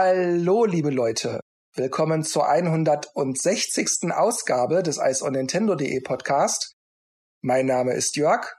[0.00, 1.40] Hallo, liebe Leute.
[1.74, 4.12] Willkommen zur 160.
[4.12, 6.76] Ausgabe des Eis on Nintendo.de Podcast.
[7.40, 8.54] Mein Name ist Jörg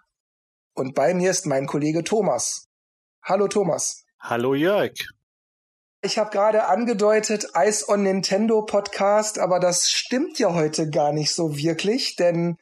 [0.74, 2.66] und bei mir ist mein Kollege Thomas.
[3.24, 4.04] Hallo Thomas.
[4.20, 4.92] Hallo Jörg.
[6.02, 11.34] Ich habe gerade angedeutet Eis on Nintendo Podcast, aber das stimmt ja heute gar nicht
[11.34, 12.58] so wirklich, denn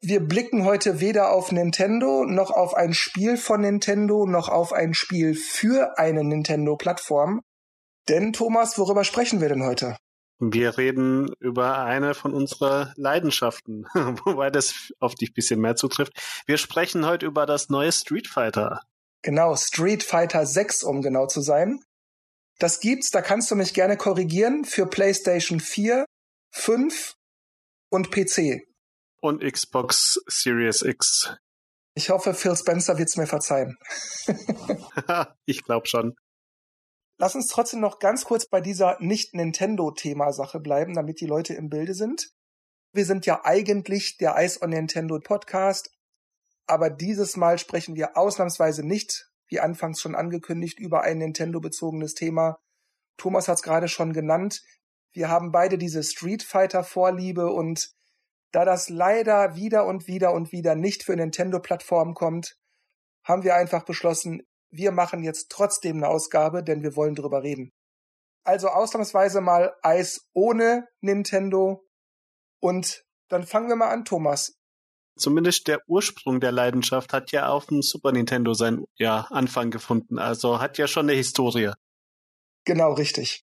[0.00, 4.94] wir blicken heute weder auf Nintendo noch auf ein Spiel von Nintendo noch auf ein
[4.94, 7.42] Spiel für eine Nintendo-Plattform.
[8.08, 9.96] Denn Thomas, worüber sprechen wir denn heute?
[10.38, 13.86] Wir reden über eine von unserer Leidenschaften,
[14.24, 16.12] wobei das auf dich bisschen mehr zutrifft.
[16.46, 18.80] Wir sprechen heute über das neue Street Fighter.
[19.22, 21.78] Genau, Street Fighter 6, um genau zu sein.
[22.58, 26.04] Das gibt's, da kannst du mich gerne korrigieren, für PlayStation 4,
[26.50, 27.14] 5
[27.90, 28.62] und PC
[29.22, 31.34] und Xbox Series X.
[31.94, 33.78] Ich hoffe, Phil Spencer wird's mir verzeihen.
[35.46, 36.16] ich glaube schon.
[37.22, 41.94] Lass uns trotzdem noch ganz kurz bei dieser Nicht-Nintendo-Thema-Sache bleiben, damit die Leute im Bilde
[41.94, 42.32] sind.
[42.92, 45.96] Wir sind ja eigentlich der Ice on Nintendo Podcast,
[46.66, 52.58] aber dieses Mal sprechen wir ausnahmsweise nicht, wie anfangs schon angekündigt, über ein Nintendo-bezogenes Thema.
[53.18, 54.60] Thomas hat es gerade schon genannt.
[55.12, 57.92] Wir haben beide diese Street Fighter Vorliebe und
[58.50, 62.56] da das leider wieder und wieder und wieder nicht für Nintendo-Plattformen kommt,
[63.22, 64.42] haben wir einfach beschlossen,
[64.72, 67.70] wir machen jetzt trotzdem eine Ausgabe, denn wir wollen drüber reden.
[68.44, 71.84] Also ausnahmsweise mal Eis ohne Nintendo.
[72.60, 74.54] Und dann fangen wir mal an, Thomas.
[75.16, 80.18] Zumindest der Ursprung der Leidenschaft hat ja auf dem Super Nintendo seinen ja, Anfang gefunden.
[80.18, 81.72] Also hat ja schon eine Historie.
[82.64, 83.42] Genau, richtig.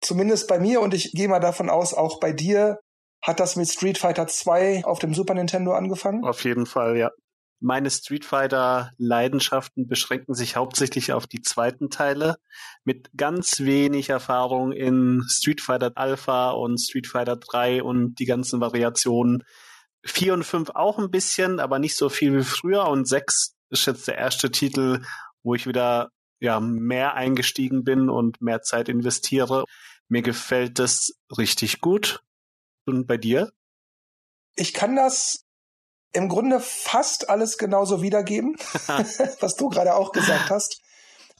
[0.00, 2.78] Zumindest bei mir und ich gehe mal davon aus, auch bei dir
[3.22, 6.24] hat das mit Street Fighter 2 auf dem Super Nintendo angefangen?
[6.24, 7.10] Auf jeden Fall, ja.
[7.62, 12.36] Meine Street Fighter Leidenschaften beschränken sich hauptsächlich auf die zweiten Teile
[12.84, 18.62] mit ganz wenig Erfahrung in Street Fighter Alpha und Street Fighter 3 und die ganzen
[18.62, 19.44] Variationen.
[20.06, 23.86] 4 und 5 auch ein bisschen, aber nicht so viel wie früher und 6 ist
[23.86, 25.02] jetzt der erste Titel,
[25.42, 26.10] wo ich wieder
[26.40, 29.64] ja mehr eingestiegen bin und mehr Zeit investiere.
[30.08, 32.22] Mir gefällt das richtig gut.
[32.86, 33.52] Und bei dir?
[34.56, 35.44] Ich kann das
[36.12, 38.56] im Grunde fast alles genauso wiedergeben,
[39.40, 40.80] was du gerade auch gesagt hast.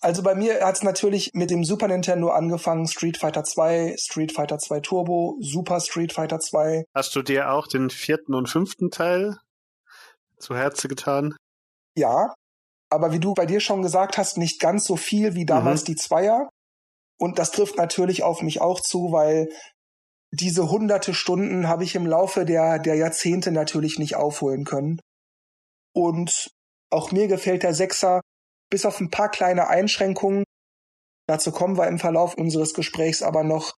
[0.02, 4.32] Also bei mir hat es natürlich mit dem Super Nintendo angefangen, Street Fighter 2, Street
[4.32, 6.84] Fighter 2 Turbo, Super Street Fighter 2.
[6.94, 9.36] Hast du dir auch den vierten und fünften Teil
[10.38, 11.36] zu Herze getan?
[11.94, 12.32] Ja,
[12.88, 15.86] aber wie du bei dir schon gesagt hast, nicht ganz so viel wie damals mhm.
[15.86, 16.48] die Zweier.
[17.18, 19.50] Und das trifft natürlich auf mich auch zu, weil
[20.32, 25.00] diese hunderte Stunden habe ich im Laufe der, der Jahrzehnte natürlich nicht aufholen können.
[25.92, 26.50] Und
[26.90, 28.20] auch mir gefällt der Sechser
[28.70, 30.44] bis auf ein paar kleine Einschränkungen.
[31.26, 33.74] Dazu kommen wir im Verlauf unseres Gesprächs aber noch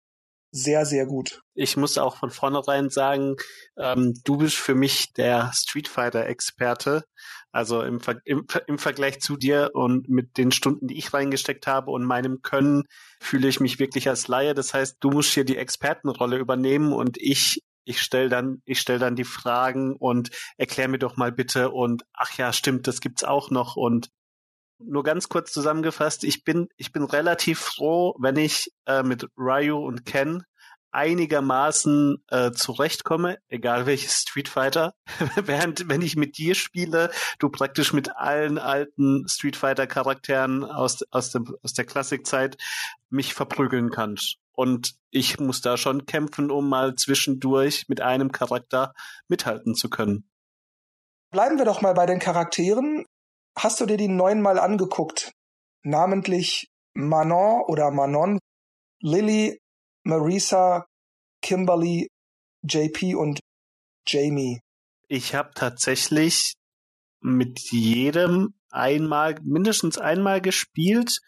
[0.53, 1.41] sehr, sehr gut.
[1.53, 3.37] Ich muss auch von vornherein sagen,
[3.77, 7.05] ähm, du bist für mich der Street Fighter-Experte.
[7.51, 11.67] Also im, Ver im, im Vergleich zu dir und mit den Stunden, die ich reingesteckt
[11.67, 12.83] habe und meinem Können,
[13.19, 14.53] fühle ich mich wirklich als Laie.
[14.53, 18.99] Das heißt, du musst hier die Expertenrolle übernehmen und ich ich stell dann, ich stell
[18.99, 23.23] dann die Fragen und erklär mir doch mal bitte und ach ja, stimmt, das gibt's
[23.23, 24.11] auch noch und
[24.83, 29.77] nur ganz kurz zusammengefasst, ich bin, ich bin relativ froh, wenn ich äh, mit Ryu
[29.77, 30.43] und Ken
[30.91, 34.93] einigermaßen äh, zurechtkomme, egal welches Street Fighter.
[35.35, 41.03] Während wenn ich mit dir spiele, du praktisch mit allen alten Street Fighter Charakteren aus,
[41.11, 42.57] aus, dem, aus der Klassikzeit
[43.09, 44.37] mich verprügeln kannst.
[44.53, 48.93] Und ich muss da schon kämpfen, um mal zwischendurch mit einem Charakter
[49.27, 50.29] mithalten zu können.
[51.31, 53.05] Bleiben wir doch mal bei den Charakteren.
[53.57, 55.31] Hast du dir die neun mal angeguckt?
[55.83, 58.39] Namentlich Manon oder Manon,
[59.01, 59.60] Lily,
[60.03, 60.85] Marisa,
[61.41, 62.07] Kimberly,
[62.63, 63.39] JP und
[64.07, 64.61] Jamie.
[65.07, 66.53] Ich habe tatsächlich
[67.21, 71.19] mit jedem einmal, mindestens einmal gespielt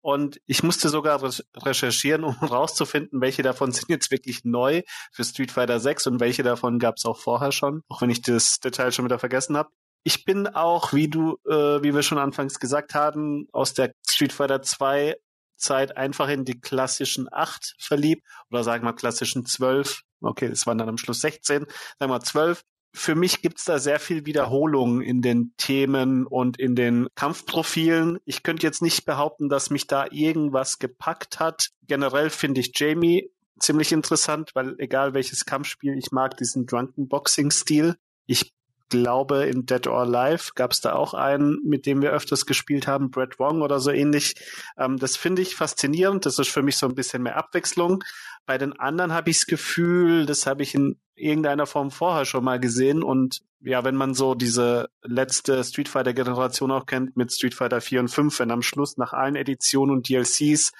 [0.00, 1.22] und ich musste sogar
[1.56, 4.82] recherchieren, um rauszufinden, welche davon sind jetzt wirklich neu
[5.12, 8.22] für Street Fighter 6 und welche davon gab es auch vorher schon, auch wenn ich
[8.22, 9.70] das Detail schon wieder vergessen habe.
[10.04, 14.32] Ich bin auch, wie du, äh, wie wir schon anfangs gesagt haben, aus der Street
[14.32, 15.16] Fighter 2
[15.58, 20.02] Zeit einfach in die klassischen 8 verliebt oder sagen wir klassischen 12.
[20.20, 21.66] Okay, es waren dann am Schluss 16,
[21.98, 22.64] sagen wir 12.
[22.94, 28.18] Für mich gibt's da sehr viel Wiederholung in den Themen und in den Kampfprofilen.
[28.24, 31.68] Ich könnte jetzt nicht behaupten, dass mich da irgendwas gepackt hat.
[31.86, 37.50] Generell finde ich Jamie ziemlich interessant, weil egal welches Kampfspiel, ich mag diesen Drunken Boxing
[37.50, 37.96] Stil.
[38.26, 38.52] Ich
[38.88, 42.86] glaube, in Dead or Alive gab es da auch einen, mit dem wir öfters gespielt
[42.86, 44.34] haben, Brad Wong oder so ähnlich.
[44.76, 46.26] Ähm, das finde ich faszinierend.
[46.26, 48.04] Das ist für mich so ein bisschen mehr Abwechslung.
[48.46, 52.44] Bei den anderen habe ich das Gefühl, das habe ich in irgendeiner Form vorher schon
[52.44, 53.02] mal gesehen.
[53.02, 57.80] Und ja, wenn man so diese letzte Street Fighter Generation auch kennt mit Street Fighter
[57.80, 60.72] 4 und 5, wenn am Schluss nach allen Editionen und DLCs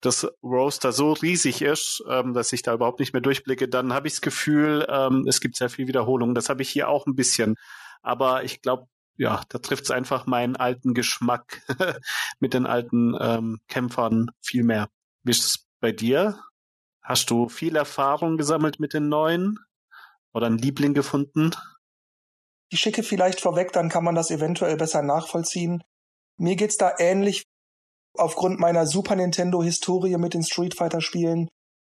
[0.00, 4.06] das Roaster so riesig ist, ähm, dass ich da überhaupt nicht mehr durchblicke, dann habe
[4.06, 6.34] ich das Gefühl, ähm, es gibt sehr viel Wiederholung.
[6.34, 7.56] Das habe ich hier auch ein bisschen.
[8.02, 8.86] Aber ich glaube,
[9.16, 11.62] ja, da trifft es einfach meinen alten Geschmack
[12.38, 14.88] mit den alten ähm, Kämpfern viel mehr.
[15.24, 16.38] Wie ist es bei dir?
[17.02, 19.58] Hast du viel Erfahrung gesammelt mit den neuen?
[20.32, 21.50] Oder einen Liebling gefunden?
[22.70, 25.82] Ich schicke vielleicht vorweg, dann kann man das eventuell besser nachvollziehen.
[26.36, 27.48] Mir geht's da ähnlich
[28.14, 31.48] aufgrund meiner Super Nintendo-Historie mit den Street Fighter-Spielen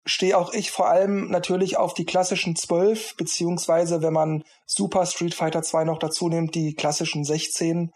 [0.04, 5.34] stehe auch ich vor allem natürlich auf die klassischen 12, beziehungsweise wenn man Super Street
[5.34, 7.92] Fighter 2 noch dazu nimmt, die klassischen 16.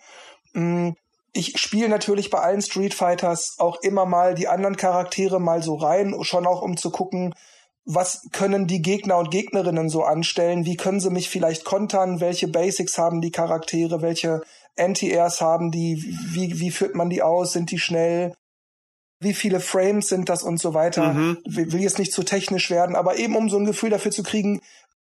[0.52, 0.90] Mm,
[1.32, 5.74] ich spiele natürlich bei allen Street Fighters auch immer mal die anderen Charaktere mal so
[5.74, 7.34] rein, schon auch um zu gucken,
[7.86, 12.48] was können die Gegner und Gegnerinnen so anstellen, wie können sie mich vielleicht kontern, welche
[12.48, 14.42] Basics haben die Charaktere, welche
[14.76, 16.02] Anti-Airs haben die,
[16.32, 18.34] wie, wie führt man die aus, sind die schnell,
[19.20, 21.14] wie viele Frames sind das und so weiter.
[21.14, 21.38] Mhm.
[21.46, 24.60] Will jetzt nicht zu technisch werden, aber eben um so ein Gefühl dafür zu kriegen,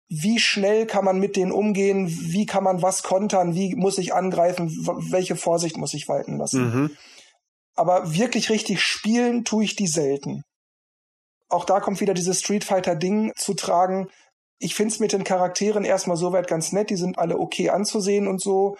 [0.07, 4.13] wie schnell kann man mit denen umgehen, wie kann man was kontern, wie muss ich
[4.13, 4.69] angreifen,
[5.09, 6.61] welche Vorsicht muss ich walten lassen.
[6.61, 6.91] Mhm.
[7.75, 10.43] Aber wirklich richtig spielen tue ich die selten.
[11.49, 14.09] Auch da kommt wieder dieses Street Fighter Ding zu tragen.
[14.57, 18.41] Ich find's mit den Charakteren erstmal soweit ganz nett, die sind alle okay anzusehen und
[18.41, 18.77] so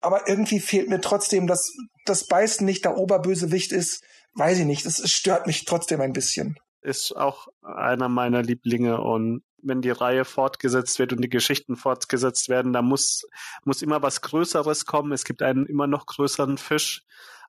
[0.00, 4.04] aber irgendwie fehlt mir trotzdem, dass das Beißen nicht der Oberbösewicht ist.
[4.34, 6.58] Weiß ich nicht, das stört mich trotzdem ein bisschen.
[6.80, 12.48] Ist auch einer meiner Lieblinge und wenn die Reihe fortgesetzt wird und die Geschichten fortgesetzt
[12.48, 13.26] werden, da muss,
[13.64, 15.10] muss immer was Größeres kommen.
[15.10, 17.02] Es gibt einen immer noch größeren Fisch.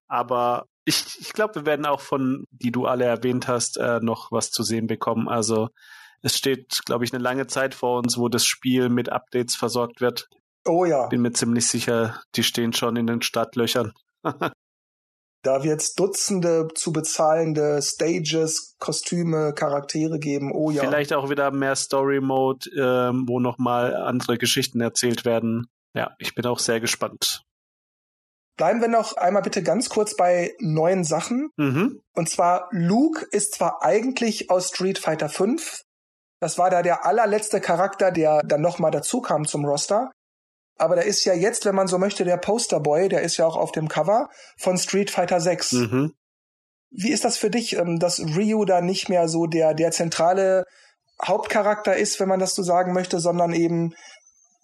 [0.08, 4.32] Aber ich, ich glaube, wir werden auch von, die du alle erwähnt hast, äh, noch
[4.32, 5.30] was zu sehen bekommen.
[5.30, 5.70] Also
[6.24, 10.02] es steht, glaube ich, eine lange Zeit vor uns, wo das Spiel mit Updates versorgt
[10.02, 10.28] wird.
[10.66, 11.08] Oh ja.
[11.08, 13.94] Bin mir ziemlich sicher, die stehen schon in den Startlöchern.
[15.44, 20.52] da wird es Dutzende zu bezahlende Stages, Kostüme, Charaktere geben.
[20.52, 20.82] Oh ja.
[20.82, 25.68] Vielleicht auch wieder mehr Story Mode, ähm, wo nochmal andere Geschichten erzählt werden.
[25.94, 27.44] Ja, ich bin auch sehr gespannt.
[28.60, 31.50] Bleiben wir noch einmal bitte ganz kurz bei neuen Sachen.
[31.56, 32.02] Mhm.
[32.14, 35.84] Und zwar Luke ist zwar eigentlich aus Street Fighter 5.
[36.42, 40.12] Das war da der allerletzte Charakter, der dann nochmal dazu kam zum Roster.
[40.78, 43.56] Aber der ist ja jetzt, wenn man so möchte, der Posterboy, der ist ja auch
[43.56, 44.28] auf dem Cover
[44.58, 45.72] von Street Fighter 6.
[45.72, 46.14] Mhm.
[46.92, 50.66] Wie ist das für dich, ähm, dass Ryu da nicht mehr so der, der zentrale
[51.26, 53.94] Hauptcharakter ist, wenn man das so sagen möchte, sondern eben,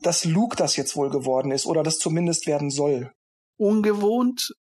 [0.01, 3.13] dass Luke das jetzt wohl geworden ist oder das zumindest werden soll?
[3.57, 4.53] Ungewohnt.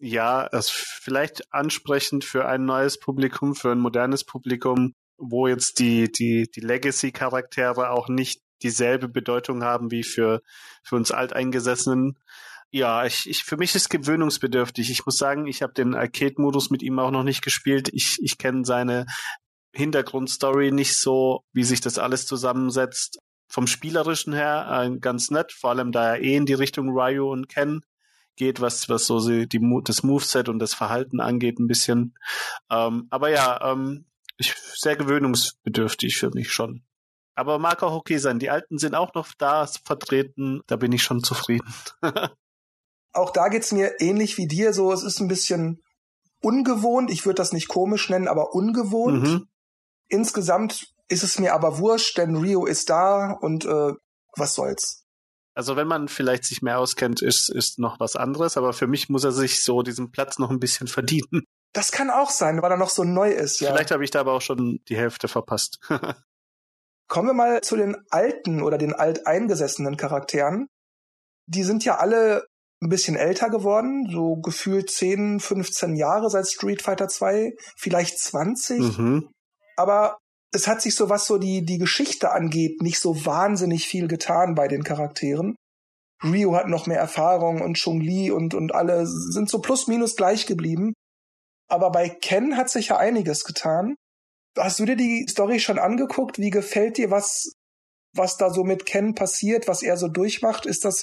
[0.00, 6.10] Ja, ist vielleicht ansprechend für ein neues Publikum, für ein modernes Publikum, wo jetzt die,
[6.10, 10.42] die, die Legacy-Charaktere auch nicht dieselbe Bedeutung haben wie für,
[10.82, 12.18] für uns Alteingesessenen.
[12.70, 14.90] Ja, ich, ich, für mich ist gewöhnungsbedürftig.
[14.90, 17.88] Ich muss sagen, ich habe den Arcade-Modus mit ihm auch noch nicht gespielt.
[17.92, 19.06] Ich, ich kenne seine
[19.72, 23.18] Hintergrundstory nicht so, wie sich das alles zusammensetzt.
[23.48, 27.32] Vom Spielerischen her äh, ganz nett, vor allem da er eh in die Richtung Ryu
[27.32, 27.82] und Ken
[28.38, 32.14] geht, was, was so die, das Moveset und das Verhalten angeht, ein bisschen.
[32.70, 34.06] Ähm, aber ja, ähm,
[34.38, 36.82] ich, sehr gewöhnungsbedürftig für mich schon.
[37.34, 38.38] Aber mag auch okay sein.
[38.38, 40.62] Die Alten sind auch noch da vertreten.
[40.66, 41.72] Da bin ich schon zufrieden.
[43.12, 44.72] auch da geht's mir ähnlich wie dir.
[44.72, 45.82] So, es ist ein bisschen
[46.40, 47.10] ungewohnt.
[47.10, 49.22] Ich würde das nicht komisch nennen, aber ungewohnt.
[49.22, 49.48] Mhm.
[50.08, 53.92] Insgesamt ist es mir aber wurscht, denn Rio ist da und äh,
[54.36, 55.04] was soll's.
[55.58, 59.08] Also wenn man vielleicht sich mehr auskennt, ist, ist noch was anderes, aber für mich
[59.08, 61.42] muss er sich so diesen Platz noch ein bisschen verdienen.
[61.72, 63.72] Das kann auch sein, weil er noch so neu ist, ja.
[63.72, 65.80] Vielleicht habe ich da aber auch schon die Hälfte verpasst.
[67.08, 70.68] Kommen wir mal zu den alten oder den alteingesessenen Charakteren.
[71.46, 72.46] Die sind ja alle
[72.80, 78.78] ein bisschen älter geworden, so gefühlt 10, 15 Jahre seit Street Fighter 2, vielleicht 20.
[78.78, 79.32] Mhm.
[79.76, 80.18] Aber
[80.52, 84.54] es hat sich so was so die, die Geschichte angeht, nicht so wahnsinnig viel getan
[84.54, 85.56] bei den Charakteren.
[86.24, 90.16] Ryu hat noch mehr Erfahrung und Chung Li und, und alle sind so plus minus
[90.16, 90.94] gleich geblieben.
[91.68, 93.94] Aber bei Ken hat sich ja einiges getan.
[94.56, 96.38] Hast du dir die Story schon angeguckt?
[96.38, 97.52] Wie gefällt dir was,
[98.14, 100.66] was da so mit Ken passiert, was er so durchmacht?
[100.66, 101.02] Ist das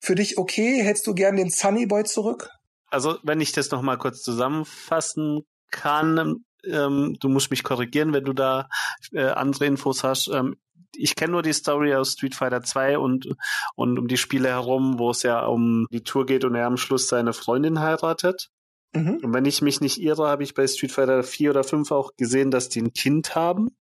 [0.00, 0.82] für dich okay?
[0.82, 2.50] Hättest du gern den Sunny Boy zurück?
[2.88, 8.32] Also, wenn ich das nochmal kurz zusammenfassen kann, ähm, du musst mich korrigieren, wenn du
[8.32, 8.68] da
[9.12, 10.28] äh, andere Infos hast.
[10.28, 10.56] Ähm,
[10.94, 13.28] ich kenne nur die Story aus Street Fighter 2 und,
[13.74, 16.76] und um die Spiele herum, wo es ja um die Tour geht und er am
[16.76, 18.48] Schluss seine Freundin heiratet.
[18.94, 19.20] Mhm.
[19.22, 22.16] Und wenn ich mich nicht irre, habe ich bei Street Fighter 4 oder 5 auch
[22.16, 23.76] gesehen, dass die ein Kind haben.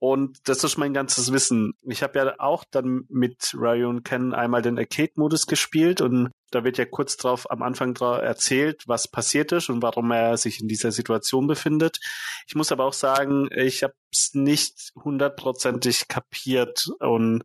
[0.00, 1.72] Und das ist mein ganzes Wissen.
[1.82, 6.78] Ich habe ja auch dann mit Ryan Ken einmal den Arcade-Modus gespielt und da wird
[6.78, 10.68] ja kurz drauf am Anfang drauf erzählt, was passiert ist und warum er sich in
[10.68, 11.98] dieser Situation befindet.
[12.46, 17.44] Ich muss aber auch sagen, ich habe es nicht hundertprozentig kapiert und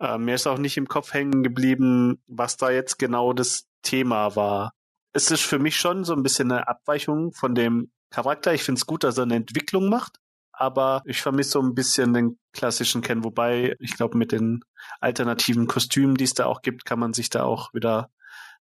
[0.00, 4.36] äh, mir ist auch nicht im Kopf hängen geblieben, was da jetzt genau das Thema
[4.36, 4.72] war.
[5.12, 8.54] Es ist für mich schon so ein bisschen eine Abweichung von dem Charakter.
[8.54, 10.20] Ich finde es gut, dass er eine Entwicklung macht
[10.60, 14.62] aber ich vermisse so ein bisschen den klassischen Ken, wobei ich glaube, mit den
[15.00, 18.10] alternativen Kostümen, die es da auch gibt, kann man sich da auch wieder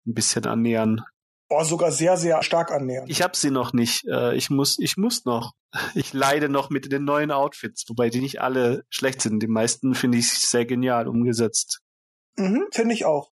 [0.08, 1.02] ein bisschen annähern.
[1.50, 3.06] Oh, sogar sehr, sehr stark annähern.
[3.08, 4.06] Ich habe sie noch nicht.
[4.08, 5.54] Äh, ich muss, ich muss noch.
[5.96, 9.44] Ich leide noch mit den neuen Outfits, wobei die nicht alle schlecht sind.
[9.44, 11.82] Die meisten finde ich sehr genial umgesetzt.
[12.38, 13.30] Mhm, finde ich auch.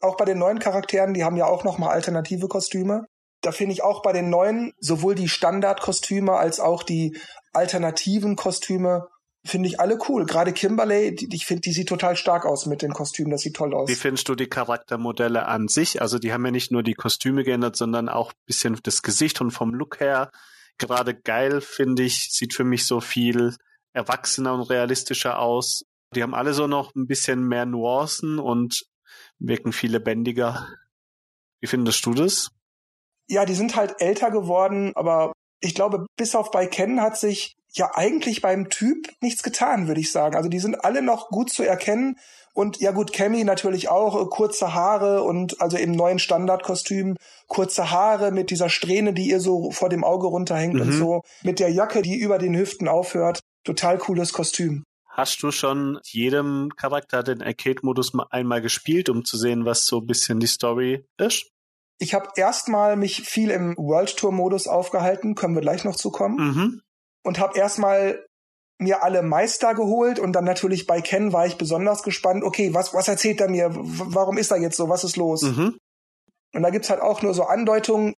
[0.00, 3.06] Auch bei den neuen Charakteren, die haben ja auch noch mal alternative Kostüme.
[3.40, 7.16] Da finde ich auch bei den neuen sowohl die Standardkostüme als auch die
[7.52, 9.06] alternativen Kostüme
[9.44, 10.26] finde ich alle cool.
[10.26, 13.30] Gerade Kimberly, die, ich finde, die sieht total stark aus mit den Kostümen.
[13.30, 13.88] Das sieht toll aus.
[13.88, 16.02] Wie findest du die Charaktermodelle an sich?
[16.02, 19.40] Also die haben ja nicht nur die Kostüme geändert, sondern auch ein bisschen das Gesicht
[19.40, 20.30] und vom Look her.
[20.78, 23.56] Gerade geil, finde ich, sieht für mich so viel
[23.92, 25.84] erwachsener und realistischer aus.
[26.14, 28.84] Die haben alle so noch ein bisschen mehr Nuancen und
[29.38, 30.66] wirken viel lebendiger.
[31.60, 32.50] Wie findest du das?
[33.28, 37.56] Ja, die sind halt älter geworden, aber ich glaube, bis auf bei Ken hat sich
[37.72, 40.36] ja eigentlich beim Typ nichts getan, würde ich sagen.
[40.36, 42.16] Also die sind alle noch gut zu erkennen.
[42.52, 47.90] Und ja gut, Cammy natürlich auch, äh, kurze Haare und also im neuen Standardkostüm, kurze
[47.90, 50.80] Haare mit dieser Strähne, die ihr so vor dem Auge runterhängt mhm.
[50.80, 53.40] und so, mit der Jacke, die über den Hüften aufhört.
[53.64, 54.84] Total cooles Kostüm.
[55.06, 60.06] Hast du schon jedem Charakter den Arcade-Modus einmal gespielt, um zu sehen, was so ein
[60.06, 61.50] bisschen die Story ist?
[61.98, 66.10] Ich habe erstmal mich viel im World Tour Modus aufgehalten, können wir gleich noch zu
[66.10, 66.36] kommen.
[66.36, 66.82] Mhm.
[67.22, 68.24] Und habe erstmal
[68.78, 72.42] mir alle Meister geholt und dann natürlich bei Ken war ich besonders gespannt.
[72.42, 73.70] Okay, was, was erzählt er mir?
[73.72, 74.88] Warum ist er jetzt so?
[74.88, 75.42] Was ist los?
[75.42, 75.76] Mhm.
[76.54, 78.14] Und da gibt's halt auch nur so Andeutungen,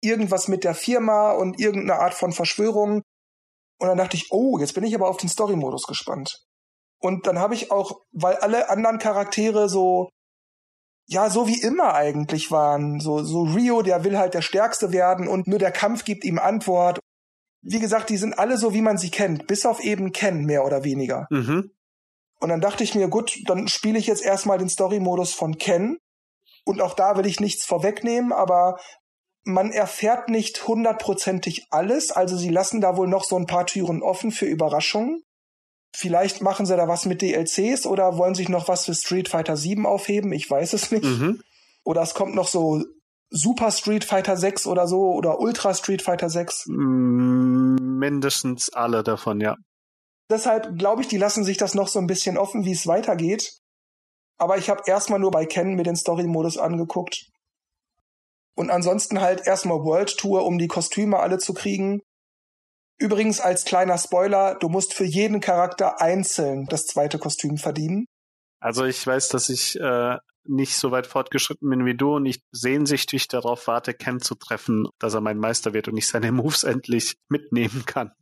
[0.00, 3.02] irgendwas mit der Firma und irgendeine Art von Verschwörung.
[3.78, 6.42] Und dann dachte ich, oh, jetzt bin ich aber auf den Story-Modus gespannt.
[6.98, 10.08] Und dann habe ich auch, weil alle anderen Charaktere so
[11.08, 13.00] ja, so wie immer eigentlich waren.
[13.00, 16.38] So, so Rio, der will halt der Stärkste werden und nur der Kampf gibt ihm
[16.38, 16.98] Antwort.
[17.68, 20.64] Wie gesagt, die sind alle so, wie man sie kennt, bis auf eben Ken, mehr
[20.64, 21.26] oder weniger.
[21.30, 21.72] Mhm.
[22.38, 25.98] Und dann dachte ich mir, gut, dann spiele ich jetzt erstmal den Story-Modus von Ken.
[26.64, 28.78] Und auch da will ich nichts vorwegnehmen, aber
[29.44, 32.10] man erfährt nicht hundertprozentig alles.
[32.10, 35.22] Also sie lassen da wohl noch so ein paar Türen offen für Überraschungen.
[35.94, 39.56] Vielleicht machen sie da was mit DLCs oder wollen sich noch was für Street Fighter
[39.56, 40.32] 7 aufheben.
[40.32, 41.04] Ich weiß es nicht.
[41.04, 41.40] Mhm.
[41.84, 42.84] Oder es kommt noch so
[43.30, 46.66] Super Street Fighter 6 oder so oder Ultra Street Fighter 6.
[46.68, 49.56] Mm, mindestens alle davon, ja.
[50.30, 53.58] Deshalb glaube ich, die lassen sich das noch so ein bisschen offen, wie es weitergeht.
[54.38, 57.26] Aber ich habe erstmal nur bei Ken mir den Story-Modus angeguckt.
[58.56, 62.00] Und ansonsten halt erstmal World Tour, um die Kostüme alle zu kriegen.
[62.98, 68.06] Übrigens als kleiner Spoiler, du musst für jeden Charakter einzeln das zweite Kostüm verdienen.
[68.58, 70.16] Also ich weiß, dass ich äh,
[70.48, 74.88] nicht so weit fortgeschritten bin wie du und ich sehnsüchtig darauf warte, Ken zu treffen,
[74.98, 78.12] dass er mein Meister wird und ich seine Moves endlich mitnehmen kann.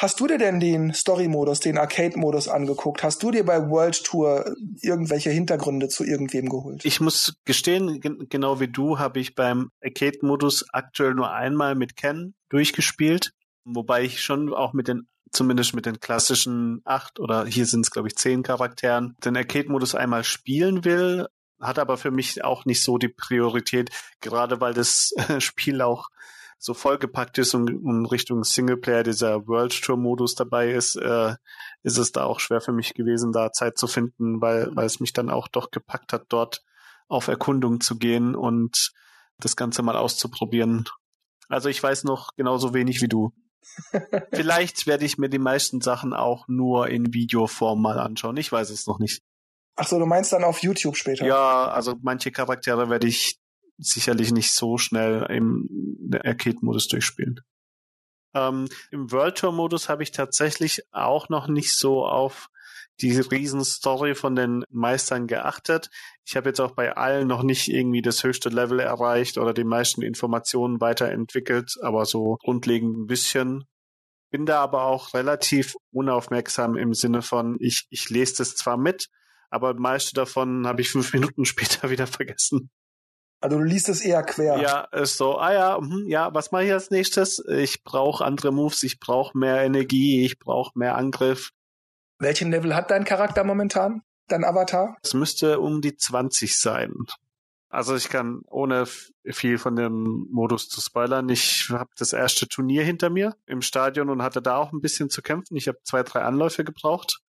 [0.00, 3.02] Hast du dir denn den Story-Modus, den Arcade-Modus angeguckt?
[3.02, 6.84] Hast du dir bei World Tour irgendwelche Hintergründe zu irgendwem geholt?
[6.84, 12.34] Ich muss gestehen, genau wie du habe ich beim Arcade-Modus aktuell nur einmal mit Ken
[12.48, 13.32] durchgespielt.
[13.64, 17.90] Wobei ich schon auch mit den zumindest mit den klassischen acht oder hier sind es
[17.90, 21.26] glaube ich zehn Charakteren den Arcade-Modus einmal spielen will,
[21.60, 26.08] hat aber für mich auch nicht so die Priorität, gerade weil das Spiel auch
[26.58, 31.36] so vollgepackt ist und, und Richtung Singleplayer dieser World Tour Modus dabei ist, äh,
[31.84, 34.98] ist es da auch schwer für mich gewesen, da Zeit zu finden, weil, weil es
[34.98, 36.64] mich dann auch doch gepackt hat, dort
[37.06, 38.92] auf Erkundung zu gehen und
[39.38, 40.84] das Ganze mal auszuprobieren.
[41.48, 43.32] Also ich weiß noch genauso wenig wie du.
[44.32, 48.36] Vielleicht werde ich mir die meisten Sachen auch nur in Videoform mal anschauen.
[48.36, 49.22] Ich weiß es noch nicht.
[49.80, 51.24] Ach so, du meinst dann auf YouTube später?
[51.24, 53.38] Ja, also manche Charaktere werde ich
[53.78, 57.40] sicherlich nicht so schnell im Arcade-Modus durchspielen.
[58.34, 62.48] Ähm, Im World Tour-Modus habe ich tatsächlich auch noch nicht so auf
[63.00, 65.90] die Riesenstory von den Meistern geachtet.
[66.26, 69.62] Ich habe jetzt auch bei allen noch nicht irgendwie das höchste Level erreicht oder die
[69.62, 73.64] meisten Informationen weiterentwickelt, aber so grundlegend ein bisschen.
[74.30, 79.08] bin da aber auch relativ unaufmerksam im Sinne von, ich, ich lese das zwar mit,
[79.50, 82.70] aber meiste davon habe ich fünf Minuten später wieder vergessen.
[83.40, 84.58] Also du liest es eher quer.
[84.58, 87.38] Ja, ist so, ah ja, hm, ja, was mache ich als nächstes?
[87.48, 91.52] Ich brauche andere Moves, ich brauche mehr Energie, ich brauche mehr Angriff.
[92.18, 94.02] Welchen Level hat dein Charakter momentan?
[94.26, 94.96] Dein Avatar?
[95.02, 96.92] Es müsste um die 20 sein.
[97.70, 102.82] Also ich kann, ohne viel von dem Modus zu spoilern, ich habe das erste Turnier
[102.82, 105.56] hinter mir im Stadion und hatte da auch ein bisschen zu kämpfen.
[105.56, 107.20] Ich habe zwei, drei Anläufe gebraucht,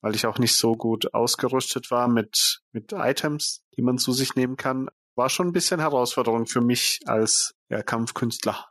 [0.00, 4.34] weil ich auch nicht so gut ausgerüstet war mit, mit Items, die man zu sich
[4.34, 4.88] nehmen kann.
[5.14, 8.66] War schon ein bisschen Herausforderung für mich als ja, Kampfkünstler.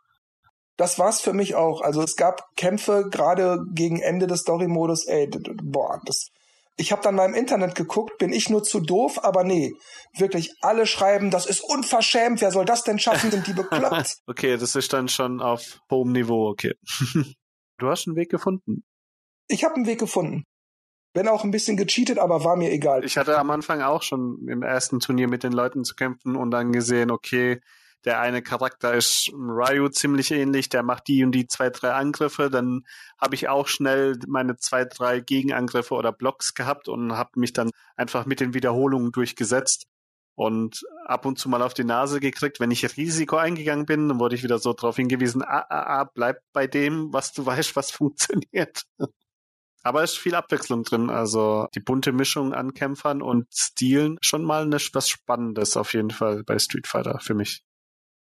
[0.77, 1.81] Das war's für mich auch.
[1.81, 5.29] Also es gab Kämpfe gerade gegen Ende des Story-Modus, ey,
[5.63, 6.29] boah, das
[6.77, 9.74] ich habe dann mal im Internet geguckt, bin ich nur zu doof, aber nee,
[10.15, 14.17] wirklich alle schreiben, das ist unverschämt, wer soll das denn schaffen, sind die bekloppt.
[14.27, 16.75] okay, das ist dann schon auf hohem Niveau, okay.
[17.79, 18.84] du hast einen Weg gefunden.
[19.48, 20.43] Ich habe einen Weg gefunden.
[21.17, 23.03] Bin auch ein bisschen gecheatet, aber war mir egal.
[23.03, 26.51] Ich hatte am Anfang auch schon im ersten Turnier mit den Leuten zu kämpfen und
[26.51, 27.59] dann gesehen, okay,
[28.05, 32.51] der eine Charakter ist Ryu ziemlich ähnlich, der macht die und die zwei, drei Angriffe,
[32.51, 32.83] dann
[33.19, 37.71] habe ich auch schnell meine zwei, drei Gegenangriffe oder Blocks gehabt und habe mich dann
[37.95, 39.88] einfach mit den Wiederholungen durchgesetzt
[40.36, 42.59] und ab und zu mal auf die Nase gekriegt.
[42.59, 46.12] Wenn ich Risiko eingegangen bin, dann wurde ich wieder so darauf hingewiesen, ah, ah, ah,
[46.13, 48.83] bleib bei dem, was du weißt, was funktioniert.
[49.88, 51.10] Aber es ist viel Abwechslung drin.
[51.10, 56.12] Also die bunte Mischung an Kämpfern und Stilen schon mal eine, was Spannendes auf jeden
[56.12, 57.63] Fall bei Street Fighter für mich.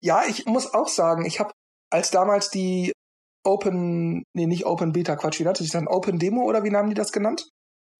[0.01, 1.54] Ja, ich muss auch sagen, ich habe
[1.89, 2.92] als damals die
[3.46, 6.89] Open, nee, nicht Open Beta, Quatsch, wie nannte sich dann Open Demo oder wie nahmen
[6.89, 7.50] die das genannt?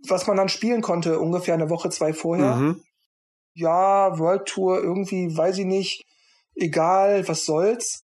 [0.06, 2.56] Was man dann spielen konnte, ungefähr eine Woche, zwei vorher.
[2.56, 2.84] Mhm.
[3.54, 6.04] Ja, World Tour, irgendwie, weiß ich nicht,
[6.54, 8.02] egal, was soll's.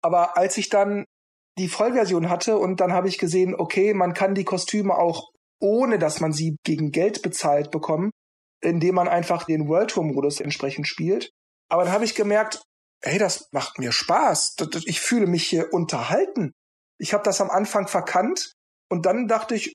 [0.00, 1.06] Aber als ich dann
[1.60, 5.98] die Vollversion hatte und dann habe ich gesehen, okay, man kann die Kostüme auch ohne
[5.98, 8.10] dass man sie gegen Geld bezahlt bekommen,
[8.62, 11.30] indem man einfach den World Tour Modus entsprechend spielt.
[11.68, 12.62] Aber dann habe ich gemerkt,
[13.02, 14.56] ey, das macht mir Spaß.
[14.86, 16.52] Ich fühle mich hier unterhalten.
[16.98, 18.54] Ich habe das am Anfang verkannt
[18.88, 19.74] und dann dachte ich,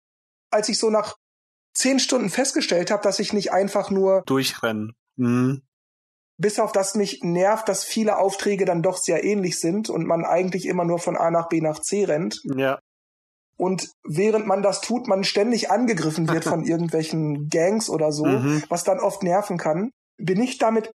[0.51, 1.15] als ich so nach
[1.73, 4.93] zehn Stunden festgestellt habe, dass ich nicht einfach nur durchrennen.
[5.17, 5.61] Mhm.
[6.37, 10.25] Bis auf das mich nervt, dass viele Aufträge dann doch sehr ähnlich sind und man
[10.25, 12.41] eigentlich immer nur von A nach B nach C rennt.
[12.43, 12.79] Ja.
[13.57, 18.63] Und während man das tut, man ständig angegriffen wird von irgendwelchen Gangs oder so, mhm.
[18.67, 20.91] was dann oft nerven kann, bin ich damit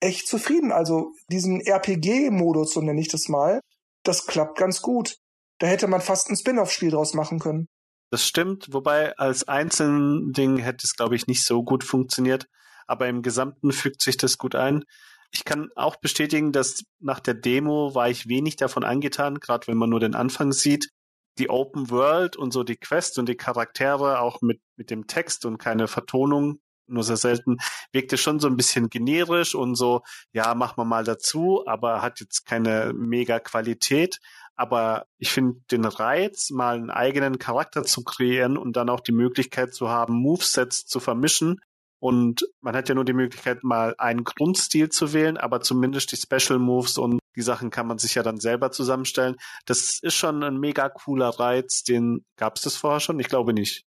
[0.00, 0.72] echt zufrieden.
[0.72, 3.60] Also diesen RPG-Modus, so nenne ich das mal,
[4.04, 5.16] das klappt ganz gut.
[5.58, 7.66] Da hätte man fast ein Spin-off-Spiel draus machen können.
[8.10, 12.46] Das stimmt, wobei als einzelnen Ding hätte es, glaube ich, nicht so gut funktioniert.
[12.92, 14.84] Aber im Gesamten fügt sich das gut ein.
[15.30, 19.78] Ich kann auch bestätigen, dass nach der Demo war ich wenig davon angetan, gerade wenn
[19.78, 20.90] man nur den Anfang sieht.
[21.38, 25.46] Die Open World und so die Quest und die Charaktere auch mit, mit dem Text
[25.46, 27.56] und keine Vertonung nur sehr selten,
[27.92, 30.02] wirkte schon so ein bisschen generisch und so,
[30.34, 34.18] ja, mach mal mal dazu, aber hat jetzt keine mega Qualität.
[34.54, 39.12] Aber ich finde den Reiz, mal einen eigenen Charakter zu kreieren und dann auch die
[39.12, 41.58] Möglichkeit zu haben, Movesets zu vermischen.
[42.02, 46.16] Und man hat ja nur die Möglichkeit, mal einen Grundstil zu wählen, aber zumindest die
[46.16, 49.36] Special Moves und die Sachen kann man sich ja dann selber zusammenstellen.
[49.66, 51.84] Das ist schon ein mega cooler Reiz.
[51.84, 53.20] Den gab es das vorher schon?
[53.20, 53.84] Ich glaube nicht.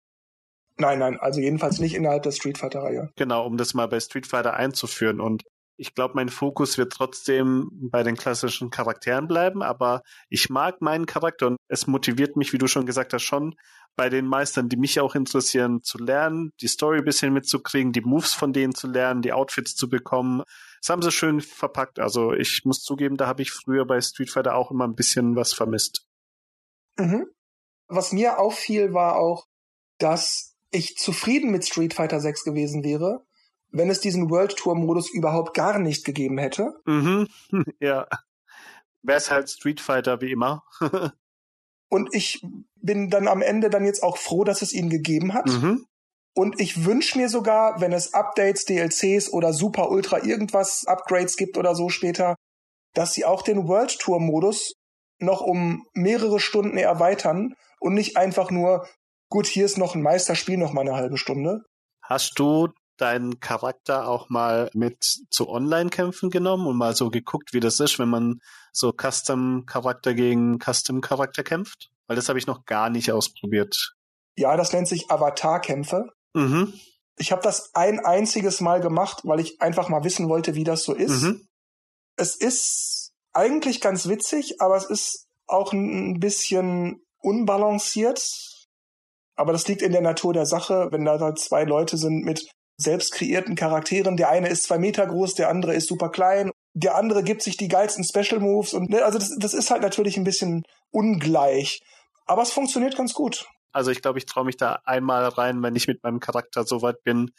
[0.76, 3.10] Nein, nein, also jedenfalls nicht innerhalb der Street Fighter-Reihe.
[3.16, 5.18] Genau, um das mal bei Street Fighter einzuführen.
[5.18, 5.44] Und
[5.82, 11.06] ich glaube, mein Fokus wird trotzdem bei den klassischen Charakteren bleiben, aber ich mag meinen
[11.06, 13.56] Charakter und es motiviert mich, wie du schon gesagt hast, schon
[13.96, 18.00] bei den Meistern, die mich auch interessieren, zu lernen, die Story ein bisschen mitzukriegen, die
[18.00, 20.44] Moves von denen zu lernen, die Outfits zu bekommen.
[20.80, 21.98] Das haben sie schön verpackt.
[21.98, 25.34] Also ich muss zugeben, da habe ich früher bei Street Fighter auch immer ein bisschen
[25.34, 26.06] was vermisst.
[26.96, 27.26] Mhm.
[27.88, 29.48] Was mir auffiel, war auch,
[29.98, 33.26] dass ich zufrieden mit Street Fighter 6 gewesen wäre,
[33.72, 36.74] wenn es diesen World Tour Modus überhaupt gar nicht gegeben hätte.
[36.84, 37.28] Mhm.
[37.80, 38.06] Ja.
[39.04, 40.62] Wäre es halt Street Fighter wie immer.
[41.88, 42.40] Und ich
[42.76, 45.46] bin dann am Ende dann jetzt auch froh, dass es ihn gegeben hat.
[45.46, 45.84] Mhm.
[46.34, 51.58] Und ich wünsche mir sogar, wenn es Updates, DLCs oder Super Ultra irgendwas Upgrades gibt
[51.58, 52.36] oder so später,
[52.94, 54.72] dass sie auch den World Tour Modus
[55.18, 58.86] noch um mehrere Stunden erweitern und nicht einfach nur
[59.32, 61.62] Gut, hier ist noch ein Meisterspiel, noch mal eine halbe Stunde.
[62.02, 62.68] Hast du
[63.02, 67.98] deinen Charakter auch mal mit zu Online-Kämpfen genommen und mal so geguckt, wie das ist,
[67.98, 68.40] wenn man
[68.72, 71.90] so Custom-Charakter gegen Custom-Charakter kämpft?
[72.06, 73.94] Weil das habe ich noch gar nicht ausprobiert.
[74.36, 76.10] Ja, das nennt sich Avatar-Kämpfe.
[76.34, 76.72] Mhm.
[77.18, 80.84] Ich habe das ein einziges Mal gemacht, weil ich einfach mal wissen wollte, wie das
[80.84, 81.22] so ist.
[81.22, 81.46] Mhm.
[82.16, 88.22] Es ist eigentlich ganz witzig, aber es ist auch ein bisschen unbalanciert.
[89.34, 92.50] Aber das liegt in der Natur der Sache, wenn da halt zwei Leute sind mit
[92.76, 94.16] selbst kreierten Charakteren.
[94.16, 96.50] Der eine ist zwei Meter groß, der andere ist super klein.
[96.74, 99.82] Der andere gibt sich die geilsten Special Moves und ne, also das, das ist halt
[99.82, 101.82] natürlich ein bisschen ungleich.
[102.26, 103.46] Aber es funktioniert ganz gut.
[103.72, 106.82] Also ich glaube, ich traue mich da einmal rein, wenn ich mit meinem Charakter so
[106.82, 107.30] weit bin,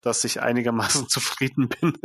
[0.00, 1.96] dass ich einigermaßen zufrieden bin.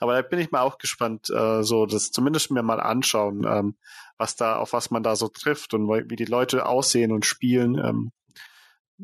[0.00, 3.76] Aber da bin ich mal auch gespannt, äh, so das zumindest mir mal anschauen, ähm,
[4.16, 7.76] was da, auf was man da so trifft und wie die Leute aussehen und spielen.
[7.76, 8.12] Ähm,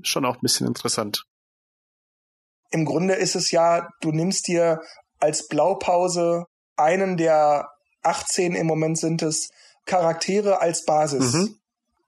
[0.03, 1.25] schon auch ein bisschen interessant.
[2.75, 4.81] Im Grunde ist es ja, du nimmst dir
[5.21, 7.69] als Blaupause einen der
[8.03, 9.51] 18 im Moment sind es
[9.87, 11.35] Charaktere als Basis.
[11.35, 11.55] Mhm.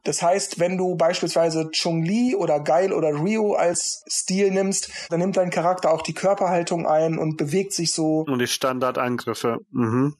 [0.02, 5.36] Das heißt, wenn du beispielsweise Chung-Li oder Geil oder Ryu als Stil nimmst, dann nimmt
[5.36, 8.24] dein Charakter auch die Körperhaltung ein und bewegt sich so.
[8.26, 9.58] Und die Standardangriffe.
[9.70, 10.16] Mhm.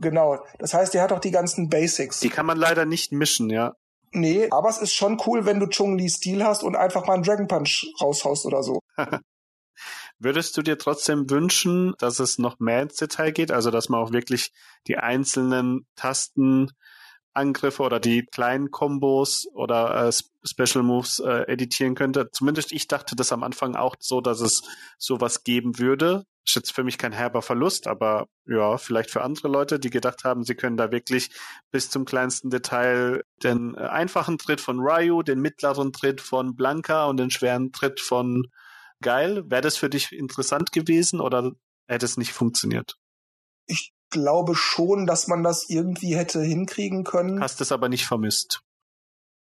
[0.00, 0.44] Genau.
[0.58, 2.18] Das heißt, er hat auch die ganzen Basics.
[2.18, 3.74] Die kann man leider nicht mischen, ja.
[4.10, 7.22] Nee, aber es ist schon cool, wenn du Chung-Li Stil hast und einfach mal einen
[7.22, 8.80] Dragon Punch raushaust oder so.
[10.18, 13.52] Würdest du dir trotzdem wünschen, dass es noch mehr ins Detail geht?
[13.52, 14.52] Also, dass man auch wirklich
[14.86, 16.72] die einzelnen Tasten
[17.36, 20.12] Angriffe oder die kleinen Kombos oder äh,
[20.44, 22.30] Special Moves äh, editieren könnte.
[22.32, 24.62] Zumindest ich dachte das am Anfang auch so, dass es
[24.98, 26.24] sowas geben würde.
[26.46, 30.24] Ist jetzt für mich kein herber Verlust, aber ja, vielleicht für andere Leute, die gedacht
[30.24, 31.30] haben, sie können da wirklich
[31.70, 37.06] bis zum kleinsten Detail den äh, einfachen Tritt von Ryu, den mittleren Tritt von Blanca
[37.06, 38.46] und den schweren Tritt von
[39.02, 39.44] Geil.
[39.50, 41.52] Wäre das für dich interessant gewesen oder
[41.88, 42.96] hätte es nicht funktioniert?
[43.66, 47.40] Ich glaube schon, dass man das irgendwie hätte hinkriegen können.
[47.40, 48.60] Hast es aber nicht vermisst.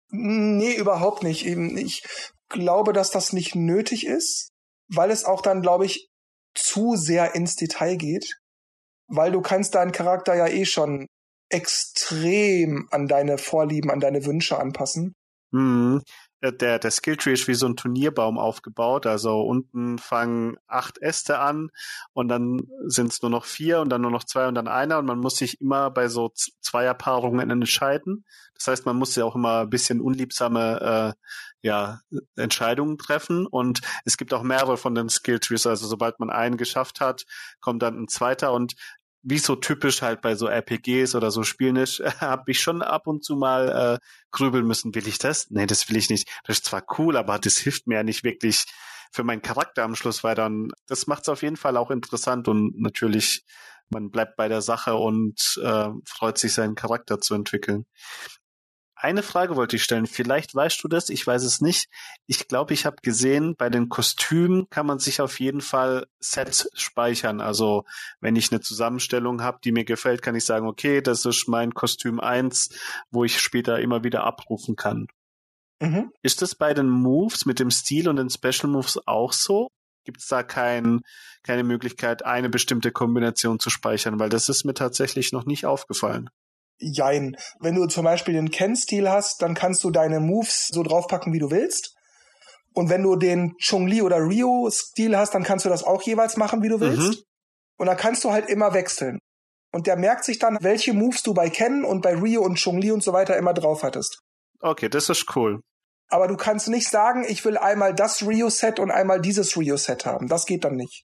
[0.09, 1.45] Nee, überhaupt nicht.
[1.45, 2.03] Ich
[2.49, 4.49] glaube, dass das nicht nötig ist,
[4.87, 6.09] weil es auch dann, glaube ich,
[6.53, 8.39] zu sehr ins Detail geht.
[9.07, 11.07] Weil du kannst deinen Charakter ja eh schon
[11.49, 15.13] extrem an deine Vorlieben, an deine Wünsche anpassen.
[15.57, 16.01] Mhm.
[16.41, 19.05] Äh, der, der Skilltree ist wie so ein Turnierbaum aufgebaut.
[19.07, 21.69] Also unten fangen acht Äste an
[22.13, 24.99] und dann sind es nur noch vier und dann nur noch zwei und dann einer
[24.99, 28.25] und man muss sich immer bei so Zweierpaarungen entscheiden.
[28.53, 31.27] Das heißt, man muss ja auch immer ein bisschen unliebsame äh,
[31.61, 32.01] ja,
[32.35, 35.65] Entscheidungen treffen und es gibt auch mehrere von den Skilltrees.
[35.67, 37.25] Also sobald man einen geschafft hat,
[37.61, 38.75] kommt dann ein zweiter und
[39.29, 43.07] wie so typisch halt bei so RPGs oder so Spielen ist, habe ich schon ab
[43.07, 45.49] und zu mal äh, grübeln müssen, will ich das?
[45.49, 46.29] Nee, das will ich nicht.
[46.45, 48.65] Das ist zwar cool, aber das hilft mir ja nicht wirklich
[49.11, 50.49] für meinen Charakter am Schluss weiter.
[50.87, 53.43] Das macht es auf jeden Fall auch interessant und natürlich,
[53.89, 57.85] man bleibt bei der Sache und äh, freut sich, seinen Charakter zu entwickeln.
[58.99, 60.07] Eine Frage wollte ich stellen.
[60.07, 61.87] Vielleicht weißt du das, ich weiß es nicht.
[62.25, 66.67] Ich glaube, ich habe gesehen, bei den Kostümen kann man sich auf jeden Fall Sets
[66.73, 67.39] speichern.
[67.39, 67.85] Also
[68.21, 71.75] wenn ich eine Zusammenstellung habe, die mir gefällt, kann ich sagen, okay, das ist mein
[71.75, 72.69] Kostüm eins,
[73.11, 75.07] wo ich später immer wieder abrufen kann.
[75.79, 76.11] Mhm.
[76.23, 79.69] Ist das bei den Moves mit dem Stil und den Special Moves auch so?
[80.05, 81.01] Gibt es da kein,
[81.43, 84.19] keine Möglichkeit, eine bestimmte Kombination zu speichern?
[84.19, 86.31] Weil das ist mir tatsächlich noch nicht aufgefallen.
[86.79, 87.35] Jein.
[87.59, 91.39] Wenn du zum Beispiel den Ken-Stil hast, dann kannst du deine Moves so draufpacken, wie
[91.39, 91.95] du willst.
[92.73, 96.61] Und wenn du den Chun-Li oder Ryu-Stil hast, dann kannst du das auch jeweils machen,
[96.61, 96.99] wie du willst.
[96.99, 97.15] Mhm.
[97.77, 99.17] Und dann kannst du halt immer wechseln.
[99.71, 102.91] Und der merkt sich dann, welche Moves du bei Ken und bei Ryu und Chun-Li
[102.91, 104.19] und so weiter immer drauf hattest.
[104.61, 105.61] Okay, das ist cool.
[106.09, 110.27] Aber du kannst nicht sagen, ich will einmal das Ryu-Set und einmal dieses Ryu-Set haben.
[110.27, 111.03] Das geht dann nicht.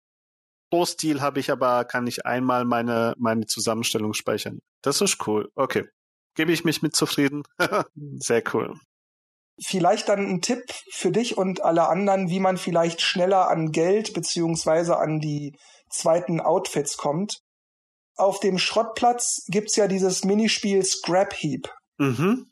[0.74, 4.58] Pro-Stil habe ich aber, kann ich einmal meine, meine Zusammenstellung speichern.
[4.82, 5.52] Das ist cool.
[5.54, 5.86] Okay.
[6.34, 7.44] Gebe ich mich mit zufrieden.
[7.94, 8.74] Sehr cool.
[9.64, 14.16] Vielleicht dann ein Tipp für dich und alle anderen, wie man vielleicht schneller an Geld
[14.16, 15.56] beziehungsweise an die
[15.92, 17.42] zweiten Outfits kommt.
[18.16, 22.48] Auf dem Schrottplatz gibt's ja dieses Minispiel Scrap Heap, mhm.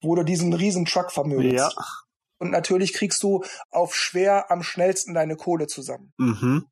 [0.00, 1.52] wo du diesen riesen Truck vermögst.
[1.52, 1.70] Ja.
[2.38, 6.14] Und natürlich kriegst du auf schwer am schnellsten deine Kohle zusammen.
[6.16, 6.64] Mhm.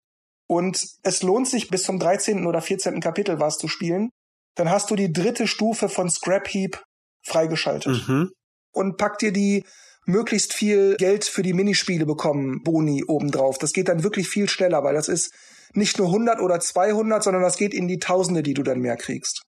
[0.46, 2.46] Und es lohnt sich bis zum 13.
[2.46, 3.00] oder 14.
[3.00, 4.10] Kapitel was zu spielen.
[4.56, 6.82] Dann hast du die dritte Stufe von Scrap Heap
[7.22, 8.06] freigeschaltet.
[8.08, 8.30] Mhm.
[8.72, 9.64] Und pack dir die
[10.06, 13.58] möglichst viel Geld für die Minispiele bekommen, Boni obendrauf.
[13.58, 15.32] Das geht dann wirklich viel schneller, weil das ist
[15.72, 18.96] nicht nur 100 oder 200, sondern das geht in die Tausende, die du dann mehr
[18.96, 19.42] kriegst.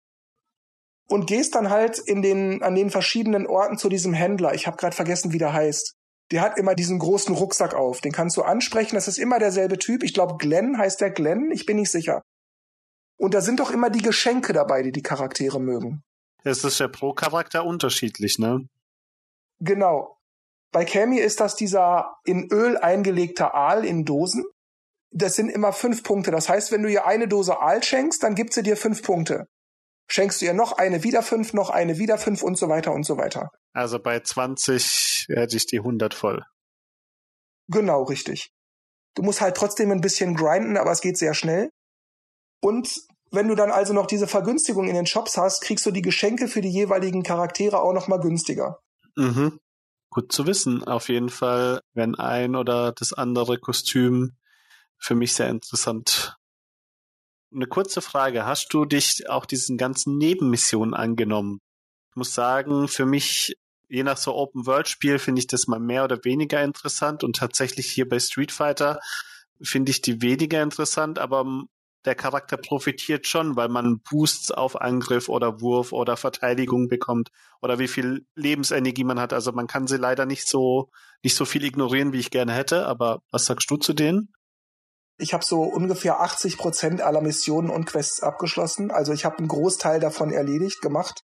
[1.08, 4.54] Und gehst dann halt in den, an den verschiedenen Orten zu diesem Händler.
[4.54, 5.94] Ich habe gerade vergessen, wie der heißt
[6.30, 8.00] der hat immer diesen großen Rucksack auf.
[8.00, 8.96] Den kannst du ansprechen.
[8.96, 10.02] Das ist immer derselbe Typ.
[10.02, 11.50] Ich glaube, Glenn heißt der Glenn.
[11.52, 12.22] Ich bin nicht sicher.
[13.18, 16.02] Und da sind doch immer die Geschenke dabei, die die Charaktere mögen.
[16.44, 18.68] Es ist ja pro Charakter unterschiedlich, ne?
[19.60, 20.18] Genau.
[20.72, 24.44] Bei Cammy ist das dieser in Öl eingelegte Aal in Dosen.
[25.10, 26.30] Das sind immer fünf Punkte.
[26.30, 29.46] Das heißt, wenn du ihr eine Dose Aal schenkst, dann gibt sie dir fünf Punkte.
[30.08, 33.04] Schenkst du ihr noch eine wieder fünf, noch eine wieder fünf und so weiter und
[33.04, 33.50] so weiter.
[33.72, 36.44] Also bei 20 hätte ich die 100 voll.
[37.68, 38.50] Genau, richtig.
[39.14, 41.70] Du musst halt trotzdem ein bisschen grinden, aber es geht sehr schnell.
[42.60, 46.02] Und wenn du dann also noch diese Vergünstigung in den Shops hast, kriegst du die
[46.02, 48.80] Geschenke für die jeweiligen Charaktere auch noch mal günstiger.
[49.16, 49.58] Mhm.
[50.10, 54.36] Gut zu wissen, auf jeden Fall, wenn ein oder das andere Kostüm
[54.98, 56.35] für mich sehr interessant.
[57.56, 61.62] Eine kurze Frage, hast du dich auch diesen ganzen Nebenmissionen angenommen?
[62.10, 63.56] Ich muss sagen, für mich,
[63.88, 68.06] je nach so Open-World-Spiel, finde ich das mal mehr oder weniger interessant und tatsächlich hier
[68.06, 69.00] bei Street Fighter
[69.62, 71.46] finde ich die weniger interessant, aber
[72.04, 77.30] der Charakter profitiert schon, weil man Boosts auf Angriff oder Wurf oder Verteidigung bekommt
[77.62, 79.32] oder wie viel Lebensenergie man hat.
[79.32, 80.90] Also man kann sie leider nicht so
[81.22, 82.86] nicht so viel ignorieren, wie ich gerne hätte.
[82.86, 84.35] Aber was sagst du zu denen?
[85.18, 88.90] Ich habe so ungefähr 80 Prozent aller Missionen und Quests abgeschlossen.
[88.90, 91.22] Also ich habe einen Großteil davon erledigt, gemacht.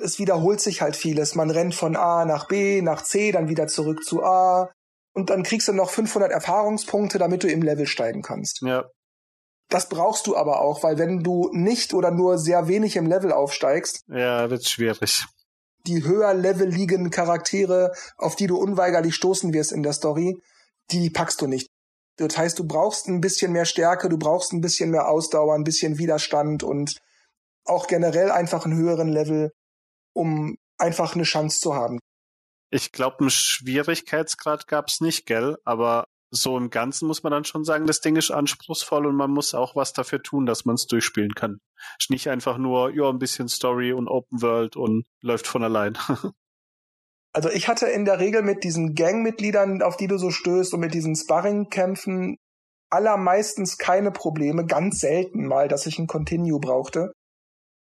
[0.00, 1.34] Es wiederholt sich halt vieles.
[1.34, 4.70] Man rennt von A nach B, nach C, dann wieder zurück zu A.
[5.12, 8.62] Und dann kriegst du noch 500 Erfahrungspunkte, damit du im Level steigen kannst.
[8.62, 8.84] Ja.
[9.68, 13.32] Das brauchst du aber auch, weil wenn du nicht oder nur sehr wenig im Level
[13.32, 15.26] aufsteigst, ja, wird's schwierig.
[15.86, 20.40] Die höher Level liegenden Charaktere, auf die du unweigerlich stoßen wirst in der Story,
[20.90, 21.68] die packst du nicht.
[22.18, 25.64] Das heißt, du brauchst ein bisschen mehr Stärke, du brauchst ein bisschen mehr Ausdauer, ein
[25.64, 26.98] bisschen Widerstand und
[27.64, 29.52] auch generell einfach einen höheren Level,
[30.14, 32.00] um einfach eine Chance zu haben.
[32.70, 35.58] Ich glaube, einen Schwierigkeitsgrad gab's nicht, gell?
[35.64, 39.30] Aber so im Ganzen muss man dann schon sagen, das Ding ist anspruchsvoll und man
[39.30, 41.60] muss auch was dafür tun, dass man es durchspielen kann.
[41.98, 45.96] Ist nicht einfach nur, ja, ein bisschen Story und Open World und läuft von allein.
[47.38, 50.80] also ich hatte in der Regel mit diesen Gangmitgliedern, auf die du so stößt und
[50.80, 52.36] mit diesen Sparring-Kämpfen
[52.90, 57.12] allermeistens keine Probleme, ganz selten mal, dass ich ein Continue brauchte.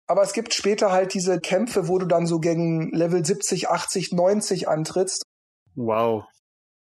[0.05, 4.11] Aber es gibt später halt diese Kämpfe, wo du dann so gegen Level 70, 80,
[4.11, 5.23] 90 antrittst.
[5.73, 6.25] Wow.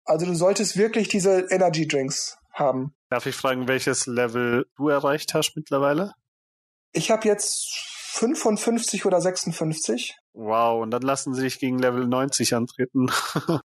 [0.03, 2.95] Also du solltest wirklich diese Energy Drinks haben.
[3.11, 6.13] Darf ich fragen, welches Level du erreicht hast mittlerweile?
[6.91, 7.69] Ich habe jetzt
[8.13, 10.15] 55 oder 56.
[10.38, 13.08] Wow, und dann lassen sie dich gegen Level 90 antreten.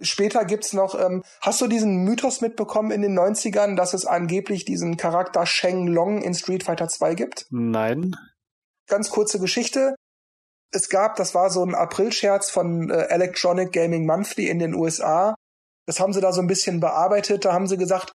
[0.00, 4.64] Später gibt's noch, ähm, hast du diesen Mythos mitbekommen in den 90ern, dass es angeblich
[4.64, 7.46] diesen Charakter Sheng Long in Street Fighter 2 gibt?
[7.50, 8.14] Nein.
[8.86, 9.96] Ganz kurze Geschichte.
[10.72, 15.34] Es gab, das war so ein Aprilscherz von äh, Electronic Gaming Monthly in den USA.
[15.86, 17.44] Das haben sie da so ein bisschen bearbeitet.
[17.44, 18.12] Da haben sie gesagt,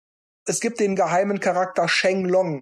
[0.46, 2.60] es gibt den geheimen Charakter Sheng Long.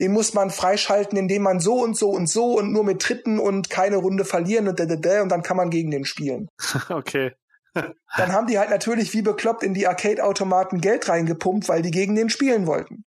[0.00, 3.38] Den muss man freischalten, indem man so und so und so und nur mit Tritten
[3.38, 6.48] und keine Runde verlieren und, und dann kann man gegen den spielen.
[6.88, 7.32] Okay.
[8.16, 12.14] dann haben die halt natürlich wie bekloppt in die Arcade-Automaten Geld reingepumpt, weil die gegen
[12.14, 13.04] den spielen wollten.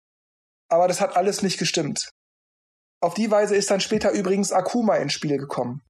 [0.68, 2.11] Aber das hat alles nicht gestimmt.
[3.01, 5.83] Auf die Weise ist dann später übrigens Akuma ins Spiel gekommen.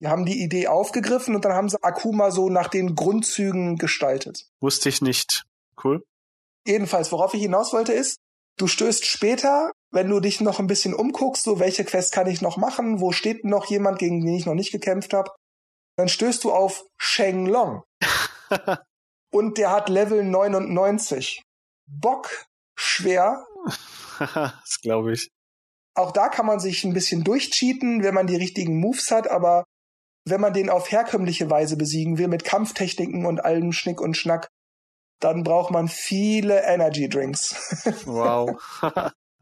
[0.00, 4.46] Die haben die Idee aufgegriffen und dann haben sie Akuma so nach den Grundzügen gestaltet.
[4.60, 5.44] Wusste ich nicht.
[5.82, 6.04] Cool.
[6.66, 8.18] Jedenfalls, worauf ich hinaus wollte, ist,
[8.56, 12.40] du stößt später, wenn du dich noch ein bisschen umguckst, so welche Quest kann ich
[12.40, 15.30] noch machen, wo steht noch jemand, gegen den ich noch nicht gekämpft habe,
[15.96, 17.82] dann stößt du auf Sheng Long.
[19.32, 21.42] und der hat Level 99.
[21.86, 23.44] Bock schwer.
[24.18, 25.28] das glaube ich.
[25.94, 29.64] Auch da kann man sich ein bisschen durchcheaten, wenn man die richtigen Moves hat, aber
[30.24, 34.48] wenn man den auf herkömmliche Weise besiegen will, mit Kampftechniken und allem Schnick und Schnack,
[35.20, 37.84] dann braucht man viele Energy Drinks.
[38.06, 38.56] wow.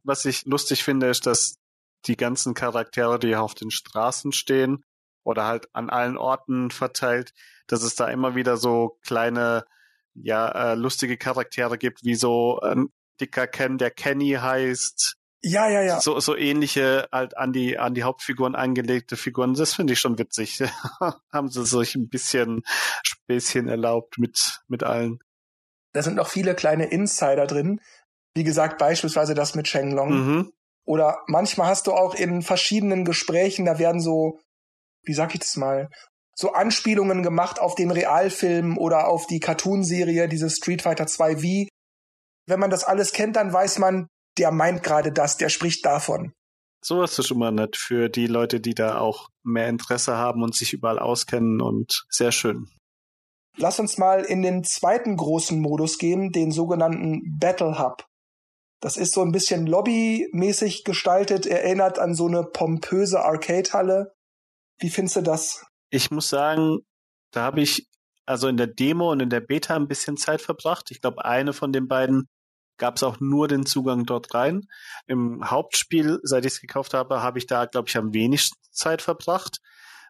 [0.08, 1.58] Was ich lustig finde, ist, dass
[2.06, 4.82] die ganzen Charaktere, die auf den Straßen stehen
[5.22, 7.34] oder halt an allen Orten verteilt,
[7.66, 9.66] dass es da immer wieder so kleine,
[10.14, 12.88] ja, äh, lustige Charaktere gibt, wie so ein
[13.20, 16.00] dicker Ken, der Kenny heißt, ja, ja, ja.
[16.00, 19.52] So, so ähnliche halt an die, an die Hauptfiguren angelegte Figuren.
[19.52, 20.60] Das finde ich schon witzig.
[21.32, 22.62] Haben sie sich ein bisschen
[23.02, 25.20] Späßchen erlaubt mit, mit allen.
[25.92, 27.80] Da sind noch viele kleine Insider drin.
[28.38, 30.10] Wie gesagt, beispielsweise das mit Sheng Long.
[30.10, 30.52] Mhm.
[30.84, 34.38] Oder manchmal hast du auch in verschiedenen Gesprächen, da werden so,
[35.02, 35.90] wie sag ich das mal,
[36.36, 41.68] so Anspielungen gemacht auf den Realfilm oder auf die Cartoonserie, diese Street Fighter 2 V.
[42.46, 44.06] Wenn man das alles kennt, dann weiß man,
[44.38, 46.32] der meint gerade das, der spricht davon.
[46.80, 50.54] So ist schon mal nett für die Leute, die da auch mehr Interesse haben und
[50.54, 52.68] sich überall auskennen und sehr schön.
[53.56, 58.07] Lass uns mal in den zweiten großen Modus gehen, den sogenannten Battle Hub.
[58.80, 64.14] Das ist so ein bisschen lobbymäßig gestaltet, erinnert an so eine pompöse Arcade-Halle.
[64.78, 65.64] Wie findest du das?
[65.90, 66.78] Ich muss sagen,
[67.32, 67.88] da habe ich
[68.24, 70.90] also in der Demo und in der Beta ein bisschen Zeit verbracht.
[70.90, 72.28] Ich glaube, eine von den beiden
[72.76, 74.68] gab es auch nur den Zugang dort rein.
[75.06, 79.02] Im Hauptspiel, seit ich es gekauft habe, habe ich da, glaube ich, am wenigsten Zeit
[79.02, 79.58] verbracht,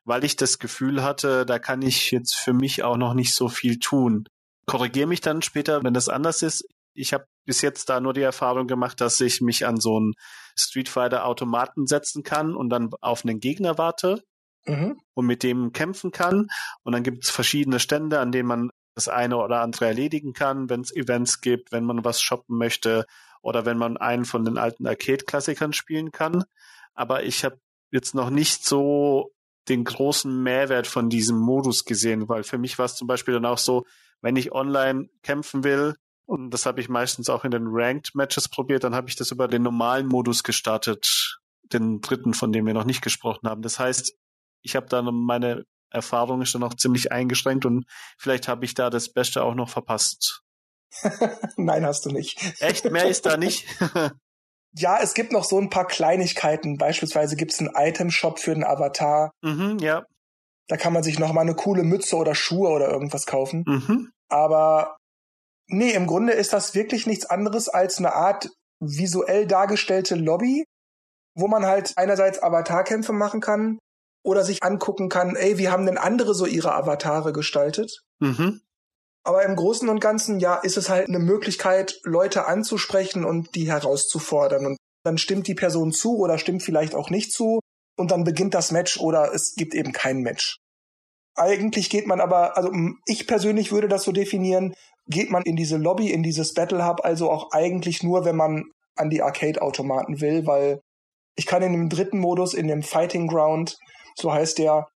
[0.04, 3.48] weil ich das Gefühl hatte, da kann ich jetzt für mich auch noch nicht so
[3.48, 4.28] viel tun.
[4.66, 6.66] Korrigiere mich dann später, wenn das anders ist.
[6.98, 10.14] Ich habe bis jetzt da nur die Erfahrung gemacht, dass ich mich an so einen
[10.56, 14.22] Street Fighter Automaten setzen kann und dann auf einen Gegner warte
[14.66, 15.00] mhm.
[15.14, 16.48] und mit dem kämpfen kann.
[16.82, 20.68] Und dann gibt es verschiedene Stände, an denen man das eine oder andere erledigen kann,
[20.68, 23.06] wenn es Events gibt, wenn man was shoppen möchte
[23.42, 26.44] oder wenn man einen von den alten Arcade-Klassikern spielen kann.
[26.94, 29.32] Aber ich habe jetzt noch nicht so
[29.68, 33.46] den großen Mehrwert von diesem Modus gesehen, weil für mich war es zum Beispiel dann
[33.46, 33.84] auch so,
[34.20, 35.94] wenn ich online kämpfen will,
[36.28, 39.30] und das habe ich meistens auch in den Ranked Matches probiert, dann habe ich das
[39.30, 41.38] über den normalen Modus gestartet,
[41.72, 43.62] den dritten, von dem wir noch nicht gesprochen haben.
[43.62, 44.12] Das heißt,
[44.62, 47.86] ich habe dann meine Erfahrung ist dann auch ziemlich eingeschränkt und
[48.18, 50.42] vielleicht habe ich da das Beste auch noch verpasst.
[51.56, 52.38] Nein, hast du nicht.
[52.60, 52.84] Echt?
[52.90, 53.64] Mehr ist da nicht?
[54.76, 56.76] ja, es gibt noch so ein paar Kleinigkeiten.
[56.76, 59.32] Beispielsweise gibt es einen Item-Shop für den Avatar.
[59.40, 60.04] Mhm, ja.
[60.66, 63.64] Da kann man sich noch mal eine coole Mütze oder Schuhe oder irgendwas kaufen.
[63.66, 64.12] Mhm.
[64.28, 64.97] Aber
[65.68, 68.48] nee, im Grunde ist das wirklich nichts anderes als eine Art
[68.80, 70.64] visuell dargestellte Lobby,
[71.34, 73.78] wo man halt einerseits Avatarkämpfe machen kann
[74.24, 78.02] oder sich angucken kann, ey, wie haben denn andere so ihre Avatare gestaltet?
[78.20, 78.60] Mhm.
[79.24, 83.70] Aber im Großen und Ganzen, ja, ist es halt eine Möglichkeit, Leute anzusprechen und die
[83.70, 84.64] herauszufordern.
[84.66, 87.60] Und dann stimmt die Person zu oder stimmt vielleicht auch nicht zu.
[87.96, 90.58] Und dann beginnt das Match oder es gibt eben kein Match.
[91.36, 92.72] Eigentlich geht man aber, also
[93.06, 94.74] ich persönlich würde das so definieren,
[95.08, 98.64] geht man in diese Lobby, in dieses Battle Hub, also auch eigentlich nur, wenn man
[98.96, 100.80] an die Arcade-Automaten will, weil
[101.36, 103.78] ich kann in dem dritten Modus, in dem Fighting Ground,
[104.16, 104.88] so heißt der,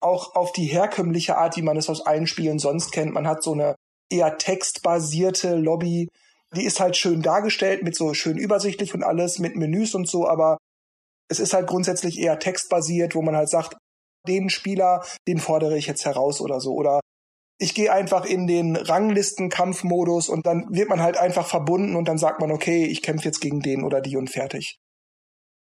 [0.00, 3.12] auch auf die herkömmliche Art, wie man es aus allen Spielen sonst kennt.
[3.12, 3.76] Man hat so eine
[4.10, 6.08] eher textbasierte Lobby,
[6.54, 10.28] die ist halt schön dargestellt, mit so schön übersichtlich und alles, mit Menüs und so,
[10.28, 10.58] aber
[11.28, 13.76] es ist halt grundsätzlich eher textbasiert, wo man halt sagt,
[14.26, 16.74] den Spieler, den fordere ich jetzt heraus oder so.
[16.74, 17.00] Oder
[17.62, 22.18] ich gehe einfach in den Ranglistenkampfmodus und dann wird man halt einfach verbunden und dann
[22.18, 24.80] sagt man, okay, ich kämpfe jetzt gegen den oder die und fertig.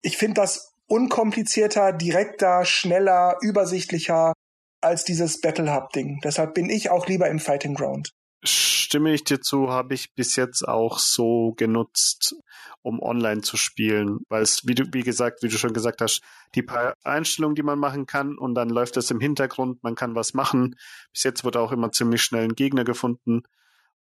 [0.03, 4.35] Ich finde das unkomplizierter, direkter, schneller, übersichtlicher
[4.83, 6.21] als dieses Battle Hub Ding.
[6.23, 8.11] Deshalb bin ich auch lieber im Fighting Ground.
[8.47, 12.37] Stimme ich dir zu, habe ich bis jetzt auch so genutzt,
[12.83, 16.23] um online zu spielen, weil es, wie du, wie gesagt, wie du schon gesagt hast,
[16.55, 20.15] die paar Einstellungen, die man machen kann und dann läuft es im Hintergrund, man kann
[20.15, 20.77] was machen.
[21.13, 23.43] Bis jetzt wurde auch immer ziemlich schnell ein Gegner gefunden.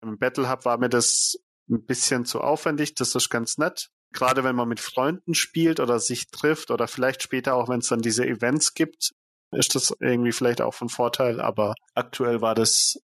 [0.03, 4.45] Im Battle Hub war mir das ein bisschen zu aufwendig, das ist ganz nett gerade
[4.45, 8.01] wenn man mit Freunden spielt oder sich trifft oder vielleicht später auch, wenn es dann
[8.01, 9.13] diese Events gibt,
[9.53, 11.41] ist das irgendwie vielleicht auch von Vorteil.
[11.41, 13.01] Aber aktuell war das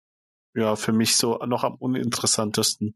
[0.54, 2.94] ja für mich so noch am uninteressantesten.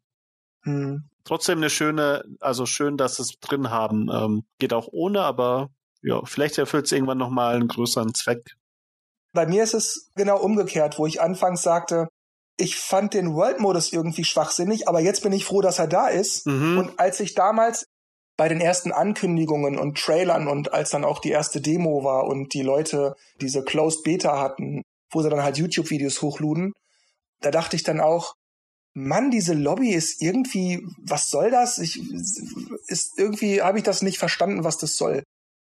[0.62, 1.05] Hm.
[1.25, 4.09] Trotzdem eine schöne, also schön, dass es drin haben.
[4.12, 5.71] Ähm, geht auch ohne, aber
[6.03, 8.57] ja, vielleicht erfüllt es irgendwann nochmal einen größeren Zweck.
[9.33, 12.09] Bei mir ist es genau umgekehrt, wo ich anfangs sagte,
[12.57, 16.47] ich fand den World-Modus irgendwie schwachsinnig, aber jetzt bin ich froh, dass er da ist.
[16.47, 16.79] Mhm.
[16.79, 17.87] Und als ich damals
[18.37, 22.53] bei den ersten Ankündigungen und Trailern und als dann auch die erste Demo war und
[22.55, 26.73] die Leute diese Closed Beta hatten, wo sie dann halt YouTube-Videos hochluden,
[27.45, 28.35] da dachte ich dann auch,
[28.97, 31.79] Mann, diese Lobby ist irgendwie, was soll das?
[31.79, 32.01] Ich,
[32.87, 35.25] ist irgendwie habe ich das nicht verstanden, was das soll.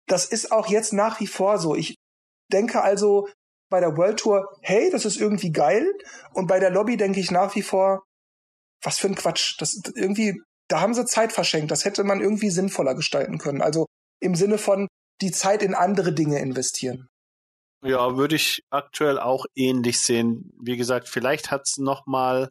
[0.07, 1.75] Das ist auch jetzt nach wie vor so.
[1.75, 1.97] Ich
[2.51, 3.29] denke also
[3.71, 5.87] bei der World Tour, hey, das ist irgendwie geil.
[6.33, 8.03] Und bei der Lobby denke ich nach wie vor,
[8.83, 9.61] was für ein Quatsch.
[9.61, 11.71] Das irgendwie da haben sie Zeit verschenkt.
[11.71, 13.61] Das hätte man irgendwie sinnvoller gestalten können.
[13.61, 13.87] Also
[14.21, 14.87] im Sinne von
[15.21, 17.09] die Zeit in andere Dinge investieren.
[17.83, 20.53] Ja, würde ich aktuell auch ähnlich sehen.
[20.61, 22.51] Wie gesagt, vielleicht hat es noch mal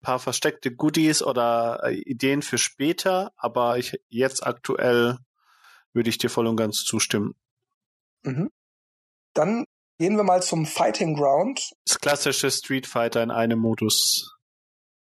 [0.00, 5.18] paar versteckte Goodies oder äh, Ideen für später, aber ich jetzt aktuell
[5.92, 7.34] würde ich dir voll und ganz zustimmen.
[8.22, 8.50] Mhm.
[9.34, 9.64] Dann
[9.98, 11.72] gehen wir mal zum Fighting Ground.
[11.86, 14.36] Das klassische Street Fighter in einem Modus.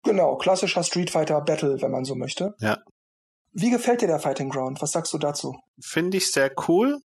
[0.04, 2.54] Genau, klassischer Street Fighter Battle, wenn man so möchte.
[2.60, 2.78] Ja.
[3.54, 4.82] Wie gefällt dir der Fighting Ground?
[4.82, 5.56] Was sagst du dazu?
[5.80, 7.00] Finde ich sehr cool.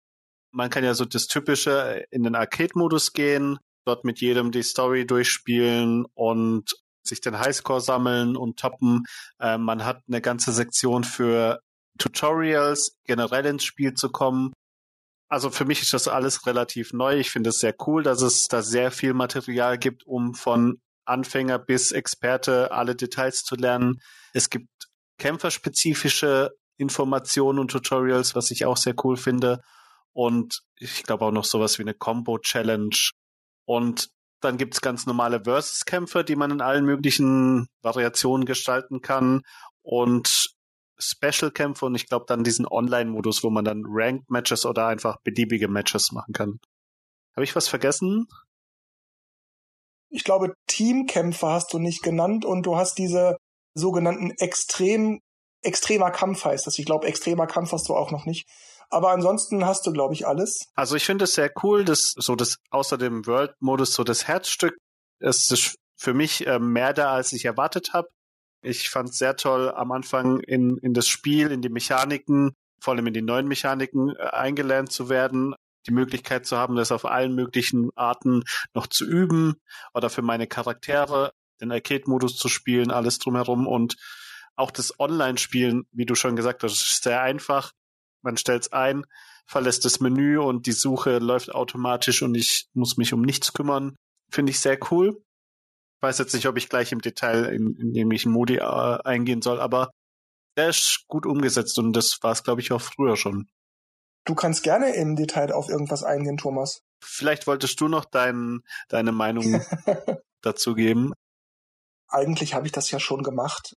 [0.56, 5.06] Man kann ja so das typische in den Arcade-Modus gehen, dort mit jedem die Story
[5.06, 9.04] durchspielen und sich den Highscore sammeln und toppen.
[9.38, 11.60] Äh, man hat eine ganze Sektion für
[11.98, 14.54] Tutorials, generell ins Spiel zu kommen.
[15.28, 17.18] Also für mich ist das alles relativ neu.
[17.18, 21.58] Ich finde es sehr cool, dass es da sehr viel Material gibt, um von Anfänger
[21.58, 24.00] bis Experte alle Details zu lernen.
[24.32, 24.70] Es gibt
[25.18, 29.60] kämpferspezifische Informationen und Tutorials, was ich auch sehr cool finde.
[30.16, 32.96] Und ich glaube auch noch sowas wie eine Combo-Challenge.
[33.66, 34.08] Und
[34.40, 39.42] dann gibt's ganz normale Versus-Kämpfe, die man in allen möglichen Variationen gestalten kann.
[39.82, 40.54] und
[40.98, 46.10] Special-Kämpfe und ich glaube dann diesen Online-Modus, wo man dann Ranked-Matches oder einfach beliebige Matches
[46.10, 46.58] machen kann.
[47.34, 48.26] Habe ich was vergessen?
[50.08, 53.36] Ich glaube, Teamkämpfe hast du nicht genannt und du hast diese
[53.74, 55.20] sogenannten extrem,
[55.60, 56.78] extremer Kampf heißt das.
[56.78, 58.48] Ich glaube, extremer Kampf hast du auch noch nicht.
[58.90, 60.66] Aber ansonsten hast du, glaube ich, alles.
[60.74, 64.76] Also ich finde es sehr cool, dass so das außer dem World-Modus so das Herzstück
[65.18, 68.08] es ist für mich äh, mehr da, als ich erwartet habe.
[68.62, 72.94] Ich fand es sehr toll, am Anfang in, in das Spiel, in die Mechaniken, vor
[72.94, 75.54] allem in die neuen Mechaniken äh, eingelernt zu werden,
[75.86, 78.42] die Möglichkeit zu haben, das auf allen möglichen Arten
[78.74, 79.54] noch zu üben
[79.94, 83.96] oder für meine Charaktere den Arcade-Modus zu spielen, alles drumherum und
[84.56, 87.72] auch das Online-Spielen, wie du schon gesagt hast, ist sehr einfach.
[88.26, 89.06] Man stellt es ein,
[89.46, 93.94] verlässt das Menü und die Suche läuft automatisch und ich muss mich um nichts kümmern.
[94.32, 95.22] Finde ich sehr cool.
[96.00, 99.60] Weiß jetzt nicht, ob ich gleich im Detail in, in nämlichen Modi äh, eingehen soll,
[99.60, 99.92] aber
[100.56, 103.48] der ist gut umgesetzt und das war es, glaube ich, auch früher schon.
[104.24, 106.80] Du kannst gerne im Detail auf irgendwas eingehen, Thomas.
[107.00, 109.62] Vielleicht wolltest du noch dein, deine Meinung
[110.42, 111.12] dazu geben.
[112.08, 113.76] Eigentlich habe ich das ja schon gemacht.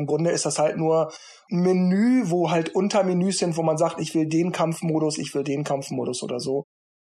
[0.00, 1.12] Im Grunde ist das halt nur
[1.50, 5.44] ein Menü, wo halt Untermenüs sind, wo man sagt, ich will den Kampfmodus, ich will
[5.44, 6.64] den Kampfmodus oder so.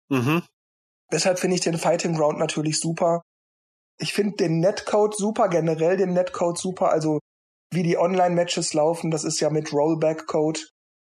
[0.09, 0.43] Mhm.
[1.11, 3.21] Deshalb finde ich den Fighting Ground natürlich super.
[3.99, 6.91] Ich finde den Netcode super, generell den Netcode super.
[6.91, 7.19] Also
[7.71, 10.59] wie die Online-Matches laufen, das ist ja mit Rollback-Code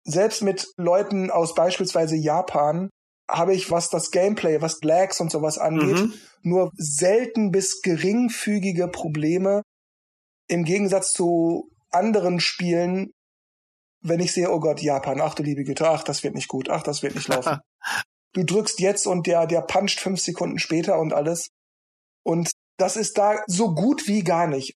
[0.05, 2.91] selbst mit Leuten aus beispielsweise Japan
[3.29, 6.14] habe ich, was das Gameplay, was Lags und sowas angeht, mhm.
[6.43, 9.62] nur selten bis geringfügige Probleme.
[10.51, 13.12] Im Gegensatz zu anderen Spielen,
[14.03, 16.68] wenn ich sehe, oh Gott, Japan, ach du liebe Güte, ach, das wird nicht gut,
[16.68, 17.61] ach, das wird nicht laufen.
[18.32, 21.51] du drückst jetzt und der, der puncht fünf Sekunden später und alles.
[22.24, 24.74] Und das ist da so gut wie gar nicht.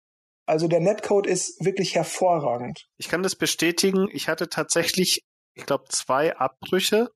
[0.44, 2.88] Also der Netcode ist wirklich hervorragend.
[2.96, 4.08] Ich kann das bestätigen.
[4.10, 5.22] Ich hatte tatsächlich,
[5.54, 7.10] ich glaube, zwei Abbrüche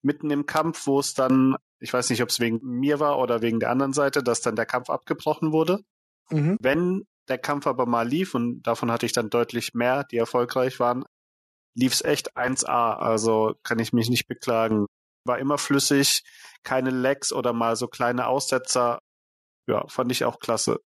[0.00, 3.42] mitten im Kampf, wo es dann, ich weiß nicht, ob es wegen mir war oder
[3.42, 5.80] wegen der anderen Seite, dass dann der Kampf abgebrochen wurde.
[6.30, 6.56] Mhm.
[6.60, 10.80] Wenn der Kampf aber mal lief, und davon hatte ich dann deutlich mehr, die erfolgreich
[10.80, 11.04] waren,
[11.74, 12.94] lief es echt 1A.
[12.98, 14.86] Also kann ich mich nicht beklagen.
[15.24, 16.24] War immer flüssig,
[16.64, 18.98] keine Lags oder mal so kleine Aussetzer.
[19.68, 20.78] Ja, fand ich auch klasse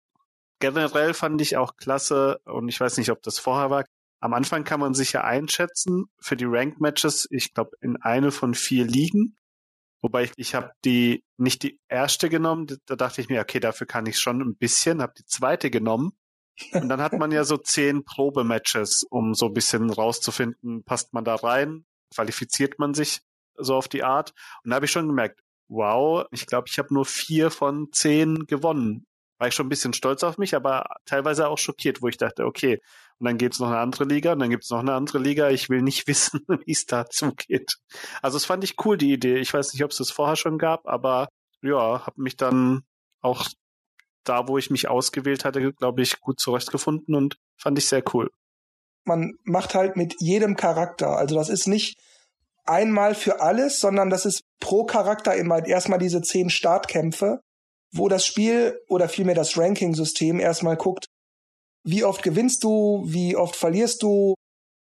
[0.63, 3.85] generell fand ich auch klasse, und ich weiß nicht, ob das vorher war,
[4.21, 8.31] am Anfang kann man sich ja einschätzen für die Ranked Matches, ich glaube, in eine
[8.31, 9.37] von vier Ligen.
[10.03, 13.89] Wobei ich, ich habe die nicht die erste genommen, da dachte ich mir, okay, dafür
[13.89, 16.13] kann ich schon ein bisschen, habe die zweite genommen.
[16.73, 21.25] Und dann hat man ja so zehn Probematches, um so ein bisschen rauszufinden, passt man
[21.25, 21.85] da rein,
[22.15, 23.23] qualifiziert man sich
[23.57, 24.33] so auf die Art.
[24.63, 28.47] Und da habe ich schon gemerkt, wow, ich glaube, ich habe nur vier von zehn
[28.47, 29.07] gewonnen
[29.43, 32.45] war ich schon ein bisschen stolz auf mich, aber teilweise auch schockiert, wo ich dachte,
[32.45, 32.81] okay,
[33.19, 35.51] und dann gibt's noch eine andere Liga und dann gibt's noch eine andere Liga.
[35.51, 37.75] Ich will nicht wissen, wie es da zugeht.
[38.23, 39.39] Also es fand ich cool, die Idee.
[39.39, 41.27] Ich weiß nicht, ob es das vorher schon gab, aber
[41.61, 42.85] ja, habe mich dann
[43.21, 43.49] auch
[44.25, 48.31] da, wo ich mich ausgewählt hatte, glaube ich, gut zurechtgefunden und fand ich sehr cool.
[49.05, 51.17] Man macht halt mit jedem Charakter.
[51.17, 51.99] Also das ist nicht
[52.65, 57.41] einmal für alles, sondern das ist pro Charakter immer erstmal diese zehn Startkämpfe
[57.93, 61.07] wo das Spiel oder vielmehr das Ranking-System erstmal guckt,
[61.85, 64.35] wie oft gewinnst du, wie oft verlierst du,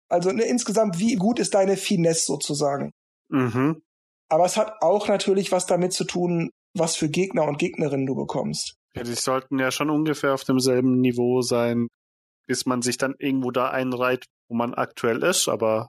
[0.08, 2.92] also ne, insgesamt, wie gut ist deine Finesse sozusagen.
[3.28, 3.82] Mhm.
[4.28, 8.14] Aber es hat auch natürlich was damit zu tun, was für Gegner und Gegnerinnen du
[8.14, 8.75] bekommst.
[8.96, 11.88] Ja, die sollten ja schon ungefähr auf demselben Niveau sein,
[12.46, 15.88] bis man sich dann irgendwo da einreiht, wo man aktuell ist, aber.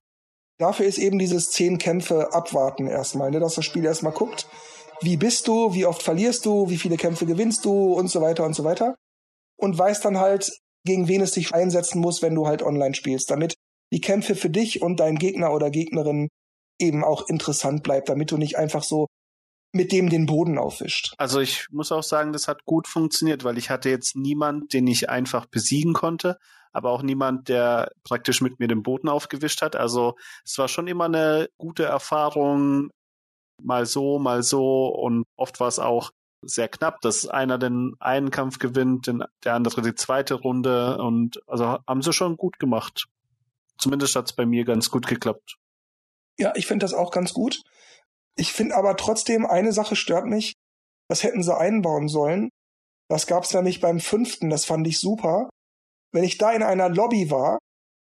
[0.60, 4.48] Dafür ist eben dieses zehn Kämpfe abwarten erstmal, ne, dass das Spiel erstmal guckt,
[5.02, 8.44] wie bist du, wie oft verlierst du, wie viele Kämpfe gewinnst du und so weiter
[8.44, 8.96] und so weiter.
[9.56, 10.52] Und weißt dann halt,
[10.86, 13.54] gegen wen es dich einsetzen muss, wenn du halt online spielst, damit
[13.94, 16.30] die Kämpfe für dich und deinen Gegner oder Gegnerin
[16.80, 19.08] eben auch interessant bleibt, damit du nicht einfach so
[19.72, 21.14] mit dem den Boden aufwischt.
[21.18, 24.88] Also ich muss auch sagen, das hat gut funktioniert, weil ich hatte jetzt niemand, den
[24.88, 26.38] ich einfach besiegen konnte,
[26.72, 29.76] aber auch niemand, der praktisch mit mir den Boden aufgewischt hat.
[29.76, 30.16] Also
[30.46, 32.90] es war schon immer eine gute Erfahrung,
[33.62, 36.12] mal so, mal so und oft war es auch
[36.42, 41.42] sehr knapp, dass einer den einen Kampf gewinnt, den, der andere die zweite Runde und
[41.48, 43.08] also haben sie schon gut gemacht.
[43.78, 45.58] Zumindest hat es bei mir ganz gut geklappt.
[46.38, 47.64] Ja, ich finde das auch ganz gut.
[48.38, 50.54] Ich finde aber trotzdem, eine Sache stört mich.
[51.10, 52.50] Das hätten sie einbauen sollen.
[53.10, 55.50] Das gab es nämlich beim fünften, das fand ich super.
[56.14, 57.58] Wenn ich da in einer Lobby war,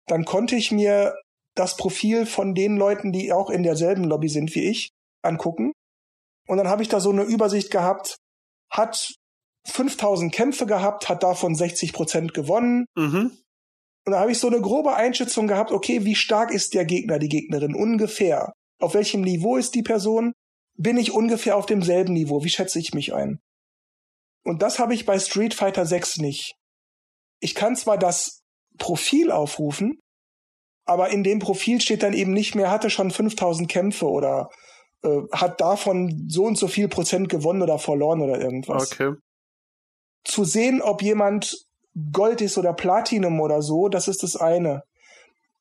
[0.08, 1.16] dann konnte ich mir
[1.56, 4.90] das Profil von den Leuten, die auch in derselben Lobby sind wie ich,
[5.24, 5.72] angucken.
[6.48, 8.18] Und dann habe ich da so eine Übersicht gehabt,
[8.72, 9.14] hat
[9.68, 12.86] 5000 Kämpfe gehabt, hat davon 60 Prozent gewonnen.
[12.96, 13.38] Mhm.
[14.06, 17.18] Und da habe ich so eine grobe Einschätzung gehabt, okay, wie stark ist der Gegner,
[17.18, 18.54] die Gegnerin ungefähr?
[18.80, 20.34] Auf welchem Niveau ist die Person?
[20.78, 22.44] Bin ich ungefähr auf demselben Niveau?
[22.44, 23.40] Wie schätze ich mich ein?
[24.44, 26.56] Und das habe ich bei Street Fighter 6 nicht.
[27.40, 28.42] Ich kann zwar das
[28.78, 30.00] Profil aufrufen,
[30.86, 34.50] aber in dem Profil steht dann eben nicht mehr, hatte schon 5000 Kämpfe oder
[35.04, 38.92] äh, hat davon so und so viel Prozent gewonnen oder verloren oder irgendwas.
[38.92, 39.14] Okay.
[40.24, 41.56] Zu sehen, ob jemand
[42.12, 44.84] Gold ist oder Platinum oder so, das ist das eine.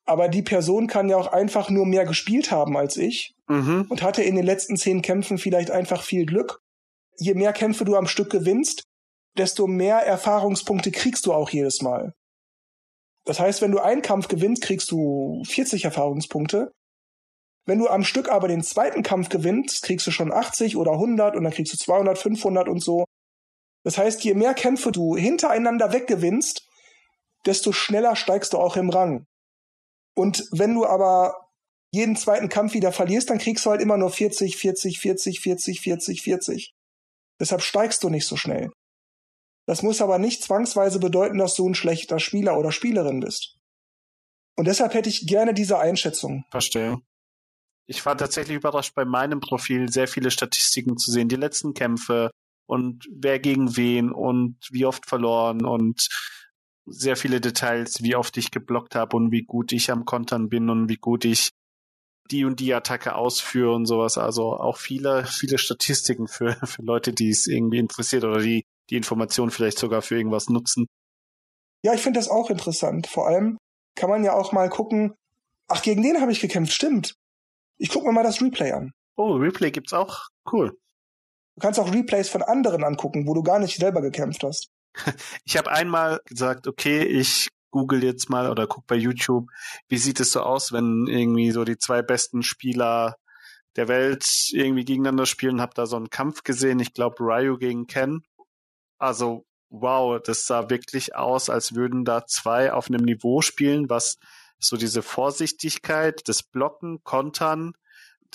[0.05, 3.85] Aber die Person kann ja auch einfach nur mehr gespielt haben als ich Mhm.
[3.89, 6.59] und hatte in den letzten zehn Kämpfen vielleicht einfach viel Glück.
[7.17, 8.83] Je mehr Kämpfe du am Stück gewinnst,
[9.37, 12.13] desto mehr Erfahrungspunkte kriegst du auch jedes Mal.
[13.25, 16.71] Das heißt, wenn du einen Kampf gewinnst, kriegst du 40 Erfahrungspunkte.
[17.65, 21.35] Wenn du am Stück aber den zweiten Kampf gewinnst, kriegst du schon 80 oder 100
[21.35, 23.05] und dann kriegst du 200, 500 und so.
[23.83, 26.67] Das heißt, je mehr Kämpfe du hintereinander weggewinnst,
[27.47, 29.25] desto schneller steigst du auch im Rang.
[30.15, 31.49] Und wenn du aber
[31.91, 35.81] jeden zweiten Kampf wieder verlierst, dann kriegst du halt immer nur 40, 40, 40, 40,
[35.81, 36.73] 40, 40.
[37.39, 38.69] Deshalb steigst du nicht so schnell.
[39.67, 43.57] Das muss aber nicht zwangsweise bedeuten, dass du ein schlechter Spieler oder Spielerin bist.
[44.55, 46.45] Und deshalb hätte ich gerne diese Einschätzung.
[46.49, 46.97] Verstehe.
[47.87, 51.29] Ich war tatsächlich überrascht, bei meinem Profil sehr viele Statistiken zu sehen.
[51.29, 52.31] Die letzten Kämpfe
[52.67, 56.07] und wer gegen wen und wie oft verloren und
[56.85, 60.69] sehr viele Details, wie oft ich geblockt habe und wie gut ich am Kontern bin
[60.69, 61.51] und wie gut ich
[62.31, 64.17] die und die Attacke ausführe und sowas.
[64.17, 68.95] Also auch viele, viele Statistiken für, für Leute, die es irgendwie interessiert oder die die
[68.97, 70.87] Information vielleicht sogar für irgendwas nutzen.
[71.83, 73.07] Ja, ich finde das auch interessant.
[73.07, 73.57] Vor allem
[73.95, 75.13] kann man ja auch mal gucken,
[75.67, 77.15] ach, gegen den habe ich gekämpft, stimmt.
[77.77, 78.91] Ich gucke mir mal das Replay an.
[79.17, 80.27] Oh, Replay gibt's auch.
[80.51, 80.77] Cool.
[81.55, 84.69] Du kannst auch Replays von anderen angucken, wo du gar nicht selber gekämpft hast.
[85.45, 89.49] Ich habe einmal gesagt, okay, ich google jetzt mal oder guck bei YouTube,
[89.89, 93.17] wie sieht es so aus, wenn irgendwie so die zwei besten Spieler
[93.75, 97.87] der Welt irgendwie gegeneinander spielen, hab da so einen Kampf gesehen, ich glaube Ryu gegen
[97.87, 98.23] Ken.
[98.97, 104.17] Also wow, das sah wirklich aus, als würden da zwei auf einem Niveau spielen, was
[104.57, 107.73] so diese Vorsichtigkeit, das Blocken, Kontern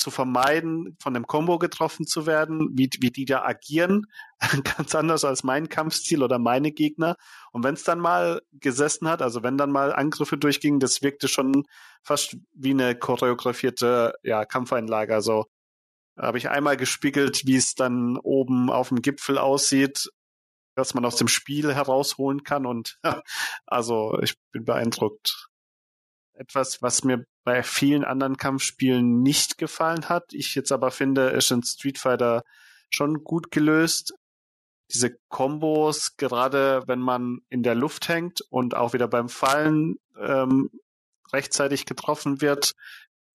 [0.00, 4.06] zu vermeiden, von dem Combo getroffen zu werden, wie, wie die da agieren,
[4.76, 7.16] ganz anders als mein Kampfstil oder meine Gegner.
[7.52, 11.28] Und wenn es dann mal gesessen hat, also wenn dann mal Angriffe durchgingen, das wirkte
[11.28, 11.66] schon
[12.02, 15.14] fast wie eine choreografierte ja, Kampfeinlage.
[15.14, 15.46] Also
[16.18, 20.10] habe ich einmal gespiegelt, wie es dann oben auf dem Gipfel aussieht,
[20.74, 22.66] was man aus dem Spiel herausholen kann.
[22.66, 22.98] Und
[23.66, 25.48] also ich bin beeindruckt.
[26.34, 31.50] Etwas, was mir bei vielen anderen Kampfspielen nicht gefallen hat, ich jetzt aber finde, ist
[31.50, 32.44] in Street Fighter
[32.90, 34.14] schon gut gelöst.
[34.92, 40.70] Diese Kombos, gerade wenn man in der Luft hängt und auch wieder beim Fallen ähm,
[41.32, 42.74] rechtzeitig getroffen wird,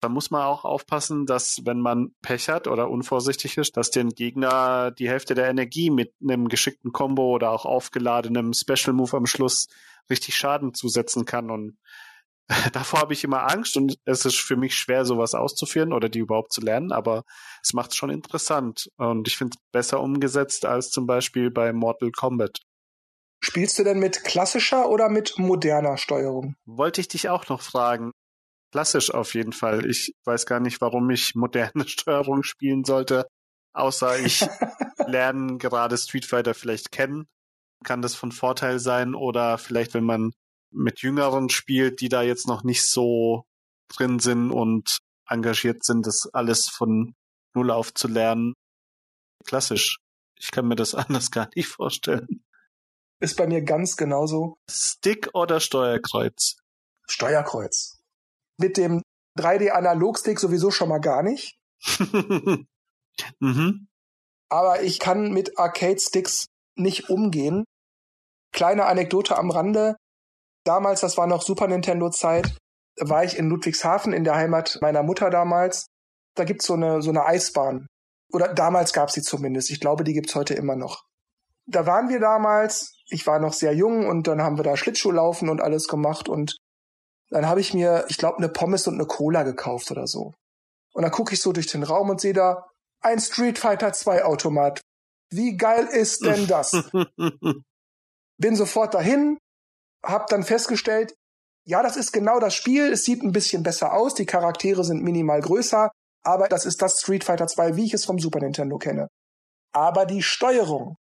[0.02, 4.10] da muss man auch aufpassen, dass wenn man Pech hat oder unvorsichtig ist, dass den
[4.10, 9.26] Gegner die Hälfte der Energie mit einem geschickten Combo oder auch aufgeladenem Special Move am
[9.26, 9.68] Schluss
[10.10, 11.50] richtig Schaden zusetzen kann.
[11.50, 11.78] Und
[12.74, 16.20] davor habe ich immer Angst und es ist für mich schwer, sowas auszuführen oder die
[16.20, 17.24] überhaupt zu lernen, aber
[17.64, 21.74] es macht es schon interessant und ich finde es besser umgesetzt als zum Beispiel bei
[21.74, 22.60] Mortal Kombat.
[23.44, 26.56] Spielst du denn mit klassischer oder mit moderner Steuerung?
[26.66, 28.12] Wollte ich dich auch noch fragen.
[28.72, 29.86] Klassisch auf jeden Fall.
[29.86, 33.28] Ich weiß gar nicht, warum ich moderne Steuerung spielen sollte,
[33.74, 34.42] außer ich
[35.08, 37.28] lerne gerade Street Fighter vielleicht kennen.
[37.84, 40.32] Kann das von Vorteil sein oder vielleicht, wenn man
[40.76, 43.46] mit Jüngeren spielt, die da jetzt noch nicht so
[43.88, 47.16] drin sind und engagiert sind, das alles von
[47.56, 48.54] Null auf zu lernen.
[49.46, 49.98] Klassisch.
[50.38, 52.44] Ich kann mir das anders gar nicht vorstellen.
[53.20, 54.58] Ist bei mir ganz genauso.
[54.70, 56.58] Stick oder Steuerkreuz?
[57.08, 58.02] Steuerkreuz.
[58.58, 59.02] Mit dem
[59.40, 61.58] 3D-Analogstick sowieso schon mal gar nicht.
[63.40, 63.88] mhm.
[64.50, 67.66] Aber ich kann mit Arcade-Sticks nicht umgehen.
[68.52, 69.96] Kleine Anekdote am Rande.
[70.66, 72.58] Damals, das war noch Super Nintendo-Zeit,
[73.00, 75.88] war ich in Ludwigshafen in der Heimat meiner Mutter damals.
[76.36, 77.88] Da gibt's so eine, so eine Eisbahn.
[78.34, 79.70] Oder damals gab's sie zumindest.
[79.70, 81.04] Ich glaube, die gibt's heute immer noch.
[81.68, 85.50] Da waren wir damals, ich war noch sehr jung und dann haben wir da Schlittschuhlaufen
[85.50, 86.58] und alles gemacht und
[87.30, 90.34] dann habe ich mir, ich glaube, eine Pommes und eine Cola gekauft oder so.
[90.94, 92.68] Und dann gucke ich so durch den Raum und sehe da
[93.02, 94.82] ein Street Fighter 2 Automat.
[95.32, 96.72] Wie geil ist denn das?
[98.38, 99.38] Bin sofort dahin,
[100.06, 101.16] hab dann festgestellt,
[101.68, 102.92] ja, das ist genau das Spiel.
[102.92, 105.90] Es sieht ein bisschen besser aus, die Charaktere sind minimal größer,
[106.24, 109.08] aber das ist das Street Fighter 2, wie ich es vom Super Nintendo kenne.
[109.74, 110.96] Aber die Steuerung,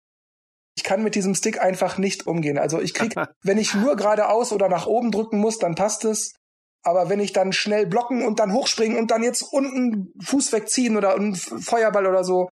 [0.77, 2.57] Ich kann mit diesem Stick einfach nicht umgehen.
[2.57, 6.33] Also ich krieg, wenn ich nur geradeaus oder nach oben drücken muss, dann passt es.
[6.83, 10.97] Aber wenn ich dann schnell blocken und dann hochspringen und dann jetzt unten Fuß wegziehen
[10.97, 12.49] oder einen Feuerball oder so,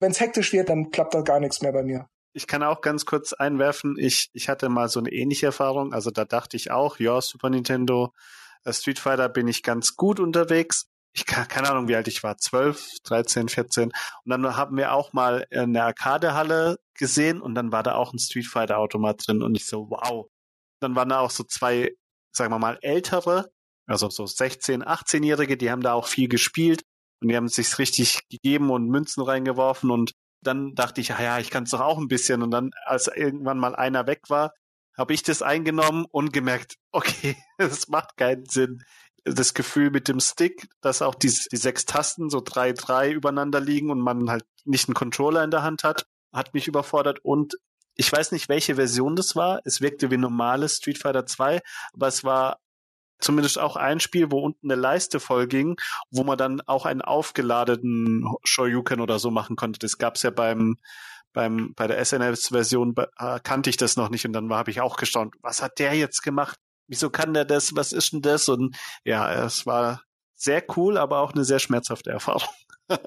[0.00, 2.06] wenn es hektisch wird, dann klappt da gar nichts mehr bei mir.
[2.36, 5.92] Ich kann auch ganz kurz einwerfen, ich, ich hatte mal so eine ähnliche Erfahrung.
[5.92, 8.12] Also da dachte ich auch, ja, Super Nintendo,
[8.64, 10.88] äh, Street Fighter bin ich ganz gut unterwegs.
[11.14, 13.84] Ich kann, keine Ahnung, wie alt ich war, 12, 13, 14.
[13.84, 13.94] Und
[14.30, 18.46] dann haben wir auch mal eine Arcadehalle gesehen und dann war da auch ein Street
[18.46, 20.26] Fighter Automat drin und ich so, wow.
[20.80, 21.96] Dann waren da auch so zwei,
[22.32, 23.50] sagen wir mal, ältere
[23.86, 26.82] also so 16, 18-Jährige, die haben da auch viel gespielt
[27.22, 30.12] und die haben sich richtig gegeben und Münzen reingeworfen und
[30.42, 32.42] dann dachte ich, ja, ich kann es doch auch ein bisschen.
[32.42, 34.52] Und dann, als irgendwann mal einer weg war,
[34.96, 38.82] habe ich das eingenommen und gemerkt, okay, das macht keinen Sinn.
[39.24, 43.60] Das Gefühl mit dem Stick, dass auch die, die sechs Tasten so drei, drei übereinander
[43.60, 47.56] liegen und man halt nicht einen Controller in der Hand hat, hat mich überfordert und
[47.96, 49.62] ich weiß nicht, welche Version das war.
[49.64, 51.62] Es wirkte wie normales Street Fighter 2,
[51.94, 52.58] aber es war
[53.18, 55.76] zumindest auch ein Spiel, wo unten eine Leiste voll ging,
[56.10, 59.78] wo man dann auch einen aufgeladenen Shoryuken oder so machen konnte.
[59.78, 60.76] Das gab's ja beim
[61.32, 64.96] beim bei der SNES-Version äh, kannte ich das noch nicht und dann habe ich auch
[64.96, 66.58] gestaunt, was hat der jetzt gemacht?
[66.88, 67.76] Wieso kann der das?
[67.76, 68.48] Was ist denn das?
[68.48, 70.02] Und ja, es war
[70.34, 72.48] sehr cool, aber auch eine sehr schmerzhafte Erfahrung.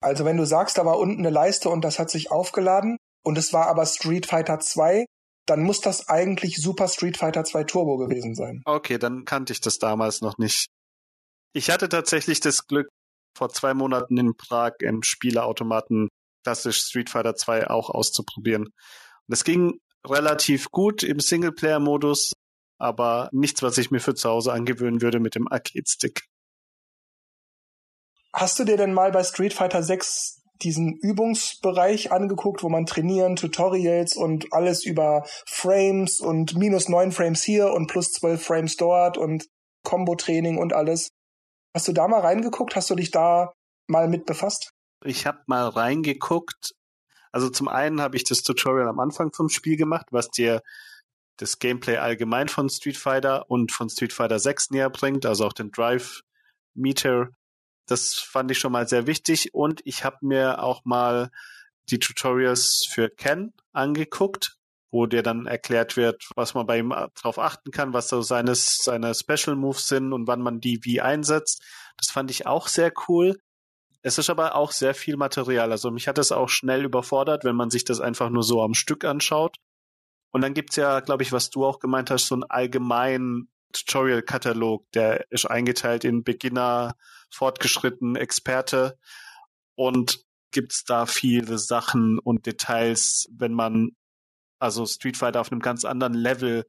[0.00, 3.38] also wenn du sagst, da war unten eine Leiste und das hat sich aufgeladen und
[3.38, 5.06] es war aber Street Fighter 2,
[5.48, 8.62] dann muss das eigentlich Super Street Fighter 2 Turbo gewesen sein.
[8.64, 10.68] Okay, dann kannte ich das damals noch nicht.
[11.52, 12.88] Ich hatte tatsächlich das Glück,
[13.36, 16.08] vor zwei Monaten in Prag im Spieleautomaten
[16.44, 18.64] klassisch Street Fighter 2 auch auszuprobieren.
[18.64, 22.32] Und es ging relativ gut im Singleplayer-Modus,
[22.78, 26.24] aber nichts, was ich mir für zu Hause angewöhnen würde mit dem Arcade-Stick.
[28.32, 33.36] Hast du dir denn mal bei Street Fighter 6 diesen Übungsbereich angeguckt, wo man trainieren,
[33.36, 39.18] Tutorials und alles über Frames und minus neun Frames hier und plus zwölf Frames dort
[39.18, 39.46] und
[39.84, 41.10] Combo-Training und alles.
[41.74, 42.76] Hast du da mal reingeguckt?
[42.76, 43.52] Hast du dich da
[43.86, 44.72] mal mit befasst?
[45.04, 46.74] Ich habe mal reingeguckt.
[47.30, 50.62] Also zum einen habe ich das Tutorial am Anfang vom Spiel gemacht, was dir
[51.36, 55.52] das Gameplay allgemein von Street Fighter und von Street Fighter 6 näher bringt, also auch
[55.52, 56.22] den Drive
[56.74, 57.28] Meter
[57.88, 61.30] das fand ich schon mal sehr wichtig und ich habe mir auch mal
[61.90, 64.58] die Tutorials für Ken angeguckt,
[64.90, 68.54] wo dir dann erklärt wird, was man bei ihm drauf achten kann, was so seine,
[68.54, 71.62] seine Special Moves sind und wann man die wie einsetzt.
[71.96, 73.38] Das fand ich auch sehr cool.
[74.02, 75.72] Es ist aber auch sehr viel Material.
[75.72, 78.74] Also mich hat es auch schnell überfordert, wenn man sich das einfach nur so am
[78.74, 79.56] Stück anschaut.
[80.30, 84.90] Und dann gibt's ja, glaube ich, was du auch gemeint hast, so einen allgemeinen Tutorial-Katalog,
[84.92, 86.96] der ist eingeteilt in Beginner,
[87.30, 88.98] Fortgeschritten, Experte
[89.74, 93.90] und gibt's da viele Sachen und Details, wenn man
[94.58, 96.64] also Street Fighter auf einem ganz anderen Level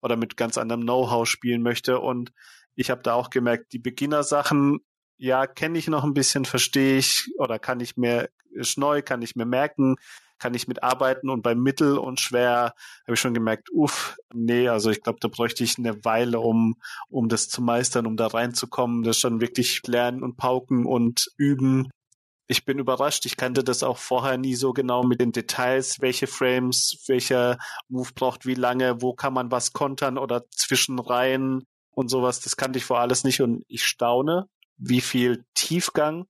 [0.00, 1.98] oder mit ganz anderem Know-how spielen möchte.
[2.00, 2.32] Und
[2.74, 4.80] ich habe da auch gemerkt, die Beginner-Sachen,
[5.22, 9.22] ja, kenne ich noch ein bisschen, verstehe ich oder kann ich mir, ist neu, kann
[9.22, 9.94] ich mir merken,
[10.40, 14.90] kann ich mitarbeiten und bei Mittel und schwer habe ich schon gemerkt, uff, nee, also
[14.90, 16.74] ich glaube, da bräuchte ich eine Weile, um,
[17.08, 21.88] um das zu meistern, um da reinzukommen, das schon wirklich lernen und pauken und üben.
[22.48, 26.26] Ich bin überrascht, ich kannte das auch vorher nie so genau mit den Details, welche
[26.26, 27.58] Frames, welcher
[27.88, 31.62] Move braucht wie lange, wo kann man was kontern oder zwischenreihen
[31.92, 34.48] und sowas, das kannte ich vor alles nicht und ich staune,
[34.82, 36.26] wie viel Tiefgang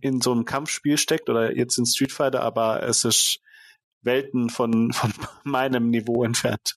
[0.00, 3.40] in so einem Kampfspiel steckt oder jetzt in Street Fighter, aber es ist
[4.02, 5.12] Welten von, von
[5.44, 6.76] meinem Niveau entfernt.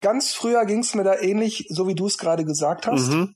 [0.00, 3.08] Ganz früher ging es mir da ähnlich, so wie du es gerade gesagt hast.
[3.08, 3.34] Mhm.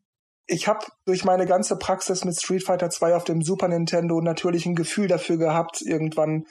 [0.49, 4.67] Ich habe durch meine ganze Praxis mit Street Fighter 2 auf dem Super Nintendo natürlich
[4.67, 6.47] ein Gefühl dafür gehabt, irgendwann,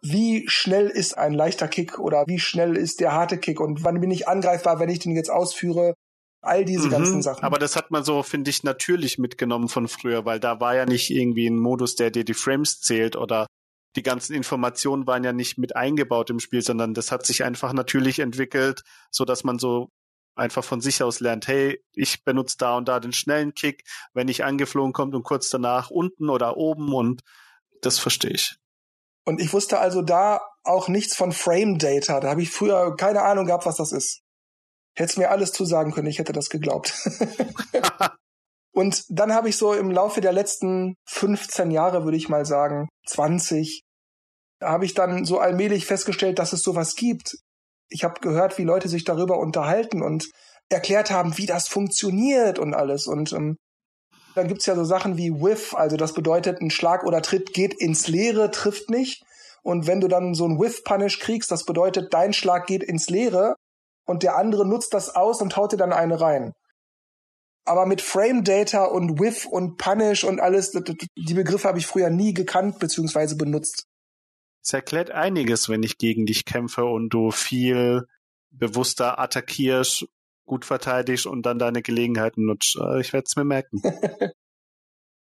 [0.00, 4.00] wie schnell ist ein leichter Kick oder wie schnell ist der harte Kick und wann
[4.00, 5.94] bin ich angreifbar, wenn ich den jetzt ausführe.
[6.42, 7.44] All diese mhm, ganzen Sachen.
[7.44, 10.84] Aber das hat man so, finde ich, natürlich mitgenommen von früher, weil da war ja
[10.84, 13.46] nicht irgendwie ein Modus, der dir die Frames zählt oder
[13.94, 17.72] die ganzen Informationen waren ja nicht mit eingebaut im Spiel, sondern das hat sich einfach
[17.72, 19.90] natürlich entwickelt, so dass man so
[20.34, 23.84] einfach von sich aus lernt, hey, ich benutze da und da den schnellen Kick,
[24.14, 27.22] wenn ich angeflogen kommt und kurz danach unten oder oben und
[27.82, 28.56] das verstehe ich.
[29.24, 32.18] Und ich wusste also da auch nichts von Frame Data.
[32.20, 34.21] Da habe ich früher keine Ahnung gehabt, was das ist.
[34.94, 36.94] Hätte mir alles zusagen können, ich hätte das geglaubt.
[38.72, 42.88] Und dann habe ich so im Laufe der letzten 15 Jahre, würde ich mal sagen,
[43.06, 43.82] 20,
[44.62, 47.36] habe ich dann so allmählich festgestellt, dass es sowas gibt.
[47.88, 50.30] Ich habe gehört, wie Leute sich darüber unterhalten und
[50.70, 53.06] erklärt haben, wie das funktioniert und alles.
[53.06, 53.56] Und ähm,
[54.34, 57.74] dann gibt's ja so Sachen wie Whiff, also das bedeutet, ein Schlag oder Tritt geht
[57.74, 59.22] ins Leere, trifft nicht.
[59.62, 63.10] Und wenn du dann so ein Whiff Punish kriegst, das bedeutet, dein Schlag geht ins
[63.10, 63.56] Leere
[64.04, 66.52] und der andere nutzt das aus und haut dir dann eine rein.
[67.64, 72.10] Aber mit Frame Data und Whiff und Punish und alles, die Begriffe habe ich früher
[72.10, 73.36] nie gekannt bzw.
[73.36, 73.86] benutzt.
[74.64, 78.06] Es erklärt einiges, wenn ich gegen dich kämpfe und du viel
[78.50, 80.06] bewusster attackierst,
[80.44, 82.76] gut verteidigst und dann deine Gelegenheiten nutzt.
[82.76, 83.82] Äh, ich werde es mir merken.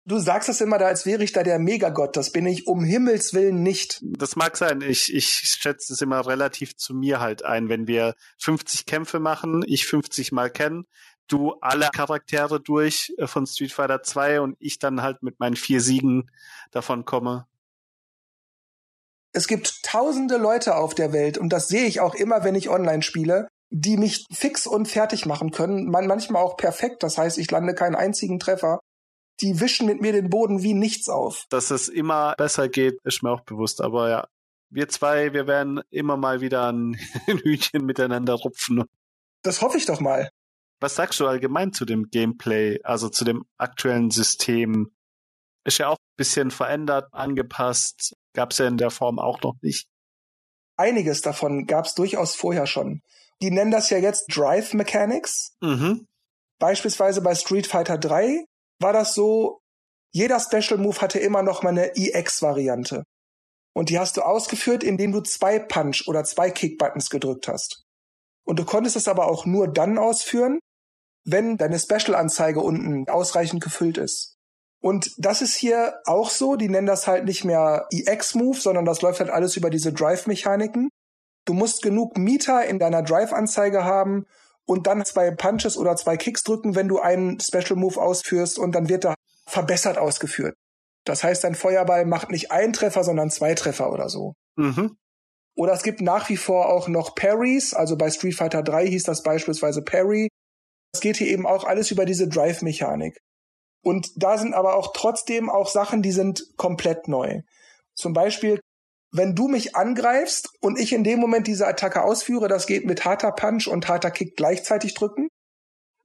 [0.07, 2.17] du sagst es immer da, als wäre ich da der Megagott.
[2.17, 4.01] Das bin ich um Himmels Willen nicht.
[4.03, 4.81] Das mag sein.
[4.81, 7.69] Ich, ich schätze es immer relativ zu mir halt ein.
[7.69, 10.87] Wenn wir 50 Kämpfe machen, ich 50 mal kennen,
[11.27, 15.57] du alle Charaktere durch äh, von Street Fighter 2 und ich dann halt mit meinen
[15.57, 16.31] vier Siegen
[16.71, 17.47] davon komme.
[19.33, 22.71] Es gibt tausende Leute auf der Welt und das sehe ich auch immer, wenn ich
[22.71, 27.37] online spiele, die mich fix und fertig machen können, man manchmal auch perfekt, das heißt,
[27.37, 28.81] ich lande keinen einzigen Treffer.
[29.41, 31.45] Die wischen mit mir den Boden wie nichts auf.
[31.51, 34.29] Dass es immer besser geht, ist mir auch bewusst, aber ja,
[34.71, 36.95] wir zwei, wir werden immer mal wieder ein
[37.27, 38.85] Hühnchen miteinander rupfen.
[39.43, 40.31] Das hoffe ich doch mal.
[40.81, 44.93] Was sagst du allgemein zu dem Gameplay, also zu dem aktuellen System?
[45.65, 48.15] Ist ja auch ein bisschen verändert, angepasst.
[48.35, 49.89] Gab es ja in der Form auch noch nicht.
[50.77, 53.01] Einiges davon gab es durchaus vorher schon.
[53.41, 55.57] Die nennen das ja jetzt Drive Mechanics.
[55.61, 56.07] Mhm.
[56.59, 58.45] Beispielsweise bei Street Fighter 3
[58.81, 59.61] war das so,
[60.13, 63.05] jeder Special Move hatte immer noch mal eine EX-Variante.
[63.75, 67.85] Und die hast du ausgeführt, indem du zwei Punch- oder zwei Kick-Buttons gedrückt hast.
[68.47, 70.61] Und du konntest es aber auch nur dann ausführen,
[71.25, 74.37] wenn deine Special-Anzeige unten ausreichend gefüllt ist.
[74.81, 76.57] Und das ist hier auch so.
[76.57, 80.89] Die nennen das halt nicht mehr EX-Move, sondern das läuft halt alles über diese Drive-Mechaniken.
[81.45, 84.27] Du musst genug Meter in deiner Drive-Anzeige haben
[84.67, 88.73] und dann zwei Punches oder zwei Kicks drücken, wenn du einen Special Move ausführst und
[88.73, 89.15] dann wird er
[89.49, 90.55] verbessert ausgeführt.
[91.05, 94.35] Das heißt, dein Feuerball macht nicht einen Treffer, sondern zwei Treffer oder so.
[94.57, 94.97] Mhm.
[95.57, 99.05] Oder es gibt nach wie vor auch noch Parries, also bei Street Fighter 3 hieß
[99.05, 100.29] das beispielsweise Parry.
[100.93, 103.19] Es geht hier eben auch alles über diese Drive-Mechanik.
[103.83, 107.43] Und da sind aber auch trotzdem auch Sachen, die sind komplett neu.
[107.95, 108.61] Zum Beispiel,
[109.13, 113.05] wenn du mich angreifst und ich in dem Moment diese Attacke ausführe, das geht mit
[113.05, 115.29] harter Punch und harter Kick gleichzeitig drücken.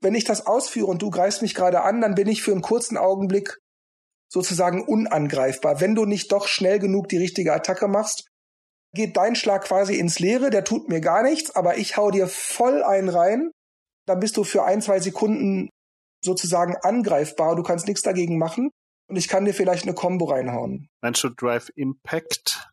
[0.01, 2.61] Wenn ich das ausführe und du greifst mich gerade an, dann bin ich für einen
[2.61, 3.57] kurzen Augenblick
[4.29, 5.81] sozusagen unangreifbar.
[5.81, 8.27] Wenn du nicht doch schnell genug die richtige Attacke machst,
[8.93, 12.27] geht dein Schlag quasi ins Leere, der tut mir gar nichts, aber ich hau dir
[12.27, 13.51] voll einen rein,
[14.05, 15.69] dann bist du für ein, zwei Sekunden
[16.23, 18.69] sozusagen angreifbar, du kannst nichts dagegen machen
[19.07, 20.87] und ich kann dir vielleicht eine Combo reinhauen.
[21.01, 22.70] Meinst du Drive Impact?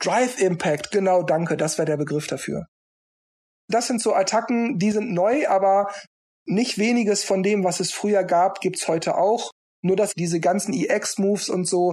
[0.00, 2.66] Drive Impact, genau, danke, das wäre der Begriff dafür.
[3.68, 5.92] Das sind so Attacken, die sind neu, aber
[6.46, 9.50] nicht weniges von dem, was es früher gab, gibt's heute auch.
[9.82, 11.92] Nur dass diese ganzen EX-Moves und so,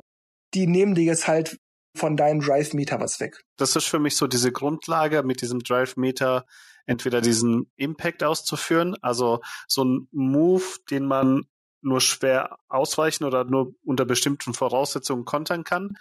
[0.53, 1.57] die nehmen dir jetzt halt
[1.95, 3.41] von deinem Drive-Meter was weg.
[3.57, 6.45] Das ist für mich so diese Grundlage, mit diesem Drive-Meter
[6.85, 11.45] entweder diesen Impact auszuführen, also so ein Move, den man
[11.81, 15.97] nur schwer ausweichen oder nur unter bestimmten Voraussetzungen kontern kann,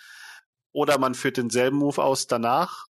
[0.74, 2.86] oder man führt denselben Move aus danach,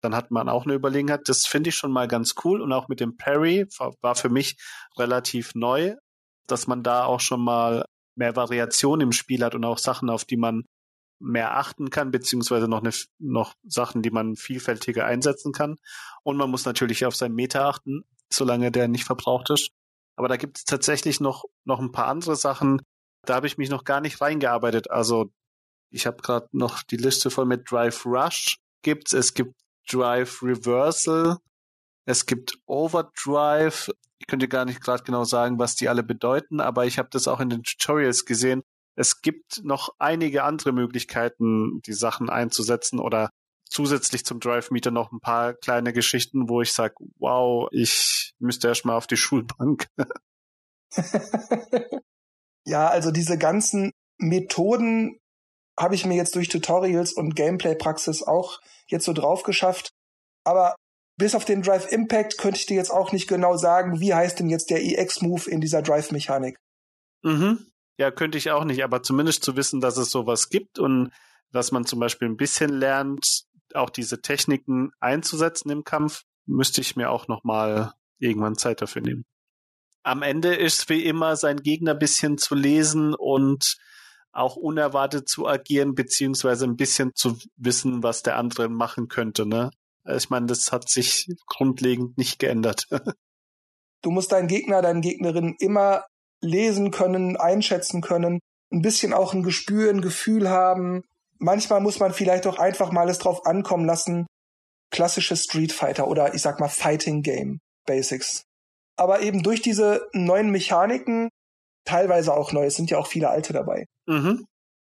[0.00, 1.28] dann hat man auch eine Überlegenheit.
[1.28, 3.66] Das finde ich schon mal ganz cool und auch mit dem Parry
[4.00, 4.56] war für mich
[4.98, 5.94] relativ neu,
[6.46, 7.84] dass man da auch schon mal
[8.16, 10.64] mehr Variation im Spiel hat und auch Sachen, auf die man
[11.18, 15.76] mehr achten kann, beziehungsweise noch, eine, noch Sachen, die man vielfältiger einsetzen kann.
[16.22, 19.70] Und man muss natürlich auf sein Meter achten, solange der nicht verbraucht ist.
[20.16, 22.80] Aber da gibt es tatsächlich noch, noch ein paar andere Sachen.
[23.22, 24.90] Da habe ich mich noch gar nicht reingearbeitet.
[24.90, 25.30] Also
[25.90, 29.12] ich habe gerade noch die Liste voll mit Drive Rush gibt's.
[29.12, 29.54] Es gibt
[29.88, 31.38] Drive Reversal.
[32.04, 33.90] Es gibt Overdrive.
[34.18, 37.28] Ich könnte gar nicht gerade genau sagen, was die alle bedeuten, aber ich habe das
[37.28, 38.62] auch in den Tutorials gesehen
[38.96, 43.30] es gibt noch einige andere Möglichkeiten, die Sachen einzusetzen oder
[43.68, 48.68] zusätzlich zum Drive Meter noch ein paar kleine Geschichten, wo ich sage, wow, ich müsste
[48.68, 49.86] erst mal auf die Schulbank.
[52.64, 55.20] ja, also diese ganzen Methoden
[55.78, 59.90] habe ich mir jetzt durch Tutorials und Gameplay-Praxis auch jetzt so drauf geschafft.
[60.44, 60.74] Aber
[61.18, 64.38] bis auf den Drive Impact könnte ich dir jetzt auch nicht genau sagen, wie heißt
[64.38, 66.56] denn jetzt der EX-Move in dieser Drive-Mechanik.
[67.22, 67.66] Mhm.
[67.98, 71.10] Ja, könnte ich auch nicht, aber zumindest zu wissen, dass es sowas gibt und
[71.52, 76.96] dass man zum Beispiel ein bisschen lernt, auch diese Techniken einzusetzen im Kampf, müsste ich
[76.96, 79.24] mir auch nochmal irgendwann Zeit dafür nehmen.
[80.02, 83.76] Am Ende ist wie immer sein Gegner bisschen zu lesen und
[84.36, 89.46] auch unerwartet zu agieren, beziehungsweise ein bisschen zu wissen, was der andere machen könnte.
[89.46, 89.70] Ne?
[90.04, 92.86] Ich meine, das hat sich grundlegend nicht geändert.
[94.02, 96.04] Du musst deinen Gegner, deinen Gegnerin immer
[96.40, 98.38] lesen können, einschätzen können,
[98.70, 101.02] ein bisschen auch ein Gespür, ein Gefühl haben,
[101.38, 104.26] manchmal muss man vielleicht auch einfach mal es drauf ankommen lassen,
[104.90, 108.42] klassische Street Fighter oder ich sag mal Fighting Game Basics.
[108.96, 111.28] Aber eben durch diese neuen Mechaniken,
[111.86, 113.86] teilweise auch neu, es sind ja auch viele alte dabei.
[114.06, 114.46] Mhm.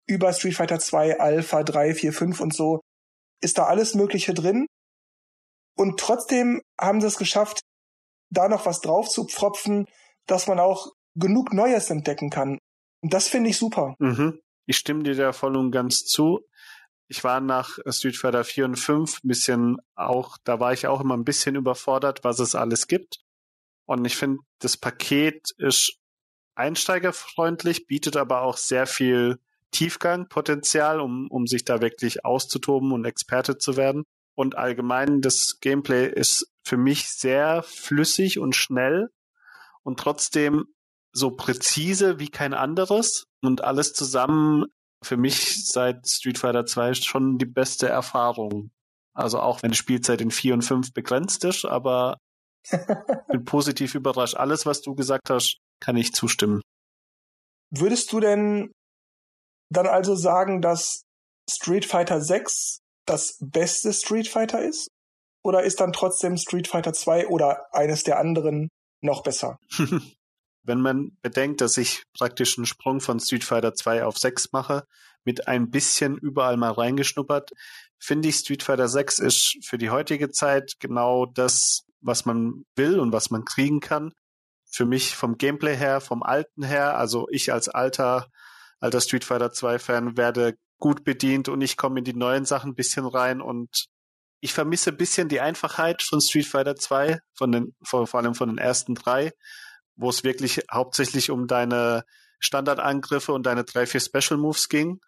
[0.06, 2.80] Über Street Fighter 2, Alpha 3, 4, 5 und so,
[3.40, 4.66] ist da alles Mögliche drin.
[5.76, 7.60] Und trotzdem haben sie es geschafft,
[8.30, 9.86] da noch was drauf zu pfropfen,
[10.26, 12.58] dass man auch genug Neues entdecken kann.
[13.02, 13.94] Und das finde ich super.
[13.98, 14.40] Mhm.
[14.66, 16.40] Ich stimme dir da voll und ganz zu.
[17.08, 21.00] Ich war nach Street Fighter 4 und 5 ein bisschen auch, da war ich auch
[21.00, 23.20] immer ein bisschen überfordert, was es alles gibt.
[23.86, 25.99] Und ich finde, das Paket ist
[26.54, 29.38] einsteigerfreundlich, bietet aber auch sehr viel
[29.70, 34.04] Tiefgang, Potenzial, um, um sich da wirklich auszutoben und Experte zu werden.
[34.34, 39.08] Und allgemein, das Gameplay ist für mich sehr flüssig und schnell
[39.82, 40.66] und trotzdem
[41.12, 44.66] so präzise wie kein anderes und alles zusammen
[45.02, 48.70] für mich seit Street Fighter 2 schon die beste Erfahrung.
[49.14, 52.18] Also auch wenn die Spielzeit in 4 und 5 begrenzt ist, aber
[53.28, 54.36] bin positiv überrascht.
[54.36, 56.62] Alles, was du gesagt hast, kann ich zustimmen.
[57.70, 58.72] Würdest du denn
[59.70, 61.02] dann also sagen, dass
[61.48, 64.88] Street Fighter 6 das beste Street Fighter ist?
[65.42, 68.68] Oder ist dann trotzdem Street Fighter 2 oder eines der anderen
[69.00, 69.58] noch besser?
[70.62, 74.84] Wenn man bedenkt, dass ich praktisch einen Sprung von Street Fighter 2 auf 6 mache,
[75.24, 77.50] mit ein bisschen überall mal reingeschnuppert,
[77.98, 82.98] finde ich Street Fighter 6 ist für die heutige Zeit genau das, was man will
[82.98, 84.12] und was man kriegen kann.
[84.70, 88.28] Für mich vom Gameplay her, vom alten her, also ich als alter,
[88.78, 92.70] alter Street Fighter 2 Fan werde gut bedient und ich komme in die neuen Sachen
[92.72, 93.86] ein bisschen rein und
[94.40, 98.34] ich vermisse ein bisschen die Einfachheit von Street Fighter 2, von den, vor, vor allem
[98.34, 99.32] von den ersten drei
[100.00, 102.04] wo es wirklich hauptsächlich um deine
[102.38, 105.00] Standardangriffe und deine drei, vier Special Moves ging.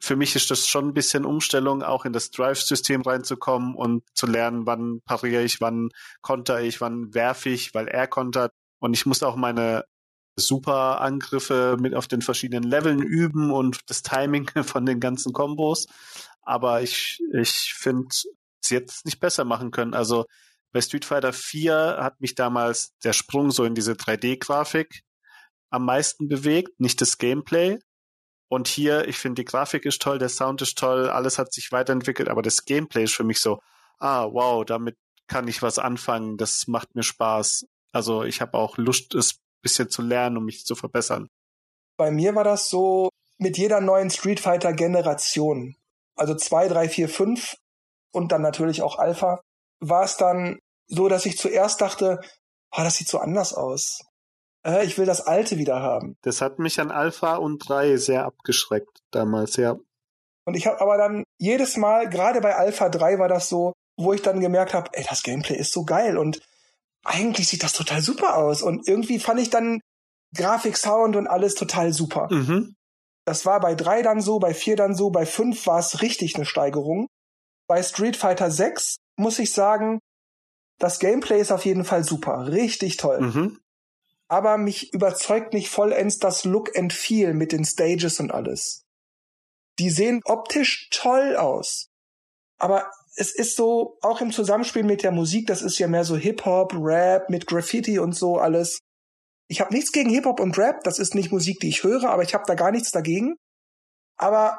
[0.00, 4.26] Für mich ist das schon ein bisschen Umstellung, auch in das Drive-System reinzukommen und zu
[4.26, 5.90] lernen, wann pariere ich, wann
[6.22, 8.52] konter ich, wann werfe ich, weil er kontert.
[8.82, 9.84] Und ich muss auch meine
[10.34, 15.86] super Angriffe mit auf den verschiedenen Leveln üben und das Timing von den ganzen Kombos.
[16.42, 18.08] Aber ich, ich finde,
[18.60, 19.94] sie jetzt nicht besser machen können.
[19.94, 20.26] Also
[20.72, 25.02] bei Street Fighter 4 hat mich damals der Sprung so in diese 3D-Grafik
[25.70, 27.78] am meisten bewegt, nicht das Gameplay.
[28.48, 31.70] Und hier, ich finde, die Grafik ist toll, der Sound ist toll, alles hat sich
[31.70, 33.60] weiterentwickelt, aber das Gameplay ist für mich so,
[34.00, 34.96] ah, wow, damit
[35.28, 37.64] kann ich was anfangen, das macht mir Spaß.
[37.92, 41.28] Also ich habe auch Lust, es bisschen zu lernen, um mich zu verbessern.
[41.96, 45.76] Bei mir war das so mit jeder neuen Street Fighter Generation,
[46.16, 47.56] also 2, 3, 4, 5
[48.12, 49.40] und dann natürlich auch Alpha,
[49.80, 52.20] war es dann so, dass ich zuerst dachte,
[52.76, 54.00] oh, das sieht so anders aus.
[54.66, 56.16] Äh, ich will das alte wieder haben.
[56.22, 59.76] Das hat mich an Alpha und 3 sehr abgeschreckt damals, ja.
[60.44, 64.12] Und ich habe aber dann jedes Mal, gerade bei Alpha 3 war das so, wo
[64.12, 66.40] ich dann gemerkt habe, ey, das Gameplay ist so geil und
[67.04, 68.62] eigentlich sieht das total super aus.
[68.62, 69.80] Und irgendwie fand ich dann
[70.34, 72.28] Grafik, Sound und alles total super.
[72.30, 72.74] Mhm.
[73.24, 76.36] Das war bei 3 dann so, bei 4 dann so, bei 5 war es richtig
[76.36, 77.08] eine Steigerung.
[77.68, 80.00] Bei Street Fighter 6 muss ich sagen,
[80.78, 83.20] das Gameplay ist auf jeden Fall super, richtig toll.
[83.20, 83.60] Mhm.
[84.28, 88.82] Aber mich überzeugt nicht vollends das Look and Feel mit den Stages und alles.
[89.78, 91.88] Die sehen optisch toll aus.
[92.58, 96.16] Aber es ist so, auch im Zusammenspiel mit der Musik, das ist ja mehr so
[96.16, 98.78] Hip-Hop, Rap mit Graffiti und so alles.
[99.48, 102.22] Ich habe nichts gegen Hip-Hop und Rap, das ist nicht Musik, die ich höre, aber
[102.22, 103.36] ich habe da gar nichts dagegen.
[104.16, 104.58] Aber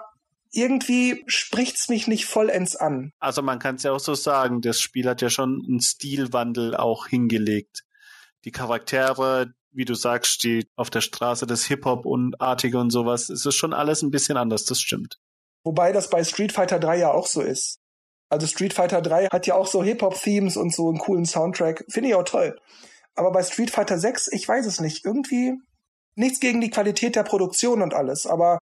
[0.51, 3.12] irgendwie spricht's mich nicht vollends an.
[3.20, 6.76] Also man kann es ja auch so sagen, das Spiel hat ja schon einen Stilwandel
[6.76, 7.84] auch hingelegt.
[8.45, 13.30] Die Charaktere, wie du sagst, die auf der Straße des Hip-Hop und Artige und sowas,
[13.30, 15.18] es ist schon alles ein bisschen anders, das stimmt.
[15.64, 17.80] Wobei das bei Street Fighter 3 ja auch so ist.
[18.34, 21.86] Also Street Fighter 3 hat ja auch so Hip-Hop-Themes und so einen coolen Soundtrack.
[21.88, 22.60] Finde ich auch toll.
[23.14, 25.06] Aber bei Street Fighter 6, ich weiß es nicht.
[25.06, 25.54] Irgendwie
[26.16, 28.26] nichts gegen die Qualität der Produktion und alles.
[28.26, 28.58] Aber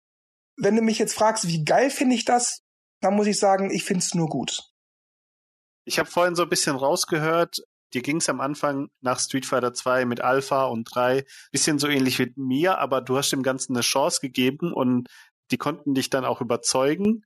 [0.56, 2.60] wenn du mich jetzt fragst, wie geil finde ich das,
[3.02, 4.62] dann muss ich sagen, ich finde es nur gut.
[5.84, 7.58] Ich habe vorhin so ein bisschen rausgehört,
[7.92, 11.88] dir ging es am Anfang nach Street Fighter 2 mit Alpha und 3 bisschen so
[11.88, 15.08] ähnlich wie mir, aber du hast dem Ganzen eine Chance gegeben und
[15.50, 17.22] die konnten dich dann auch überzeugen.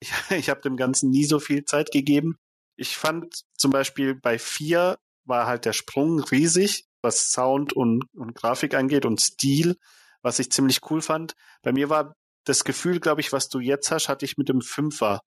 [0.00, 2.36] Ich, ich habe dem Ganzen nie so viel Zeit gegeben.
[2.76, 8.34] Ich fand zum Beispiel bei 4 war halt der Sprung riesig, was Sound und, und
[8.34, 9.76] Grafik angeht und Stil,
[10.22, 11.34] was ich ziemlich cool fand.
[11.62, 14.62] Bei mir war das Gefühl, glaube ich, was du jetzt hast, hatte ich mit dem
[14.62, 15.20] Fünfer.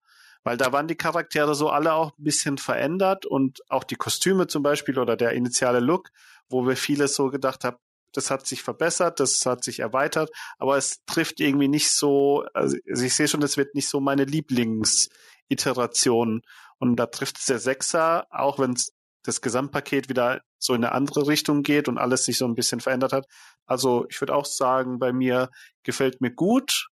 [0.44, 4.48] Weil da waren die Charaktere so alle auch ein bisschen verändert und auch die Kostüme
[4.48, 6.10] zum Beispiel oder der initiale Look,
[6.48, 7.76] wo wir vieles so gedacht haben,
[8.12, 12.76] das hat sich verbessert, das hat sich erweitert, aber es trifft irgendwie nicht so, also
[12.84, 16.42] ich sehe schon, das wird nicht so meine Lieblingsiteration.
[16.78, 18.76] Und da trifft es der Sechser, auch wenn
[19.22, 22.80] das Gesamtpaket wieder so in eine andere Richtung geht und alles sich so ein bisschen
[22.80, 23.26] verändert hat.
[23.66, 25.50] Also ich würde auch sagen, bei mir
[25.84, 26.88] gefällt mir gut.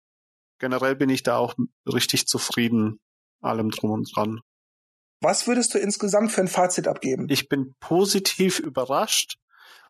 [0.59, 1.55] Generell bin ich da auch
[1.87, 2.99] richtig zufrieden,
[3.43, 4.41] allem drum und dran.
[5.21, 7.27] Was würdest du insgesamt für ein Fazit abgeben?
[7.29, 9.37] Ich bin positiv überrascht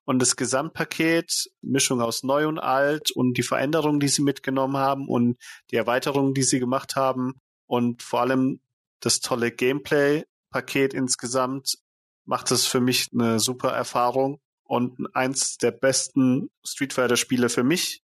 [0.05, 5.09] und das Gesamtpaket, Mischung aus neu und alt und die Veränderungen, die sie mitgenommen haben
[5.09, 5.39] und
[5.71, 8.61] die Erweiterungen, die sie gemacht haben und vor allem
[9.01, 11.79] das tolle Gameplay-Paket insgesamt
[12.25, 17.65] macht es für mich eine super Erfahrung und eins der besten Street Fighter Spiele für
[17.65, 18.03] mich.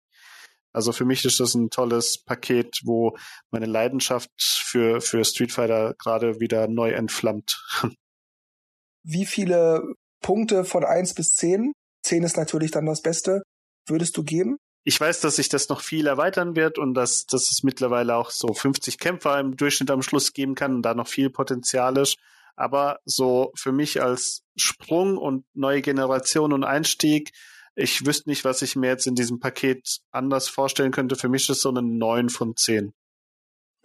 [0.71, 3.17] Also für mich ist das ein tolles Paket, wo
[3.49, 7.63] meine Leidenschaft für, für Street Fighter gerade wieder neu entflammt.
[9.03, 9.81] Wie viele
[10.21, 11.73] Punkte von eins bis zehn
[12.03, 13.43] 10 ist natürlich dann das Beste.
[13.87, 14.57] Würdest du geben?
[14.83, 18.31] Ich weiß, dass sich das noch viel erweitern wird und dass, dass es mittlerweile auch
[18.31, 22.17] so 50 Kämpfer im Durchschnitt am Schluss geben kann und da noch viel Potenzial ist.
[22.55, 27.31] Aber so für mich als Sprung und neue Generation und Einstieg,
[27.75, 31.15] ich wüsste nicht, was ich mir jetzt in diesem Paket anders vorstellen könnte.
[31.15, 32.93] Für mich ist es so eine 9 von 10.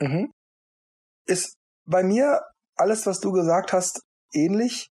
[0.00, 0.32] Mhm.
[1.26, 1.56] Ist
[1.86, 2.40] bei mir
[2.76, 4.02] alles, was du gesagt hast,
[4.32, 4.88] ähnlich.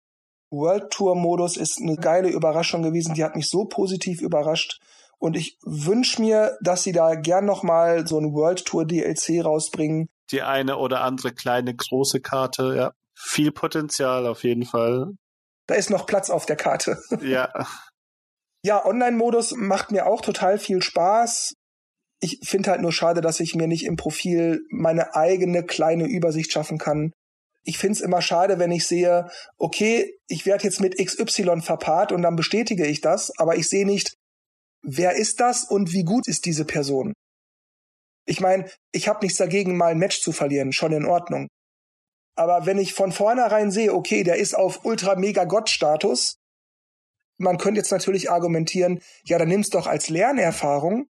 [0.52, 3.14] World Tour Modus ist eine geile Überraschung gewesen.
[3.14, 4.80] Die hat mich so positiv überrascht.
[5.20, 10.10] Und ich wünsche mir, dass sie da gern nochmal so ein World Tour DLC rausbringen.
[10.32, 12.93] Die eine oder andere kleine große Karte, ja.
[13.16, 15.12] Viel Potenzial auf jeden Fall.
[15.68, 16.97] Da ist noch Platz auf der Karte.
[17.22, 17.52] Ja.
[18.64, 21.54] ja, Online-Modus macht mir auch total viel Spaß.
[22.22, 26.52] Ich finde halt nur schade, dass ich mir nicht im Profil meine eigene kleine Übersicht
[26.52, 27.12] schaffen kann,
[27.70, 32.11] ich finde es immer schade, wenn ich sehe, okay, ich werde jetzt mit XY verpaart
[32.11, 34.15] und dann bestätige ich das, aber ich sehe nicht,
[34.82, 37.13] wer ist das und wie gut ist diese Person.
[38.26, 41.47] Ich meine, ich habe nichts dagegen, mal ein Match zu verlieren, schon in Ordnung.
[42.36, 46.38] Aber wenn ich von vornherein sehe, okay, der ist auf Ultra-Mega-Gott-Status,
[47.38, 51.07] man könnte jetzt natürlich argumentieren, ja, dann nimm's doch als Lernerfahrung.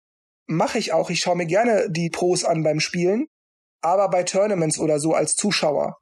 [0.47, 1.11] Mache ich auch.
[1.11, 3.27] Ich schaue mir gerne die Pros an beim Spielen,
[3.81, 5.97] aber bei Tournaments oder so als Zuschauer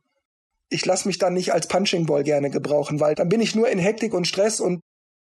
[0.70, 3.70] ich lasse mich dann nicht als Punching Ball gerne gebrauchen, weil dann bin ich nur
[3.70, 4.82] in Hektik und Stress und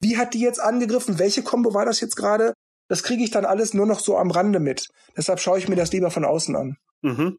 [0.00, 1.18] wie hat die jetzt angegriffen?
[1.18, 2.54] Welche Combo war das jetzt gerade?
[2.88, 4.88] Das kriege ich dann alles nur noch so am Rande mit.
[5.16, 6.76] Deshalb schaue ich mir das lieber von außen an.
[7.02, 7.38] Mhm.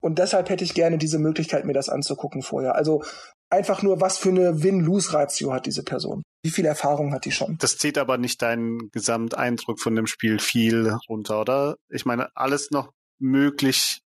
[0.00, 2.76] Und deshalb hätte ich gerne diese Möglichkeit, mir das anzugucken vorher.
[2.76, 3.02] Also
[3.50, 6.22] einfach nur, was für eine Win-Lose-Ratio hat diese Person?
[6.42, 7.56] Wie viel Erfahrung hat die schon?
[7.58, 11.76] Das zieht aber nicht deinen Gesamteindruck von dem Spiel viel runter, oder?
[11.88, 14.00] Ich meine, alles noch möglich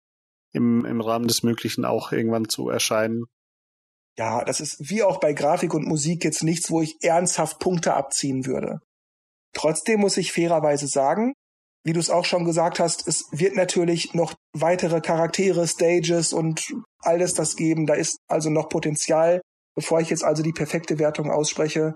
[0.52, 3.24] im, im Rahmen des Möglichen auch irgendwann zu erscheinen.
[4.16, 7.94] Ja, das ist wie auch bei Grafik und Musik jetzt nichts, wo ich ernsthaft Punkte
[7.94, 8.80] abziehen würde.
[9.52, 11.34] Trotzdem muss ich fairerweise sagen,
[11.84, 16.74] wie du es auch schon gesagt hast, es wird natürlich noch weitere Charaktere, Stages und
[16.98, 17.86] alles das geben.
[17.86, 19.40] Da ist also noch Potenzial.
[19.74, 21.94] Bevor ich jetzt also die perfekte Wertung ausspreche,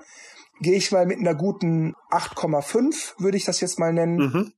[0.60, 4.16] gehe ich mal mit einer guten 8,5, würde ich das jetzt mal nennen.
[4.16, 4.52] Mhm.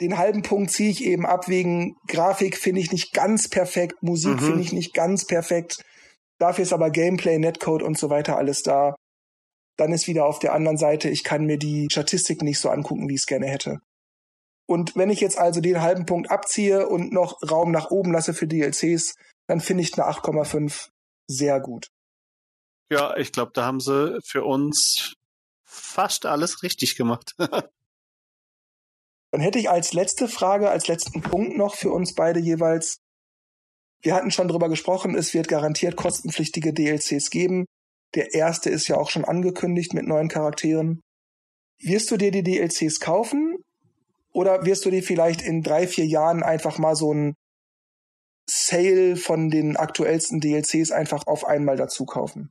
[0.00, 4.34] Den halben Punkt ziehe ich eben ab wegen Grafik finde ich nicht ganz perfekt, Musik
[4.34, 4.38] mhm.
[4.38, 5.82] finde ich nicht ganz perfekt.
[6.38, 8.96] Dafür ist aber Gameplay, Netcode und so weiter alles da.
[9.76, 13.08] Dann ist wieder auf der anderen Seite, ich kann mir die Statistiken nicht so angucken,
[13.08, 13.78] wie ich es gerne hätte.
[14.66, 18.32] Und wenn ich jetzt also den halben Punkt abziehe und noch Raum nach oben lasse
[18.32, 19.16] für DLCs,
[19.48, 20.88] dann finde ich eine 8,5
[21.26, 21.88] sehr gut.
[22.90, 25.14] Ja, ich glaube, da haben sie für uns
[25.64, 27.34] fast alles richtig gemacht.
[29.30, 32.98] Dann hätte ich als letzte Frage, als letzten Punkt noch für uns beide jeweils,
[34.02, 37.66] wir hatten schon drüber gesprochen, es wird garantiert kostenpflichtige DLCs geben.
[38.14, 41.00] Der erste ist ja auch schon angekündigt mit neuen Charakteren.
[41.78, 43.56] Wirst du dir die DLCs kaufen?
[44.32, 47.34] Oder wirst du dir vielleicht in drei, vier Jahren einfach mal so ein
[48.48, 52.50] Sale von den aktuellsten DLCs einfach auf einmal dazu kaufen?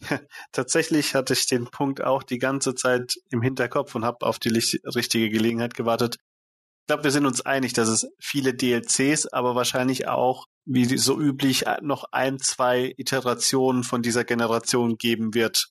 [0.52, 4.50] Tatsächlich hatte ich den Punkt auch die ganze Zeit im Hinterkopf und habe auf die
[4.50, 6.16] richtige Gelegenheit gewartet.
[6.16, 11.20] Ich glaube, wir sind uns einig, dass es viele DLCs, aber wahrscheinlich auch, wie so
[11.20, 15.68] üblich, noch ein, zwei Iterationen von dieser Generation geben wird.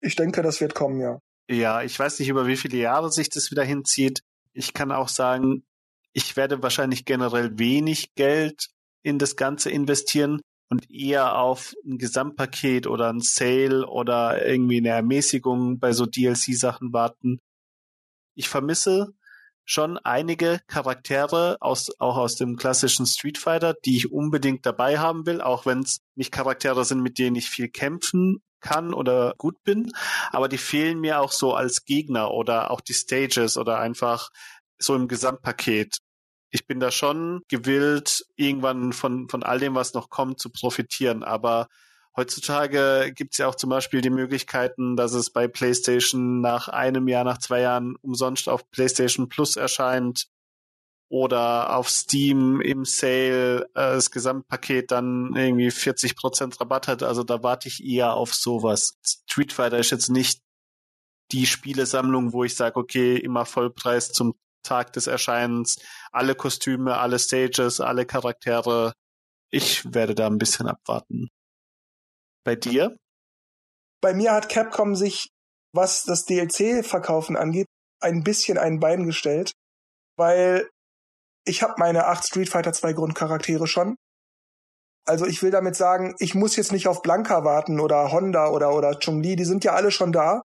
[0.00, 1.18] Ich denke, das wird kommen, ja.
[1.48, 4.22] Ja, ich weiß nicht, über wie viele Jahre sich das wieder hinzieht.
[4.52, 5.64] Ich kann auch sagen,
[6.12, 8.68] ich werde wahrscheinlich generell wenig Geld
[9.02, 10.42] in das Ganze investieren,
[10.72, 16.94] und eher auf ein Gesamtpaket oder ein Sale oder irgendwie eine Ermäßigung bei so DLC-Sachen
[16.94, 17.40] warten.
[18.34, 19.12] Ich vermisse
[19.66, 25.26] schon einige Charaktere aus, auch aus dem klassischen Street Fighter, die ich unbedingt dabei haben
[25.26, 29.62] will, auch wenn es nicht Charaktere sind, mit denen ich viel kämpfen kann oder gut
[29.64, 29.92] bin,
[30.30, 34.30] aber die fehlen mir auch so als Gegner oder auch die Stages oder einfach
[34.78, 35.98] so im Gesamtpaket.
[36.52, 41.24] Ich bin da schon gewillt, irgendwann von, von all dem, was noch kommt, zu profitieren,
[41.24, 41.68] aber
[42.14, 47.08] Heutzutage gibt es ja auch zum Beispiel die Möglichkeiten, dass es bei PlayStation nach einem
[47.08, 50.26] Jahr, nach zwei Jahren umsonst auf PlayStation Plus erscheint
[51.08, 57.02] oder auf Steam im Sale äh, das Gesamtpaket dann irgendwie 40 Prozent Rabatt hat.
[57.02, 58.98] Also da warte ich eher auf sowas.
[59.02, 60.42] Street Fighter ist jetzt nicht
[61.30, 65.76] die Spielesammlung, wo ich sage, okay, immer Vollpreis zum Tag des Erscheinens,
[66.10, 68.92] alle Kostüme, alle Stages, alle Charaktere.
[69.50, 71.28] Ich werde da ein bisschen abwarten.
[72.44, 72.96] Bei dir?
[74.00, 75.28] Bei mir hat Capcom sich,
[75.72, 77.66] was das DLC-Verkaufen angeht,
[78.00, 79.52] ein bisschen ein Bein gestellt,
[80.16, 80.68] weil
[81.44, 83.96] ich habe meine acht Street Fighter 2 Grundcharaktere schon.
[85.04, 88.72] Also ich will damit sagen, ich muss jetzt nicht auf Blanka warten oder Honda oder,
[88.72, 90.42] oder Chun-Li, die sind ja alle schon da.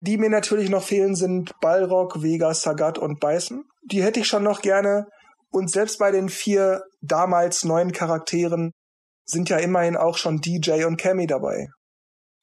[0.00, 3.64] Die mir natürlich noch fehlen sind Balrog, Vega, Sagat und Bison.
[3.82, 5.06] Die hätte ich schon noch gerne.
[5.50, 8.72] Und selbst bei den vier damals neuen Charakteren
[9.24, 11.68] sind ja immerhin auch schon DJ und Cammy dabei.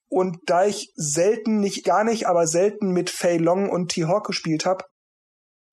[0.10, 4.66] Und da ich selten, nicht gar nicht, aber selten mit Fei Long und T-Hawk gespielt
[4.66, 4.86] habe,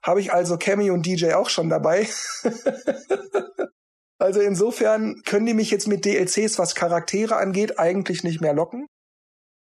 [0.03, 2.09] habe ich also Cammy und DJ auch schon dabei.
[4.19, 8.87] also insofern können die mich jetzt mit DLCs, was Charaktere angeht, eigentlich nicht mehr locken.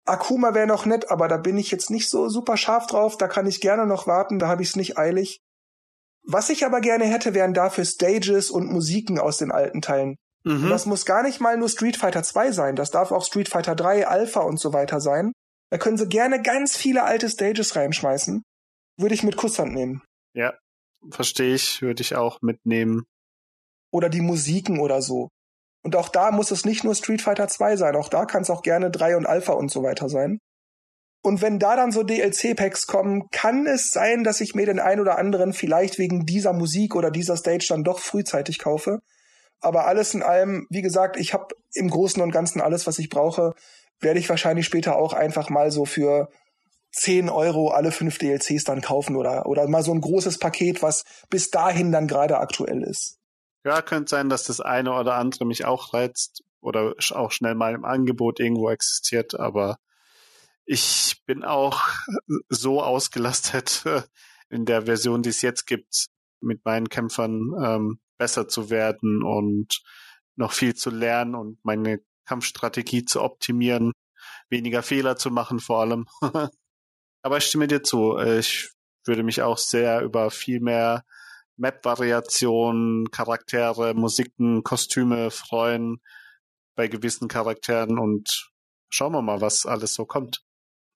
[0.07, 3.17] Akuma wäre noch nett, aber da bin ich jetzt nicht so super scharf drauf.
[3.17, 5.41] Da kann ich gerne noch warten, da habe ich es nicht eilig.
[6.23, 10.17] Was ich aber gerne hätte, wären dafür Stages und Musiken aus den alten Teilen.
[10.43, 10.71] Mhm.
[10.71, 12.77] das muss gar nicht mal nur Street Fighter 2 sein.
[12.77, 15.33] Das darf auch Street Fighter 3, Alpha und so weiter sein.
[15.71, 18.43] Da können sie gerne ganz viele alte Stages reinschmeißen.
[18.97, 20.03] Würde ich mit Kusshand nehmen.
[20.35, 20.55] Ja,
[21.11, 23.05] verstehe ich, würde ich auch mitnehmen.
[23.93, 25.29] Oder die Musiken oder so.
[25.83, 28.51] Und auch da muss es nicht nur Street Fighter 2 sein, auch da kann es
[28.51, 30.39] auch gerne 3 und Alpha und so weiter sein.
[31.23, 35.01] Und wenn da dann so DLC-Packs kommen, kann es sein, dass ich mir den ein
[35.01, 39.01] oder anderen vielleicht wegen dieser Musik oder dieser Stage dann doch frühzeitig kaufe.
[39.61, 43.11] Aber alles in allem, wie gesagt, ich habe im Großen und Ganzen alles, was ich
[43.11, 43.53] brauche.
[44.01, 46.31] Werde ich wahrscheinlich später auch einfach mal so für
[46.93, 51.05] 10 Euro alle fünf DLCs dann kaufen oder, oder mal so ein großes Paket, was
[51.29, 53.20] bis dahin dann gerade aktuell ist.
[53.65, 57.75] Ja, könnte sein, dass das eine oder andere mich auch reizt oder auch schnell mal
[57.75, 59.79] im Angebot irgendwo existiert, aber
[60.65, 61.83] ich bin auch
[62.49, 63.85] so ausgelastet
[64.51, 66.07] in der Version, die es jetzt gibt,
[66.41, 69.83] mit meinen Kämpfern, ähm, besser zu werden und
[70.37, 73.93] noch viel zu lernen und meine Kampfstrategie zu optimieren,
[74.49, 76.07] weniger Fehler zu machen vor allem.
[77.23, 78.19] Aber ich stimme dir zu.
[78.19, 78.71] Ich
[79.05, 81.05] würde mich auch sehr über viel mehr
[81.61, 86.01] Map-Variationen, Charaktere, Musiken, Kostüme freuen
[86.75, 88.51] bei gewissen Charakteren und
[88.89, 90.43] schauen wir mal, was alles so kommt.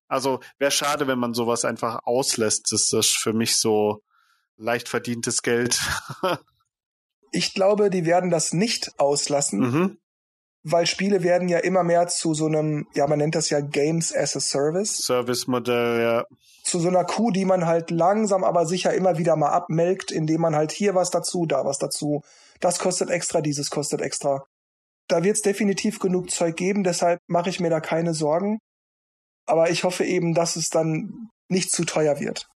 [0.08, 2.72] Also wäre schade, wenn man sowas einfach auslässt.
[2.72, 4.02] Das ist für mich so
[4.56, 5.78] leicht verdientes Geld.
[7.36, 9.98] Ich glaube, die werden das nicht auslassen, mhm.
[10.64, 14.14] Weil Spiele werden ja immer mehr zu so einem, ja, man nennt das ja Games
[14.14, 14.96] as a Service.
[14.98, 16.24] Service-Modell, ja.
[16.64, 20.40] Zu so einer Kuh, die man halt langsam aber sicher immer wieder mal abmelkt, indem
[20.40, 22.22] man halt hier was dazu, da was dazu.
[22.60, 24.44] Das kostet extra, dieses kostet extra.
[25.06, 28.58] Da wird es definitiv genug Zeug geben, deshalb mache ich mir da keine Sorgen.
[29.46, 32.48] Aber ich hoffe eben, dass es dann nicht zu teuer wird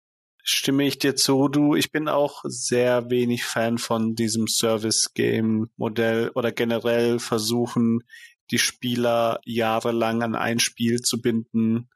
[0.46, 1.48] stimme ich dir zu.
[1.48, 8.04] Du, ich bin auch sehr wenig Fan von diesem Service-Game-Modell oder generell versuchen,
[8.52, 11.90] die Spieler jahrelang an ein Spiel zu binden.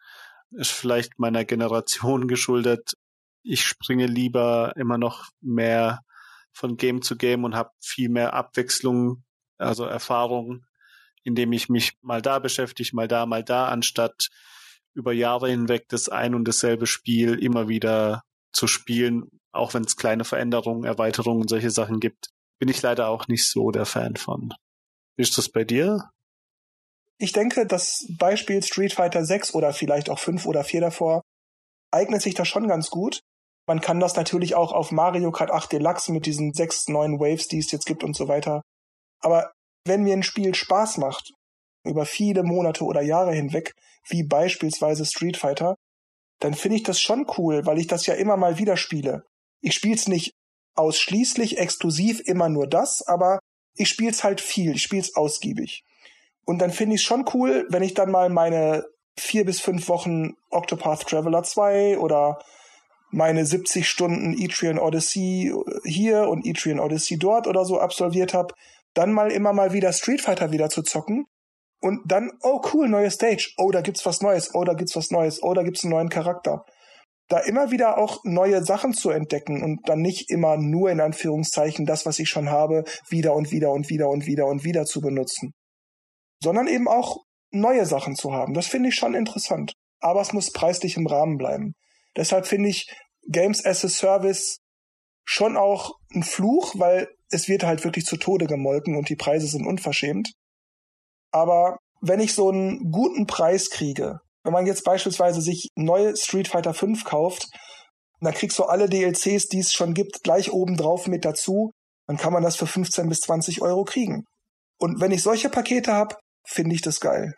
[0.51, 2.94] Ist vielleicht meiner Generation geschuldet.
[3.43, 6.01] Ich springe lieber immer noch mehr
[6.52, 9.22] von Game zu Game und habe viel mehr Abwechslung,
[9.59, 10.66] also Erfahrung,
[11.22, 14.28] indem ich mich mal da beschäftige, mal da, mal da, anstatt
[14.93, 19.97] über Jahre hinweg das ein und dasselbe Spiel immer wieder zu spielen, auch wenn es
[19.97, 24.52] kleine Veränderungen, Erweiterungen, solche Sachen gibt, bin ich leider auch nicht so der Fan von.
[25.16, 26.10] Ist das bei dir?
[27.18, 31.22] Ich denke, das Beispiel Street Fighter 6 oder vielleicht auch 5 oder 4 davor
[31.90, 33.20] eignet sich da schon ganz gut.
[33.66, 37.48] Man kann das natürlich auch auf Mario Kart 8 Deluxe mit diesen sechs neuen Waves,
[37.48, 38.62] die es jetzt gibt und so weiter.
[39.20, 39.52] Aber
[39.85, 41.32] wenn mir ein Spiel Spaß macht,
[41.85, 43.74] über viele Monate oder Jahre hinweg,
[44.09, 45.77] wie beispielsweise Street Fighter,
[46.40, 49.24] dann finde ich das schon cool, weil ich das ja immer mal wieder spiele.
[49.60, 50.32] Ich spiele es nicht
[50.74, 53.38] ausschließlich, exklusiv immer nur das, aber
[53.76, 55.84] ich spiele es halt viel, ich spiele es ausgiebig.
[56.44, 58.84] Und dann finde ich es schon cool, wenn ich dann mal meine
[59.16, 62.38] vier bis fünf Wochen Octopath Traveler 2 oder
[63.10, 65.52] meine 70 Stunden Etrian Odyssey
[65.84, 68.54] hier und Etrian Odyssey dort oder so absolviert habe,
[68.94, 71.26] dann mal immer mal wieder Street Fighter wieder zu zocken
[71.81, 75.11] und dann, oh cool, neue Stage, oh, da gibt's was Neues, oh, da gibt's was
[75.11, 76.65] Neues, oh, da gibt's einen neuen Charakter.
[77.28, 81.86] Da immer wieder auch neue Sachen zu entdecken und dann nicht immer nur in Anführungszeichen
[81.86, 85.01] das, was ich schon habe, wieder und wieder und wieder und wieder und wieder zu
[85.01, 85.52] benutzen.
[86.43, 87.19] Sondern eben auch
[87.51, 88.52] neue Sachen zu haben.
[88.52, 89.74] Das finde ich schon interessant.
[90.01, 91.74] Aber es muss preislich im Rahmen bleiben.
[92.16, 92.90] Deshalb finde ich
[93.28, 94.59] Games as a Service
[95.24, 99.47] schon auch ein Fluch, weil es wird halt wirklich zu Tode gemolken und die Preise
[99.47, 100.32] sind unverschämt.
[101.32, 106.48] Aber wenn ich so einen guten Preis kriege, wenn man jetzt beispielsweise sich neue Street
[106.48, 107.47] Fighter 5 kauft,
[108.20, 111.73] dann kriegst du alle DLCs, die es schon gibt, gleich oben drauf mit dazu,
[112.07, 114.24] dann kann man das für 15 bis 20 Euro kriegen.
[114.78, 116.16] Und wenn ich solche Pakete habe,
[116.47, 117.35] finde ich das geil.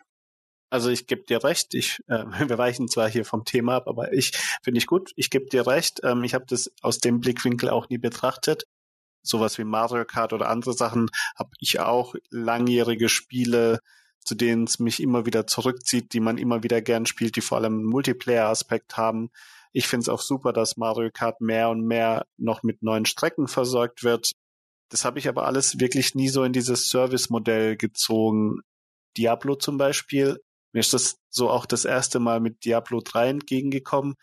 [0.69, 4.13] Also ich gebe dir recht, ich, äh, wir weichen zwar hier vom Thema ab, aber
[4.13, 4.31] ich
[4.63, 6.01] finde ich gut, ich gebe dir recht.
[6.03, 8.63] Ähm, ich habe das aus dem Blickwinkel auch nie betrachtet.
[9.23, 13.79] Sowas wie Mario Kart oder andere Sachen habe ich auch langjährige Spiele,
[14.23, 17.57] zu denen es mich immer wieder zurückzieht, die man immer wieder gern spielt, die vor
[17.57, 19.29] allem einen Multiplayer-Aspekt haben.
[19.71, 23.47] Ich finde es auch super, dass Mario Kart mehr und mehr noch mit neuen Strecken
[23.47, 24.31] versorgt wird.
[24.89, 28.59] Das habe ich aber alles wirklich nie so in dieses Service-Modell gezogen.
[29.17, 30.39] Diablo zum Beispiel
[30.73, 34.15] mir ist das so auch das erste Mal mit Diablo 3 entgegengekommen.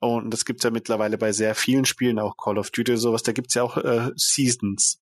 [0.00, 3.22] Und das gibt's ja mittlerweile bei sehr vielen Spielen, auch Call of Duty oder sowas,
[3.22, 5.00] da gibt's ja auch äh, Seasons.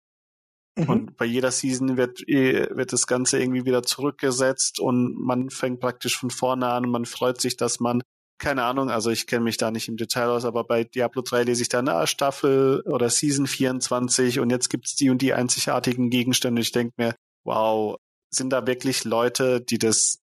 [0.76, 0.90] Mhm.
[0.90, 5.80] Und bei jeder Season wird, äh, wird das Ganze irgendwie wieder zurückgesetzt und man fängt
[5.80, 8.02] praktisch von vorne an und man freut sich, dass man,
[8.40, 11.44] keine Ahnung, also ich kenne mich da nicht im Detail aus, aber bei Diablo 3
[11.44, 16.10] lese ich da, na, Staffel oder Season 24 und jetzt gibt's die und die einzigartigen
[16.10, 16.62] Gegenstände.
[16.62, 17.16] Ich denke mir,
[17.46, 17.98] wow,
[18.32, 20.23] sind da wirklich Leute, die das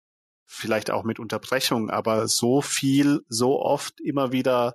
[0.52, 4.74] vielleicht auch mit Unterbrechung, aber so viel, so oft immer wieder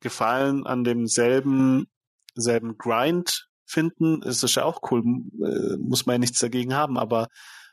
[0.00, 1.86] Gefallen an demselben
[2.34, 7.28] selben Grind finden, ist ja auch cool, äh, muss man ja nichts dagegen haben, aber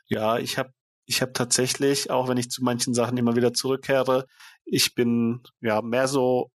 [0.06, 0.72] ja, ich habe
[1.04, 4.26] ich habe tatsächlich, auch wenn ich zu manchen Sachen immer wieder zurückkehre,
[4.64, 6.50] ich bin ja mehr so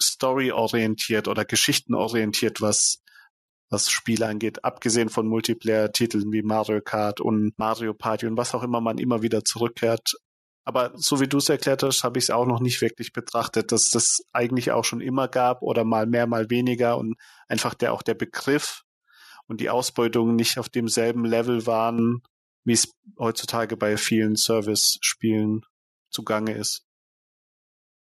[0.00, 3.02] story-orientiert oder geschichtenorientiert, was
[3.70, 8.62] was Spiele angeht, abgesehen von Multiplayer-Titeln wie Mario Kart und Mario Party und was auch
[8.62, 10.14] immer man immer wieder zurückkehrt.
[10.64, 13.72] Aber so wie du es erklärt hast, habe ich es auch noch nicht wirklich betrachtet,
[13.72, 17.16] dass das eigentlich auch schon immer gab oder mal mehr, mal weniger und
[17.48, 18.82] einfach der auch der Begriff
[19.46, 22.22] und die Ausbeutung nicht auf demselben Level waren,
[22.64, 25.62] wie es heutzutage bei vielen Service-Spielen
[26.10, 26.84] zugange ist.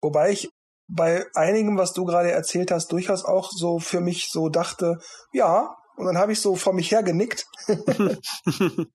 [0.02, 0.50] Wobei ich
[0.90, 4.98] bei einigem, was du gerade erzählt hast, durchaus auch so für mich so dachte,
[5.32, 7.46] ja, und dann habe ich so vor mich her genickt.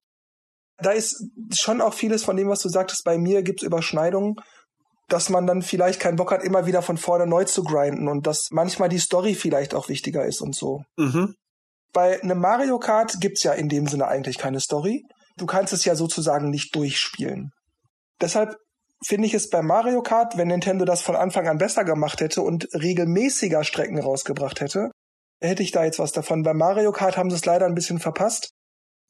[0.78, 1.24] da ist
[1.54, 4.36] schon auch vieles von dem, was du sagtest, bei mir gibt's Überschneidungen,
[5.08, 8.26] dass man dann vielleicht keinen Bock hat, immer wieder von vorne neu zu grinden und
[8.28, 10.84] dass manchmal die Story vielleicht auch wichtiger ist und so.
[10.98, 11.36] Mhm.
[11.94, 15.04] Bei einem Mario Kart gibt's ja in dem Sinne eigentlich keine Story.
[15.38, 17.52] Du kannst es ja sozusagen nicht durchspielen.
[18.20, 18.58] Deshalb
[19.04, 22.42] finde ich es bei Mario Kart, wenn Nintendo das von Anfang an besser gemacht hätte
[22.42, 24.92] und regelmäßiger Strecken rausgebracht hätte,
[25.42, 26.44] hätte ich da jetzt was davon.
[26.44, 28.52] Bei Mario Kart haben sie es leider ein bisschen verpasst.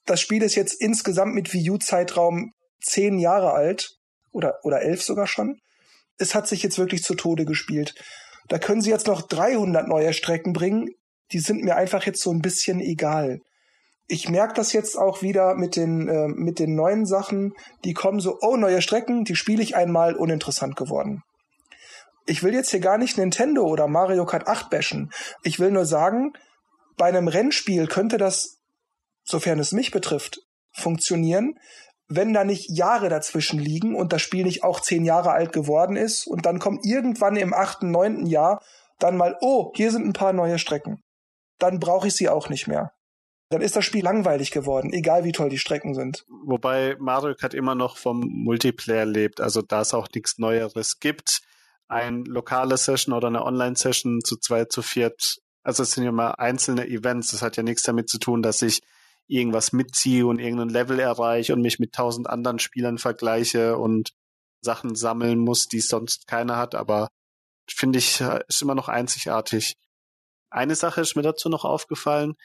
[0.06, 2.52] Das Spiel ist jetzt insgesamt mit Wii U-Zeitraum
[2.82, 3.96] zehn Jahre alt
[4.32, 5.60] oder, oder elf sogar schon.
[6.18, 7.96] Es hat sich jetzt wirklich zu Tode gespielt.
[8.48, 10.90] Da können sie jetzt noch 300 neue Strecken bringen.
[11.32, 13.42] Die sind mir einfach jetzt so ein bisschen egal
[14.08, 17.54] ich merke das jetzt auch wieder mit den, äh, mit den neuen Sachen,
[17.84, 21.24] die kommen so, oh, neue Strecken, die spiele ich einmal uninteressant geworden.
[22.28, 25.12] Ich will jetzt hier gar nicht Nintendo oder Mario Kart 8 bashen.
[25.44, 26.34] Ich will nur sagen,
[26.98, 28.58] bei einem Rennspiel könnte das,
[29.24, 30.40] sofern es mich betrifft,
[30.72, 31.56] funktionieren,
[32.08, 35.96] wenn da nicht Jahre dazwischen liegen und das Spiel nicht auch zehn Jahre alt geworden
[35.96, 38.62] ist und dann kommt irgendwann im achten, neunten Jahr
[39.00, 41.02] dann mal, oh, hier sind ein paar neue Strecken.
[41.58, 42.95] Dann brauche ich sie auch nicht mehr
[43.50, 46.26] dann ist das Spiel langweilig geworden, egal wie toll die Strecken sind.
[46.44, 51.42] Wobei Mario Kart immer noch vom Multiplayer lebt, also da es auch nichts Neueres gibt.
[51.88, 56.40] Ein lokale Session oder eine Online-Session zu zwei, zu viert, also es sind ja immer
[56.40, 58.82] einzelne Events, das hat ja nichts damit zu tun, dass ich
[59.28, 64.12] irgendwas mitziehe und irgendein Level erreiche und mich mit tausend anderen Spielern vergleiche und
[64.62, 67.10] Sachen sammeln muss, die sonst keiner hat, aber
[67.68, 69.76] finde ich, ist immer noch einzigartig.
[70.52, 72.36] Eine Sache ist mir dazu noch aufgefallen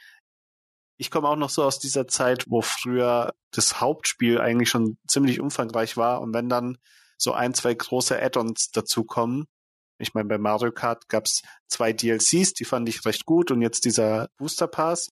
[1.00, 5.40] ich komme auch noch so aus dieser Zeit, wo früher das Hauptspiel eigentlich schon ziemlich
[5.40, 6.76] umfangreich war und wenn dann
[7.16, 9.46] so ein, zwei große Add-ons dazukommen,
[9.96, 13.86] ich meine, bei Mario Kart gab's zwei DLCs, die fand ich recht gut und jetzt
[13.86, 15.08] dieser Booster Pass.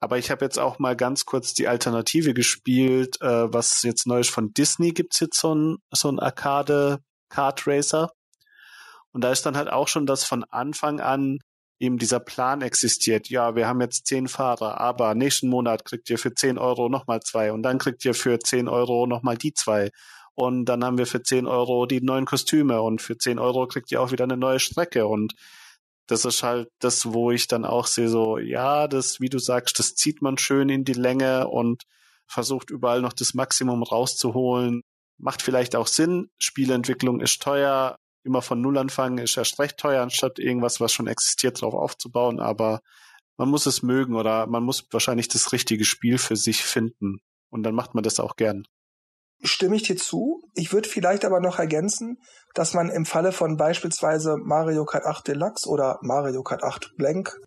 [0.00, 4.20] Aber ich habe jetzt auch mal ganz kurz die Alternative gespielt, äh, was jetzt neu
[4.20, 8.10] ist von Disney gibt's jetzt so ein, so ein Arcade Kart Racer.
[9.12, 11.38] Und da ist dann halt auch schon das von Anfang an
[11.78, 13.28] eben dieser Plan existiert.
[13.28, 17.20] Ja, wir haben jetzt zehn Fahrer, aber nächsten Monat kriegt ihr für zehn Euro nochmal
[17.20, 19.90] zwei und dann kriegt ihr für zehn Euro nochmal die zwei.
[20.34, 23.90] Und dann haben wir für zehn Euro die neuen Kostüme und für zehn Euro kriegt
[23.90, 25.06] ihr auch wieder eine neue Strecke.
[25.06, 25.34] Und
[26.06, 29.78] das ist halt das, wo ich dann auch sehe, so, ja, das, wie du sagst,
[29.78, 31.84] das zieht man schön in die Länge und
[32.26, 34.82] versucht überall noch das Maximum rauszuholen.
[35.18, 36.28] Macht vielleicht auch Sinn.
[36.38, 37.96] Spieleentwicklung ist teuer.
[38.26, 42.40] Immer von Null anfangen ist erst recht teuer, anstatt irgendwas, was schon existiert, drauf aufzubauen.
[42.40, 42.80] Aber
[43.36, 47.20] man muss es mögen oder man muss wahrscheinlich das richtige Spiel für sich finden.
[47.50, 48.66] Und dann macht man das auch gern.
[49.44, 50.42] Stimme ich dir zu.
[50.54, 52.18] Ich würde vielleicht aber noch ergänzen,
[52.54, 57.38] dass man im Falle von beispielsweise Mario Kart 8 Deluxe oder Mario Kart 8 Blank,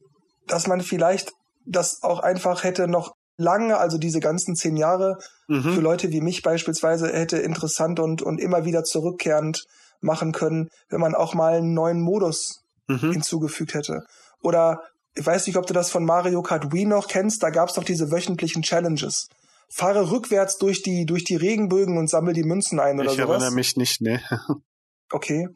[0.47, 1.33] dass man vielleicht
[1.65, 5.17] das auch einfach hätte noch lange, also diese ganzen zehn Jahre,
[5.49, 5.73] mhm.
[5.73, 9.65] für Leute wie mich beispielsweise hätte interessant und, und immer wieder zurückkehrend
[10.01, 13.11] machen können, wenn man auch mal einen neuen Modus mhm.
[13.11, 14.03] hinzugefügt hätte.
[14.41, 14.81] Oder
[15.15, 17.75] ich weiß nicht, ob du das von Mario Kart Wii noch kennst, da gab es
[17.75, 19.27] doch diese wöchentlichen Challenges.
[19.71, 23.25] Fahre rückwärts durch die, durch die Regenbögen und sammel die Münzen ein oder ich sowas.
[23.25, 24.21] Ich erinnere mich nicht, ne.
[25.11, 25.47] okay.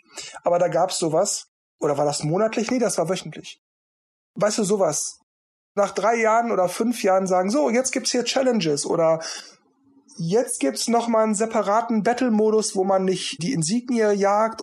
[0.44, 1.48] Aber da gab's sowas.
[1.80, 2.70] Oder war das monatlich?
[2.70, 3.60] Nee, das war wöchentlich.
[4.36, 5.20] Weißt du, sowas
[5.76, 9.20] nach drei Jahren oder fünf Jahren sagen, so, jetzt gibt's hier Challenges oder
[10.18, 14.62] jetzt gibt's noch mal einen separaten Battle-Modus, wo man nicht die Insignie jagt,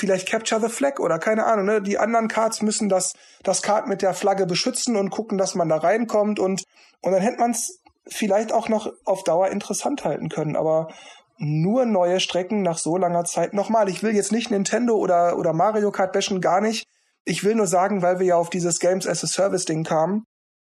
[0.00, 1.82] vielleicht Capture the Flag oder keine Ahnung, ne?
[1.82, 5.68] Die anderen Cards müssen das, das Card mit der Flagge beschützen und gucken, dass man
[5.68, 6.64] da reinkommt und,
[7.02, 10.88] und dann hätte man's vielleicht auch noch auf Dauer interessant halten können, aber
[11.38, 13.54] nur neue Strecken nach so langer Zeit.
[13.54, 16.86] Nochmal, ich will jetzt nicht Nintendo oder, oder Mario Kart bashen, gar nicht.
[17.24, 20.24] Ich will nur sagen, weil wir ja auf dieses Games as a Service Ding kamen,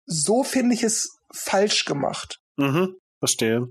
[0.06, 2.40] so finde ich es falsch gemacht.
[2.56, 3.68] Mhm, verstehe.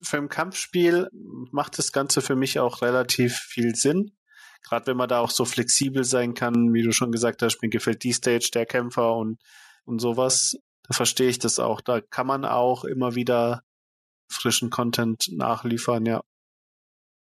[0.00, 1.08] Für ein Kampfspiel
[1.50, 4.12] macht das Ganze für mich auch relativ viel Sinn.
[4.62, 7.68] Gerade wenn man da auch so flexibel sein kann, wie du schon gesagt hast, mir
[7.68, 9.40] gefällt die Stage der Kämpfer und,
[9.84, 10.56] und sowas.
[10.82, 11.80] Da verstehe ich das auch.
[11.80, 13.62] Da kann man auch immer wieder
[14.28, 16.22] frischen Content nachliefern, ja.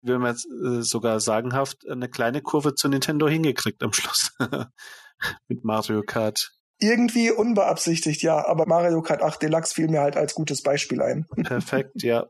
[0.03, 4.33] Wir haben jetzt äh, sogar sagenhaft eine kleine Kurve zu Nintendo hingekriegt am Schluss.
[5.49, 6.53] Mit Mario Kart.
[6.79, 11.27] Irgendwie unbeabsichtigt, ja, aber Mario Kart 8 Deluxe fiel mir halt als gutes Beispiel ein.
[11.45, 12.27] Perfekt, ja.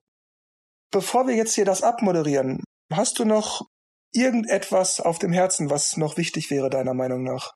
[0.90, 3.68] Bevor wir jetzt hier das abmoderieren, hast du noch
[4.12, 7.52] irgendetwas auf dem Herzen, was noch wichtig wäre, deiner Meinung nach?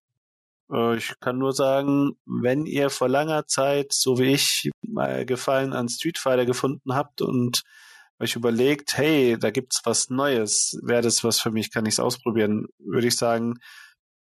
[0.71, 5.73] Äh, ich kann nur sagen, wenn ihr vor langer Zeit, so wie ich, mal Gefallen
[5.73, 7.63] an Street Fighter gefunden habt und
[8.21, 12.01] euch überlegt, hey, da gibt's was Neues, wäre das was für mich, kann ich es
[12.01, 13.59] ausprobieren, würde ich sagen,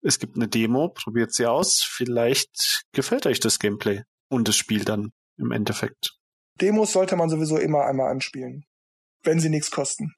[0.03, 1.83] es gibt eine Demo, probiert sie aus.
[1.83, 6.17] Vielleicht gefällt euch das Gameplay und das Spiel dann im Endeffekt.
[6.61, 8.65] Demos sollte man sowieso immer einmal anspielen,
[9.27, 10.15] wenn sie nichts kosten.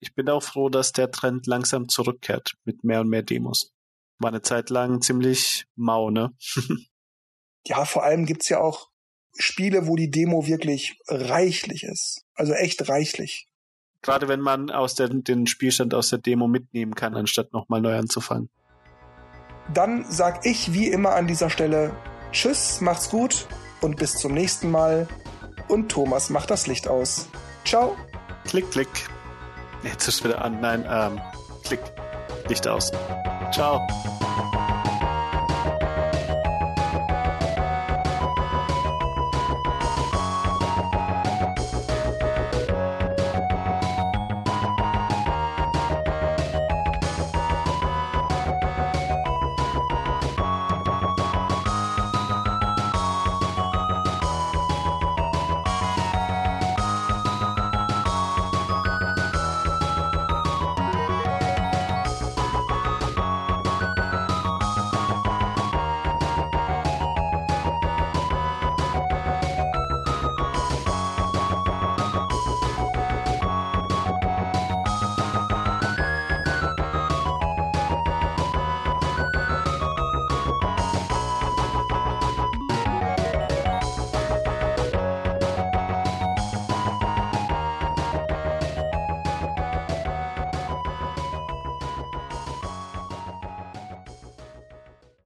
[0.00, 3.72] Ich bin auch froh, dass der Trend langsam zurückkehrt mit mehr und mehr Demos.
[4.18, 6.32] War eine Zeit lang ziemlich mau, ne?
[7.66, 8.88] ja, vor allem gibt's ja auch
[9.38, 12.24] Spiele, wo die Demo wirklich reichlich ist.
[12.34, 13.46] Also echt reichlich.
[14.02, 17.96] Gerade wenn man aus der, den Spielstand aus der Demo mitnehmen kann, anstatt nochmal neu
[17.96, 18.48] anzufangen.
[19.72, 21.94] Dann sag ich wie immer an dieser Stelle
[22.32, 23.46] Tschüss, macht's gut
[23.80, 25.08] und bis zum nächsten Mal.
[25.68, 27.28] Und Thomas macht das Licht aus.
[27.64, 27.96] Ciao.
[28.44, 28.88] Klick, klick.
[29.82, 30.60] Jetzt ist wieder an.
[30.60, 31.20] Nein, ähm,
[31.64, 31.80] klick.
[32.48, 32.90] Licht aus.
[33.52, 33.86] Ciao.